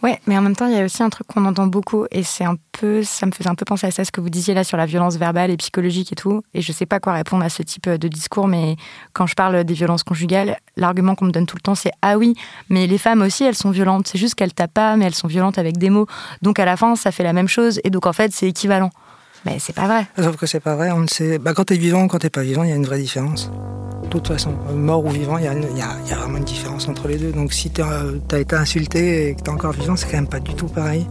Ouais, 0.03 0.19
mais 0.25 0.35
en 0.35 0.41
même 0.41 0.55
temps, 0.55 0.65
il 0.65 0.73
y 0.73 0.79
a 0.79 0.83
aussi 0.83 1.03
un 1.03 1.09
truc 1.09 1.27
qu'on 1.27 1.45
entend 1.45 1.67
beaucoup, 1.67 2.05
et 2.09 2.23
c'est 2.23 2.43
un 2.43 2.55
peu, 2.71 3.03
ça 3.03 3.27
me 3.27 3.31
faisait 3.31 3.49
un 3.49 3.55
peu 3.55 3.65
penser 3.65 3.85
à 3.85 3.91
ça, 3.91 4.03
ce 4.03 4.11
que 4.11 4.19
vous 4.19 4.31
disiez 4.31 4.55
là 4.55 4.63
sur 4.63 4.75
la 4.75 4.87
violence 4.87 5.17
verbale 5.17 5.51
et 5.51 5.57
psychologique 5.57 6.11
et 6.11 6.15
tout. 6.15 6.41
Et 6.55 6.61
je 6.61 6.71
sais 6.71 6.87
pas 6.87 6.99
quoi 6.99 7.13
répondre 7.13 7.43
à 7.43 7.49
ce 7.49 7.61
type 7.61 7.87
de 7.87 8.07
discours, 8.07 8.47
mais 8.47 8.77
quand 9.13 9.27
je 9.27 9.35
parle 9.35 9.63
des 9.63 9.73
violences 9.75 10.01
conjugales, 10.01 10.57
l'argument 10.75 11.13
qu'on 11.13 11.25
me 11.25 11.31
donne 11.31 11.45
tout 11.45 11.55
le 11.55 11.61
temps, 11.61 11.75
c'est 11.75 11.91
ah 12.01 12.17
oui, 12.17 12.35
mais 12.69 12.87
les 12.87 12.97
femmes 12.97 13.21
aussi, 13.21 13.43
elles 13.43 13.55
sont 13.55 13.69
violentes. 13.69 14.07
C'est 14.07 14.17
juste 14.17 14.33
qu'elles 14.33 14.53
tapent 14.53 14.73
pas, 14.73 14.95
mais 14.97 15.05
elles 15.05 15.13
sont 15.13 15.27
violentes 15.27 15.59
avec 15.59 15.77
des 15.77 15.91
mots. 15.91 16.07
Donc 16.41 16.57
à 16.57 16.65
la 16.65 16.77
fin, 16.77 16.95
ça 16.95 17.11
fait 17.11 17.23
la 17.23 17.33
même 17.33 17.47
chose, 17.47 17.79
et 17.83 17.91
donc 17.91 18.07
en 18.07 18.13
fait, 18.13 18.33
c'est 18.33 18.47
équivalent. 18.47 18.89
Mais 19.45 19.57
c'est 19.59 19.73
pas 19.73 19.87
vrai. 19.87 20.05
Sauf 20.19 20.35
que 20.37 20.45
c'est 20.45 20.59
pas 20.59 20.75
vrai. 20.75 20.91
On 20.91 20.99
ne 20.99 21.07
sait. 21.07 21.39
Bah, 21.39 21.53
quand 21.53 21.65
t'es 21.65 21.77
vivant 21.77 22.03
ou 22.03 22.07
quand 22.07 22.19
t'es 22.19 22.29
pas 22.29 22.43
vivant, 22.43 22.63
il 22.63 22.69
y 22.69 22.73
a 22.73 22.75
une 22.75 22.85
vraie 22.85 22.99
différence. 22.99 23.49
De 24.03 24.07
toute 24.07 24.27
façon, 24.27 24.51
mort 24.75 25.03
ou 25.05 25.09
vivant, 25.09 25.37
il 25.37 25.43
y 25.43 25.45
y 25.45 25.47
a- 25.47 25.53
il 25.53 25.77
y 26.09 26.13
a 26.13 26.15
vraiment 26.17 26.37
une 26.37 26.43
différence 26.43 26.87
entre 26.87 27.07
les 27.07 27.17
deux. 27.17 27.31
Donc 27.31 27.53
si 27.53 27.69
t'as 27.71 28.03
as 28.31 28.37
été 28.39 28.55
insulté 28.55 29.29
et 29.29 29.35
que 29.35 29.41
t'es 29.41 29.49
encore 29.49 29.71
vivant, 29.71 29.95
c'est 29.95 30.05
quand 30.07 30.17
même 30.17 30.27
pas 30.27 30.39
du 30.39 30.53
tout 30.53 30.67
pareil 30.67 31.07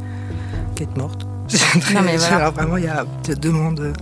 qu'être 0.76 0.96
morte. 0.96 1.26
C'est 1.48 1.80
très- 1.80 1.94
Non, 1.94 2.02
mais 2.02 2.16
voilà. 2.16 2.36
alors, 2.36 2.52
vraiment, 2.52 2.76
il 2.76 2.84
y 2.84 2.88
a 2.88 3.04
deux 3.36 3.50
mondes. 3.50 3.92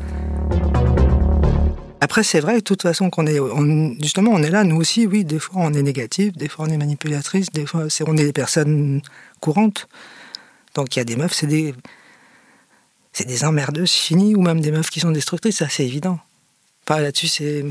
Après, 2.01 2.23
c'est 2.23 2.41
vrai, 2.41 2.57
de 2.57 2.61
toute 2.61 2.83
façon, 2.83 3.11
qu'on 3.11 3.27
est, 3.27 3.41
on- 3.41 3.95
justement, 4.01 4.31
on 4.33 4.43
est 4.43 4.51
là, 4.51 4.63
nous 4.65 4.77
aussi, 4.77 5.07
oui, 5.07 5.25
des 5.25 5.39
fois 5.41 5.63
on 5.65 5.73
est 5.73 5.83
négatif, 5.83 6.33
des 6.37 6.49
fois 6.49 6.67
on 6.69 6.71
est 6.71 6.77
manipulatrice, 6.77 7.51
des 7.53 7.67
fois 7.67 7.85
on 8.07 8.17
est 8.17 8.25
des 8.25 8.33
personnes 8.33 9.01
courantes. 9.41 9.89
Donc 10.75 10.95
il 10.95 11.01
y 11.01 11.03
a 11.03 11.05
des 11.05 11.17
meufs, 11.17 11.33
c'est 11.35 11.49
des, 11.49 11.75
c'est 13.19 13.25
des 13.25 13.45
emmerdeuses 13.45 13.91
finies, 13.91 14.37
ou 14.37 14.43
même 14.43 14.61
des 14.61 14.71
meufs 14.71 14.91
qui 14.91 15.01
sont 15.01 15.11
destructrices, 15.11 15.57
ça 15.57 15.69
c'est 15.69 15.85
évident. 15.85 16.21
Pas 16.85 17.01
là-dessus, 17.01 17.27
c'est. 17.27 17.65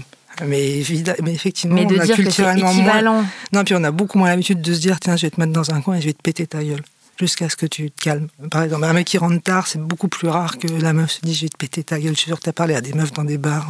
Mais, 0.46 0.80
effectivement, 0.80 1.76
Mais 1.76 1.86
de 1.86 1.96
on 1.96 2.00
a 2.00 2.06
dire 2.06 2.18
que 2.18 2.22
culturellement 2.22 2.74
moins-. 2.74 3.26
Non, 3.54 3.64
puis 3.64 3.74
on 3.74 3.84
a 3.86 3.92
beaucoup 3.92 4.20
moins 4.20 4.28
l'habitude 4.28 4.62
de 4.62 4.74
se 4.74 4.80
dire 4.80 5.00
tiens, 5.00 5.16
je 5.16 5.26
vais 5.26 5.32
te 5.32 5.40
mettre 5.40 5.54
dans 5.54 5.74
un 5.74 5.82
coin 5.82 5.96
et 5.96 6.02
je 6.02 6.08
vais 6.08 6.14
te 6.14 6.22
péter 6.22 6.46
ta 6.46 6.62
gueule. 6.62 6.84
Jusqu'à 7.18 7.50
ce 7.50 7.56
que 7.56 7.66
tu 7.66 7.90
te 7.90 8.04
calmes. 8.04 8.28
Par 8.52 8.62
exemple, 8.62 8.84
un 8.84 8.94
mec 8.94 9.08
qui 9.08 9.18
rentre 9.18 9.42
tard, 9.42 9.68
c'est 9.68 9.80
beaucoup 9.80 10.10
plus 10.10 10.28
rare 10.28 10.60
que 10.60 10.68
la 10.68 10.94
meuf 10.94 11.14
se 11.14 11.22
dit 11.22 11.34
je 11.34 11.44
vais 11.44 11.50
te 11.50 11.58
péter 11.58 11.84
ta 11.84 11.98
gueule. 11.98 12.14
Je 12.14 12.20
suis 12.20 12.28
sûr 12.28 12.38
que 12.38 12.44
tu 12.44 12.50
as 12.50 12.54
parlé 12.54 12.76
à 12.76 12.82
des 12.82 12.94
meufs 12.94 13.14
dans 13.14 13.24
des 13.24 13.40
bars. 13.40 13.68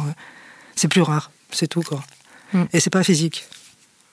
C'est 0.74 0.88
plus 0.88 1.00
rare, 1.00 1.30
c'est 1.52 1.68
tout 1.68 1.82
quoi. 1.82 2.02
Mm. 2.52 2.64
Et 2.72 2.80
c'est 2.80 2.90
pas 2.90 3.04
physique. 3.04 3.46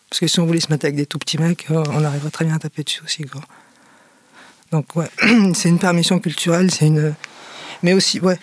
Parce 0.09 0.19
que 0.19 0.27
si 0.27 0.39
on 0.39 0.45
voulait 0.45 0.61
se 0.61 0.71
mettre 0.71 0.85
avec 0.85 0.95
des 0.95 1.07
tout 1.07 1.17
petits 1.17 1.39
mecs, 1.39 1.65
euh, 1.71 1.83
on 1.89 2.03
arriverait 2.05 2.29
très 2.29 2.45
bien 2.45 2.55
à 2.55 2.59
taper 2.59 2.83
dessus 2.83 3.01
aussi 3.03 3.23
quoi. 3.23 3.41
Donc 4.71 4.95
ouais, 4.95 5.09
c'est 5.53 5.67
une 5.67 5.79
permission 5.79 6.19
culturelle, 6.19 6.69
c'est 6.71 6.85
une. 6.85 7.15
Mais 7.83 7.93
aussi, 7.93 8.19
ouais, 8.19 8.39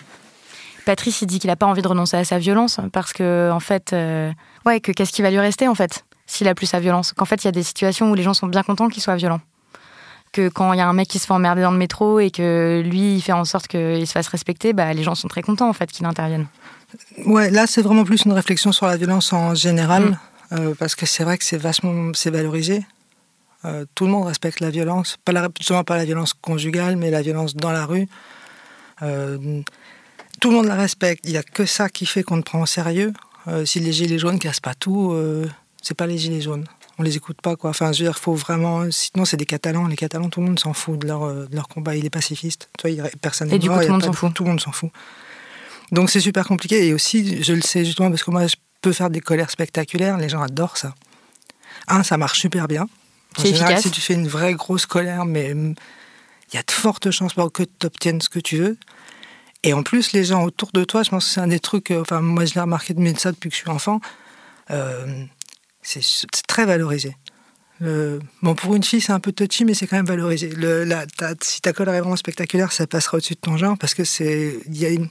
Patrice, 0.85 1.21
il 1.21 1.27
dit 1.27 1.39
qu'il 1.39 1.49
a 1.49 1.55
pas 1.55 1.65
envie 1.65 1.81
de 1.81 1.87
renoncer 1.87 2.17
à 2.17 2.25
sa 2.25 2.39
violence 2.39 2.79
parce 2.91 3.13
que, 3.13 3.49
en 3.51 3.59
fait, 3.61 3.93
euh, 3.93 4.31
ouais, 4.65 4.81
que 4.81 4.91
qu'est-ce 4.91 5.13
qui 5.13 5.21
va 5.21 5.29
lui 5.31 5.39
rester 5.39 5.67
en 5.67 5.75
fait 5.75 6.03
s'il 6.27 6.47
a 6.47 6.55
plus 6.55 6.65
sa 6.65 6.79
violence? 6.79 7.13
Qu'en 7.13 7.25
fait, 7.25 7.43
il 7.43 7.45
y 7.45 7.47
a 7.47 7.51
des 7.51 7.63
situations 7.63 8.11
où 8.11 8.15
les 8.15 8.23
gens 8.23 8.33
sont 8.33 8.47
bien 8.47 8.63
contents 8.63 8.89
qu'il 8.89 9.01
soit 9.01 9.15
violent. 9.15 9.39
Que 10.33 10.49
quand 10.49 10.73
il 10.73 10.79
y 10.79 10.81
a 10.81 10.87
un 10.87 10.93
mec 10.93 11.07
qui 11.07 11.19
se 11.19 11.27
fait 11.27 11.33
emmerder 11.33 11.61
dans 11.61 11.71
le 11.71 11.77
métro 11.77 12.19
et 12.19 12.31
que 12.31 12.81
lui, 12.85 13.15
il 13.15 13.21
fait 13.21 13.31
en 13.33 13.45
sorte 13.45 13.67
qu'il 13.67 14.05
se 14.07 14.11
fasse 14.11 14.27
respecter, 14.27 14.73
bah, 14.73 14.91
les 14.93 15.03
gens 15.03 15.15
sont 15.15 15.27
très 15.27 15.41
contents 15.41 15.69
en 15.69 15.73
fait 15.73 15.91
qu'il 15.91 16.05
intervienne. 16.05 16.47
Ouais, 17.25 17.49
là, 17.49 17.65
c'est 17.67 17.81
vraiment 17.81 18.03
plus 18.03 18.23
une 18.25 18.33
réflexion 18.33 18.71
sur 18.71 18.85
la 18.87 18.97
violence 18.97 19.31
en 19.31 19.55
général, 19.55 20.03
Mm. 20.03 20.17
euh, 20.53 20.73
parce 20.77 20.95
que 20.95 21.05
c'est 21.05 21.23
vrai 21.23 21.37
que 21.37 21.43
c'est 21.43 21.57
vachement, 21.57 22.11
c'est 22.13 22.29
valorisé. 22.31 22.83
Euh, 23.65 23.85
tout 23.95 24.05
le 24.05 24.11
monde 24.11 24.25
respecte 24.27 24.59
la 24.59 24.69
violence, 24.69 25.17
pas 25.23 25.31
la, 25.31 25.47
justement 25.57 25.83
pas 25.83 25.95
la 25.97 26.03
violence 26.05 26.33
conjugale, 26.33 26.97
mais 26.97 27.09
la 27.11 27.21
violence 27.21 27.55
dans 27.55 27.71
la 27.71 27.85
rue. 27.85 28.07
Euh, 29.01 29.61
tout 30.39 30.49
le 30.49 30.55
monde 30.55 30.67
la 30.67 30.75
respecte. 30.75 31.25
Il 31.25 31.31
n'y 31.31 31.37
a 31.37 31.43
que 31.43 31.65
ça 31.65 31.89
qui 31.89 32.05
fait 32.05 32.23
qu'on 32.23 32.37
ne 32.37 32.41
prend 32.41 32.61
au 32.61 32.65
sérieux. 32.65 33.13
Euh, 33.47 33.65
si 33.65 33.79
les 33.79 33.91
gilets 33.91 34.19
jaunes 34.19 34.39
cassent 34.39 34.59
pas 34.59 34.73
tout, 34.73 35.11
euh, 35.11 35.49
c'est 35.81 35.95
pas 35.95 36.07
les 36.07 36.17
gilets 36.17 36.41
jaunes. 36.41 36.65
On 36.99 37.03
les 37.03 37.17
écoute 37.17 37.41
pas, 37.41 37.55
quoi. 37.55 37.71
Enfin, 37.71 37.91
je 37.91 38.03
veux 38.03 38.09
dire, 38.09 38.19
faut 38.19 38.35
vraiment. 38.35 38.89
Sinon, 38.91 39.25
c'est 39.25 39.37
des 39.37 39.45
Catalans. 39.45 39.87
Les 39.87 39.95
Catalans, 39.95 40.29
tout 40.29 40.41
le 40.41 40.47
monde 40.47 40.59
s'en 40.59 40.73
fout 40.73 40.99
de 40.99 41.07
leur, 41.07 41.27
de 41.33 41.55
leur 41.55 41.67
combat. 41.67 41.95
Il 41.95 42.05
est 42.05 42.11
pacifiste. 42.11 42.69
Toi, 42.77 42.91
il, 42.91 43.03
personne 43.21 43.51
Et 43.51 43.57
du 43.57 43.67
mort, 43.67 43.79
coup, 43.79 43.85
tout 43.85 43.87
le 43.87 43.93
monde 43.93 44.03
s'en 44.03 44.13
fout. 44.13 44.33
Tout 44.33 44.43
le 44.43 44.49
monde 44.49 44.61
s'en 44.61 44.71
fout. 44.71 44.91
Donc 45.91 46.09
c'est 46.09 46.19
super 46.19 46.47
compliqué. 46.47 46.87
Et 46.87 46.93
aussi, 46.93 47.43
je 47.43 47.53
le 47.53 47.61
sais 47.61 47.83
justement 47.85 48.09
parce 48.09 48.23
que 48.23 48.31
moi, 48.31 48.45
je 48.47 48.55
peux 48.81 48.93
faire 48.93 49.09
des 49.09 49.21
colères 49.21 49.49
spectaculaires. 49.49 50.17
Les 50.17 50.29
gens 50.29 50.41
adorent 50.41 50.77
ça. 50.77 50.93
Un, 51.87 52.03
ça 52.03 52.17
marche 52.17 52.39
super 52.39 52.67
bien. 52.67 52.83
En 52.83 53.41
C'est 53.41 53.47
général, 53.49 53.73
efficace. 53.73 53.83
si 53.83 53.91
tu 53.91 54.01
fais 54.01 54.13
une 54.13 54.27
vraie 54.27 54.53
grosse 54.53 54.85
colère, 54.85 55.25
mais 55.25 55.51
hum, 55.53 55.73
il 56.53 56.57
y 56.57 56.59
a 56.59 56.63
de 56.63 56.71
fortes 56.71 57.09
chances 57.11 57.33
pour 57.33 57.51
que 57.51 57.63
tu 57.63 57.85
obtiennes 57.85 58.21
ce 58.21 58.29
que 58.29 58.39
tu 58.39 58.57
veux. 58.57 58.77
Et 59.63 59.73
en 59.73 59.81
plus, 59.81 60.11
les 60.11 60.23
gens 60.23 60.43
autour 60.43 60.69
de 60.73 60.83
toi, 60.83 61.03
je 61.03 61.09
pense 61.09 61.25
que 61.25 61.31
c'est 61.31 61.39
un 61.41 61.47
des 61.47 61.59
trucs. 61.59 61.89
euh, 61.91 62.01
Enfin, 62.01 62.21
moi, 62.21 62.45
je 62.45 62.53
l'ai 62.53 62.61
remarqué 62.61 62.93
de 62.93 63.17
ça 63.17 63.31
depuis 63.31 63.49
que 63.49 63.55
je 63.55 63.61
suis 63.61 63.69
enfant. 63.69 63.99
euh, 64.71 65.23
c'est 65.81 66.01
très 66.47 66.65
valorisé. 66.65 67.17
Le- 67.79 68.19
bon, 68.41 68.55
pour 68.55 68.75
une 68.75 68.83
fille, 68.83 69.01
c'est 69.01 69.11
un 69.11 69.19
peu 69.19 69.31
touchy, 69.33 69.65
mais 69.65 69.73
c'est 69.73 69.87
quand 69.87 69.97
même 69.97 70.05
valorisé. 70.05 70.49
Si 71.41 71.59
ta 71.61 71.73
colère 71.73 71.95
est 71.95 71.99
vraiment 72.01 72.15
spectaculaire, 72.15 72.71
ça 72.71 72.87
passera 72.87 73.17
au-dessus 73.17 73.33
de 73.33 73.39
ton 73.39 73.57
genre 73.57 73.77
parce 73.77 73.93
que 73.93 74.03
c'est 74.05 74.59
il 74.67 74.77
y 74.77 75.09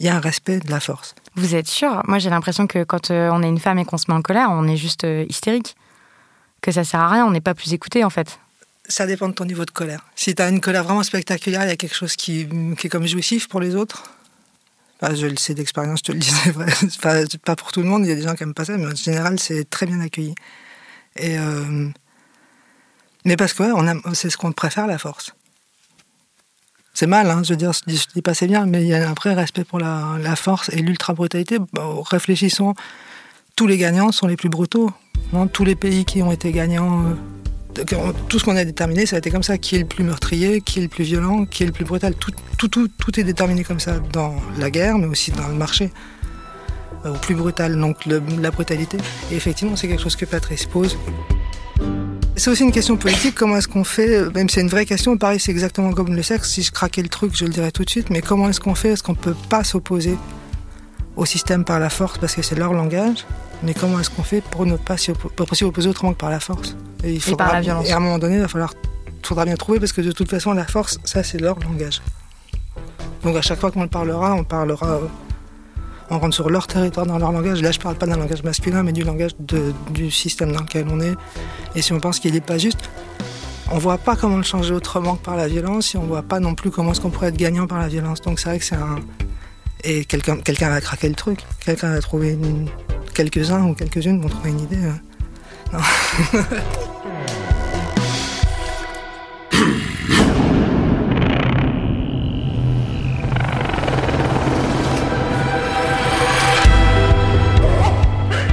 y 0.00 0.08
a 0.08 0.16
un 0.16 0.20
respect 0.20 0.58
de 0.60 0.70
la 0.70 0.80
force. 0.80 1.14
Vous 1.36 1.54
êtes 1.54 1.68
sûr? 1.68 2.02
Moi, 2.08 2.18
j'ai 2.18 2.30
l'impression 2.30 2.66
que 2.66 2.82
quand 2.84 3.10
euh, 3.10 3.30
on 3.32 3.42
est 3.42 3.48
une 3.48 3.60
femme 3.60 3.78
et 3.78 3.84
qu'on 3.84 3.98
se 3.98 4.06
met 4.10 4.16
en 4.16 4.22
colère, 4.22 4.48
on 4.50 4.66
est 4.66 4.76
juste 4.76 5.04
euh, 5.04 5.24
hystérique. 5.28 5.76
Que 6.60 6.72
ça 6.72 6.82
sert 6.82 7.00
à 7.00 7.08
rien, 7.08 7.24
on 7.26 7.30
n'est 7.30 7.40
pas 7.40 7.54
plus 7.54 7.72
écouté 7.72 8.02
en 8.02 8.10
fait. 8.10 8.40
Ça 8.88 9.06
dépend 9.06 9.28
de 9.28 9.34
ton 9.34 9.44
niveau 9.44 9.64
de 9.64 9.70
colère. 9.70 10.06
Si 10.16 10.34
tu 10.34 10.42
as 10.42 10.48
une 10.48 10.60
colère 10.60 10.84
vraiment 10.84 11.02
spectaculaire, 11.02 11.64
il 11.64 11.68
y 11.68 11.72
a 11.72 11.76
quelque 11.76 11.94
chose 11.94 12.16
qui, 12.16 12.48
est 12.82 12.88
comme 12.88 13.06
jouissif 13.06 13.48
pour 13.48 13.60
les 13.60 13.74
autres. 13.76 14.10
Je 15.02 15.26
le 15.26 15.36
sais 15.36 15.54
d'expérience, 15.54 16.00
je 16.00 16.04
te 16.04 16.12
le 16.12 16.18
dis, 16.20 16.30
c'est 16.30 16.50
vrai. 16.50 16.72
C'est 16.72 17.00
pas, 17.00 17.24
pas 17.44 17.56
pour 17.56 17.70
tout 17.70 17.82
le 17.82 17.86
monde, 17.86 18.04
il 18.04 18.08
y 18.08 18.12
a 18.12 18.14
des 18.14 18.22
gens 18.22 18.34
qui 18.34 18.42
n'aiment 18.42 18.54
pas 18.54 18.64
ça, 18.64 18.76
mais 18.76 18.86
en 18.86 18.94
général, 18.94 19.38
c'est 19.38 19.68
très 19.68 19.86
bien 19.86 20.00
accueilli. 20.00 20.34
Euh, 21.20 21.88
Mais 23.24 23.36
parce 23.36 23.52
que 23.52 23.64
c'est 24.14 24.30
ce 24.30 24.36
qu'on 24.36 24.52
préfère, 24.52 24.86
la 24.86 24.98
force. 24.98 25.34
C'est 26.94 27.06
mal, 27.06 27.30
hein, 27.30 27.42
je 27.44 27.50
veux 27.50 27.56
dire, 27.56 27.72
je 27.72 27.80
dis, 27.86 28.04
dis 28.12 28.22
pas 28.22 28.34
c'est 28.34 28.48
bien, 28.48 28.66
mais 28.66 28.82
il 28.82 28.88
y 28.88 28.94
a 28.94 29.08
un 29.08 29.14
vrai 29.14 29.34
respect 29.34 29.64
pour 29.64 29.78
la, 29.78 30.34
force 30.34 30.68
et 30.70 30.82
l'ultra-brutalité. 30.82 31.58
Réfléchissons, 32.10 32.74
tous 33.54 33.66
les 33.66 33.78
gagnants 33.78 34.10
sont 34.10 34.26
les 34.26 34.36
plus 34.36 34.48
brutaux. 34.48 34.90
non 35.32 35.46
tous 35.46 35.64
les 35.64 35.76
pays 35.76 36.04
qui 36.04 36.22
ont 36.22 36.32
été 36.32 36.50
gagnants, 36.50 37.04
euh, 37.04 37.14
tout 38.28 38.38
ce 38.38 38.44
qu'on 38.44 38.56
a 38.56 38.64
déterminé, 38.64 39.06
ça 39.06 39.16
a 39.16 39.18
été 39.18 39.30
comme 39.30 39.42
ça. 39.42 39.58
Qui 39.58 39.76
est 39.76 39.80
le 39.80 39.84
plus 39.86 40.04
meurtrier, 40.04 40.60
qui 40.60 40.78
est 40.78 40.82
le 40.82 40.88
plus 40.88 41.04
violent, 41.04 41.44
qui 41.44 41.62
est 41.62 41.66
le 41.66 41.72
plus 41.72 41.84
brutal. 41.84 42.14
Tout, 42.14 43.20
est 43.20 43.24
déterminé 43.24 43.64
comme 43.64 43.80
ça 43.80 43.98
dans 44.12 44.34
la 44.58 44.70
guerre, 44.70 44.98
mais 44.98 45.06
aussi 45.06 45.30
dans 45.30 45.48
le 45.48 45.54
marché. 45.54 45.90
Euh, 47.04 47.14
Au 47.14 47.18
plus 47.18 47.34
brutal, 47.34 47.78
donc 47.78 48.06
la 48.06 48.50
brutalité. 48.50 48.98
Et 49.30 49.36
effectivement, 49.36 49.76
c'est 49.76 49.88
quelque 49.88 50.02
chose 50.02 50.16
que 50.16 50.24
Patrice 50.24 50.66
pose. 50.66 50.96
C'est 52.38 52.50
aussi 52.50 52.62
une 52.62 52.72
question 52.72 52.96
politique, 52.96 53.34
comment 53.34 53.56
est-ce 53.56 53.66
qu'on 53.66 53.82
fait, 53.82 54.32
même 54.32 54.48
si 54.48 54.56
c'est 54.56 54.60
une 54.60 54.68
vraie 54.68 54.86
question, 54.86 55.16
pareil 55.16 55.40
c'est 55.40 55.50
exactement 55.50 55.92
comme 55.92 56.14
le 56.14 56.22
sexe, 56.22 56.52
si 56.52 56.62
je 56.62 56.70
craquais 56.70 57.02
le 57.02 57.08
truc 57.08 57.36
je 57.36 57.44
le 57.44 57.50
dirais 57.50 57.72
tout 57.72 57.84
de 57.84 57.90
suite, 57.90 58.10
mais 58.10 58.20
comment 58.20 58.48
est-ce 58.48 58.60
qu'on 58.60 58.76
fait? 58.76 58.90
Est-ce 58.90 59.02
qu'on 59.02 59.16
peut 59.16 59.34
pas 59.48 59.64
s'opposer 59.64 60.16
au 61.16 61.24
système 61.26 61.64
par 61.64 61.80
la 61.80 61.90
force 61.90 62.16
parce 62.18 62.36
que 62.36 62.42
c'est 62.42 62.54
leur 62.54 62.72
langage? 62.72 63.26
Mais 63.62 63.74
comment 63.74 63.98
est-ce 64.00 64.10
qu'on 64.10 64.22
fait 64.22 64.40
pour 64.40 64.66
ne 64.66 64.76
pas 64.76 64.96
s'y 64.96 65.10
oppo- 65.10 65.30
opposer 65.38 65.88
autrement 65.88 66.12
que 66.12 66.18
par 66.18 66.30
la 66.30 66.40
force? 66.40 66.76
Et, 67.04 67.14
il 67.14 67.36
par 67.36 67.52
la 67.52 67.60
violence. 67.60 67.88
Et 67.88 67.92
à 67.92 67.96
un 67.96 68.00
moment 68.00 68.18
donné, 68.18 68.36
il 68.36 68.40
va 68.40 68.48
falloir, 68.48 68.74
faudra 69.22 69.44
bien 69.44 69.56
trouver 69.56 69.78
parce 69.80 69.92
que 69.92 70.00
de 70.00 70.12
toute 70.12 70.30
façon, 70.30 70.52
la 70.52 70.66
force, 70.66 70.98
ça 71.04 71.22
c'est 71.22 71.38
leur 71.40 71.58
langage. 71.60 72.00
Donc 73.22 73.36
à 73.36 73.42
chaque 73.42 73.58
fois 73.60 73.70
qu'on 73.70 73.82
le 73.82 73.88
parlera, 73.88 74.34
on 74.34 74.44
parlera, 74.44 74.86
euh, 74.92 75.06
on 76.10 76.18
rentre 76.18 76.34
sur 76.34 76.48
leur 76.50 76.66
territoire 76.66 77.04
dans 77.04 77.18
leur 77.18 77.32
langage. 77.32 77.60
Là, 77.60 77.72
je 77.72 77.78
parle 77.80 77.96
pas 77.96 78.06
d'un 78.06 78.16
langage 78.16 78.42
masculin, 78.42 78.82
mais 78.82 78.92
du 78.92 79.02
langage 79.02 79.32
de- 79.40 79.72
du 79.90 80.10
système 80.10 80.52
dans 80.52 80.60
lequel 80.60 80.86
on 80.90 81.00
est. 81.00 81.14
Et 81.74 81.82
si 81.82 81.92
on 81.92 82.00
pense 82.00 82.20
qu'il 82.20 82.32
n'est 82.32 82.40
pas 82.40 82.58
juste, 82.58 82.88
on 83.70 83.78
voit 83.78 83.98
pas 83.98 84.16
comment 84.16 84.38
le 84.38 84.44
changer 84.44 84.72
autrement 84.72 85.16
que 85.16 85.24
par 85.24 85.36
la 85.36 85.48
violence 85.48 85.94
et 85.94 85.98
on 85.98 86.04
voit 86.06 86.22
pas 86.22 86.40
non 86.40 86.54
plus 86.54 86.70
comment 86.70 86.92
est-ce 86.92 87.00
qu'on 87.02 87.10
pourrait 87.10 87.28
être 87.28 87.36
gagnant 87.36 87.66
par 87.66 87.78
la 87.78 87.88
violence. 87.88 88.22
Donc 88.22 88.38
c'est 88.38 88.48
vrai 88.48 88.58
que 88.58 88.64
c'est 88.64 88.76
un... 88.76 88.96
Et 89.84 90.04
quelqu'un 90.06 90.38
quelqu'un 90.38 90.70
va 90.70 90.80
craquer 90.80 91.08
le 91.08 91.14
truc. 91.14 91.40
Quelqu'un 91.64 91.92
va 91.92 92.00
trouver 92.00 92.30
une... 92.32 92.68
quelques-uns 93.18 93.64
ou 93.64 93.74
quelques-unes 93.74 94.20
vont 94.20 94.28
trouver 94.28 94.50
une 94.50 94.60
idée. 94.60 94.78
euh. 95.74 95.78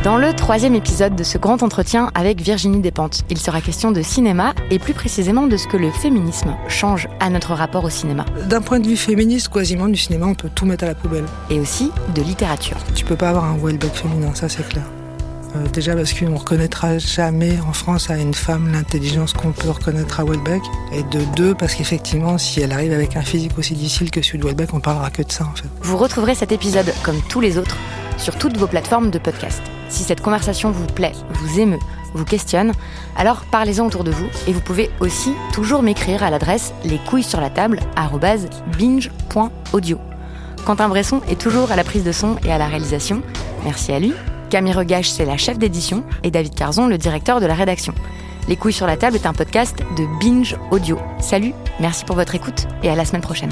Dans 0.06 0.18
le 0.18 0.36
troisième 0.36 0.76
épisode 0.76 1.16
de 1.16 1.24
ce 1.24 1.40
grand 1.40 1.64
entretien 1.64 2.12
avec 2.14 2.40
Virginie 2.40 2.80
Despentes, 2.80 3.24
il 3.32 3.40
sera 3.40 3.60
question 3.60 3.92
de 3.92 4.04
cinéma 4.04 4.54
et 4.70 4.78
plus 4.78 4.94
précisément 4.94 5.48
de 5.48 5.58
ce 5.58 5.68
que 5.68 5.78
le 5.78 5.90
féminisme 5.90 6.56
change 6.68 7.08
à 7.20 7.32
notre 7.32 7.56
rapport 7.56 7.84
au 7.84 7.90
cinéma. 7.90 8.24
D'un 8.48 8.62
point 8.62 8.80
de 8.80 8.88
vue 8.88 8.98
féministe, 8.98 9.50
quasiment 9.50 9.88
du 9.88 9.98
cinéma, 9.98 10.28
on 10.28 10.36
peut 10.36 10.52
tout 10.54 10.68
mettre 10.68 10.84
à 10.84 10.88
la 10.90 10.94
poubelle. 10.94 11.26
Et 11.50 11.60
aussi 11.60 11.90
de 12.14 12.22
littérature. 12.22 12.78
Tu 12.94 13.04
peux 13.04 13.16
pas 13.16 13.30
avoir 13.30 13.46
un 13.46 13.58
Welbeck 13.58 13.96
féminin, 13.96 14.30
ça 14.36 14.48
c'est 14.48 14.70
clair. 14.70 14.84
Euh, 15.56 15.68
déjà 15.74 15.96
parce 15.96 16.14
qu'on 16.14 16.36
reconnaîtra 16.36 17.00
jamais 17.00 17.58
en 17.68 17.74
France 17.74 18.12
à 18.12 18.18
une 18.20 18.36
femme 18.36 18.72
l'intelligence 18.72 19.34
qu'on 19.34 19.54
peut 19.54 19.72
reconnaître 19.72 20.20
à 20.20 20.24
Welbeck. 20.24 20.62
Et 20.94 21.02
de 21.02 21.24
deux, 21.36 21.56
parce 21.56 21.74
qu'effectivement, 21.74 22.38
si 22.38 22.62
elle 22.62 22.74
arrive 22.74 22.94
avec 22.94 23.16
un 23.16 23.24
physique 23.24 23.58
aussi 23.58 23.74
difficile 23.74 24.12
que 24.12 24.22
celui 24.22 24.38
de 24.38 24.46
Welbeck, 24.46 24.72
on 24.76 24.82
parlera 24.82 25.10
que 25.10 25.24
de 25.24 25.32
ça 25.32 25.46
en 25.46 25.56
fait. 25.56 25.68
Vous 25.82 25.98
retrouverez 25.98 26.36
cet 26.36 26.52
épisode, 26.52 26.94
comme 27.02 27.20
tous 27.28 27.42
les 27.42 27.58
autres, 27.58 27.78
sur 28.20 28.38
toutes 28.38 28.58
vos 28.58 28.68
plateformes 28.68 29.10
de 29.10 29.18
podcast. 29.18 29.64
Si 29.90 30.04
cette 30.04 30.22
conversation 30.22 30.72
vous 30.72 30.88
plaît, 30.88 31.14
vous 31.30 31.60
émeut, 31.60 31.80
vous 32.14 32.26
questionne, 32.26 32.72
alors 33.16 33.44
parlez-en 33.52 33.86
autour 33.86 34.04
de 34.04 34.12
vous 34.12 34.28
et 34.48 34.54
vous 34.54 34.62
pouvez 34.62 34.90
aussi 35.00 35.34
toujours 35.54 35.84
m'écrire 35.84 36.24
à 36.24 36.30
l'adresse 36.30 36.74
les 36.84 36.98
couilles 36.98 37.24
sur 37.24 37.42
la 37.42 37.50
table 37.50 37.80
binge.audio. 38.78 40.00
Quentin 40.66 40.90
Bresson 40.90 41.22
est 41.30 41.40
toujours 41.40 41.72
à 41.72 41.76
la 41.76 41.84
prise 41.84 42.04
de 42.04 42.12
son 42.12 42.38
et 42.44 42.52
à 42.52 42.58
la 42.58 42.68
réalisation. 42.68 43.22
Merci 43.64 43.92
à 43.92 44.00
lui. 44.00 44.14
Camille 44.50 44.74
Regache, 44.74 45.10
c'est 45.10 45.26
la 45.26 45.38
chef 45.38 45.60
d'édition 45.60 46.04
et 46.24 46.32
David 46.32 46.56
Carzon, 46.56 46.88
le 46.88 46.98
directeur 46.98 47.40
de 47.40 47.46
la 47.46 47.54
rédaction. 47.54 47.94
Les 48.48 48.56
couilles 48.56 48.74
sur 48.74 48.88
la 48.88 48.98
table 48.98 49.16
est 49.16 49.26
un 49.26 49.34
podcast 49.34 49.76
de 49.98 50.06
Binge 50.20 50.56
Audio. 50.72 51.00
Salut, 51.20 51.54
merci 51.80 52.06
pour 52.06 52.16
votre 52.16 52.36
écoute 52.36 52.68
et 52.84 52.90
à 52.90 52.96
la 52.96 53.06
semaine 53.06 53.22
prochaine. 53.22 53.52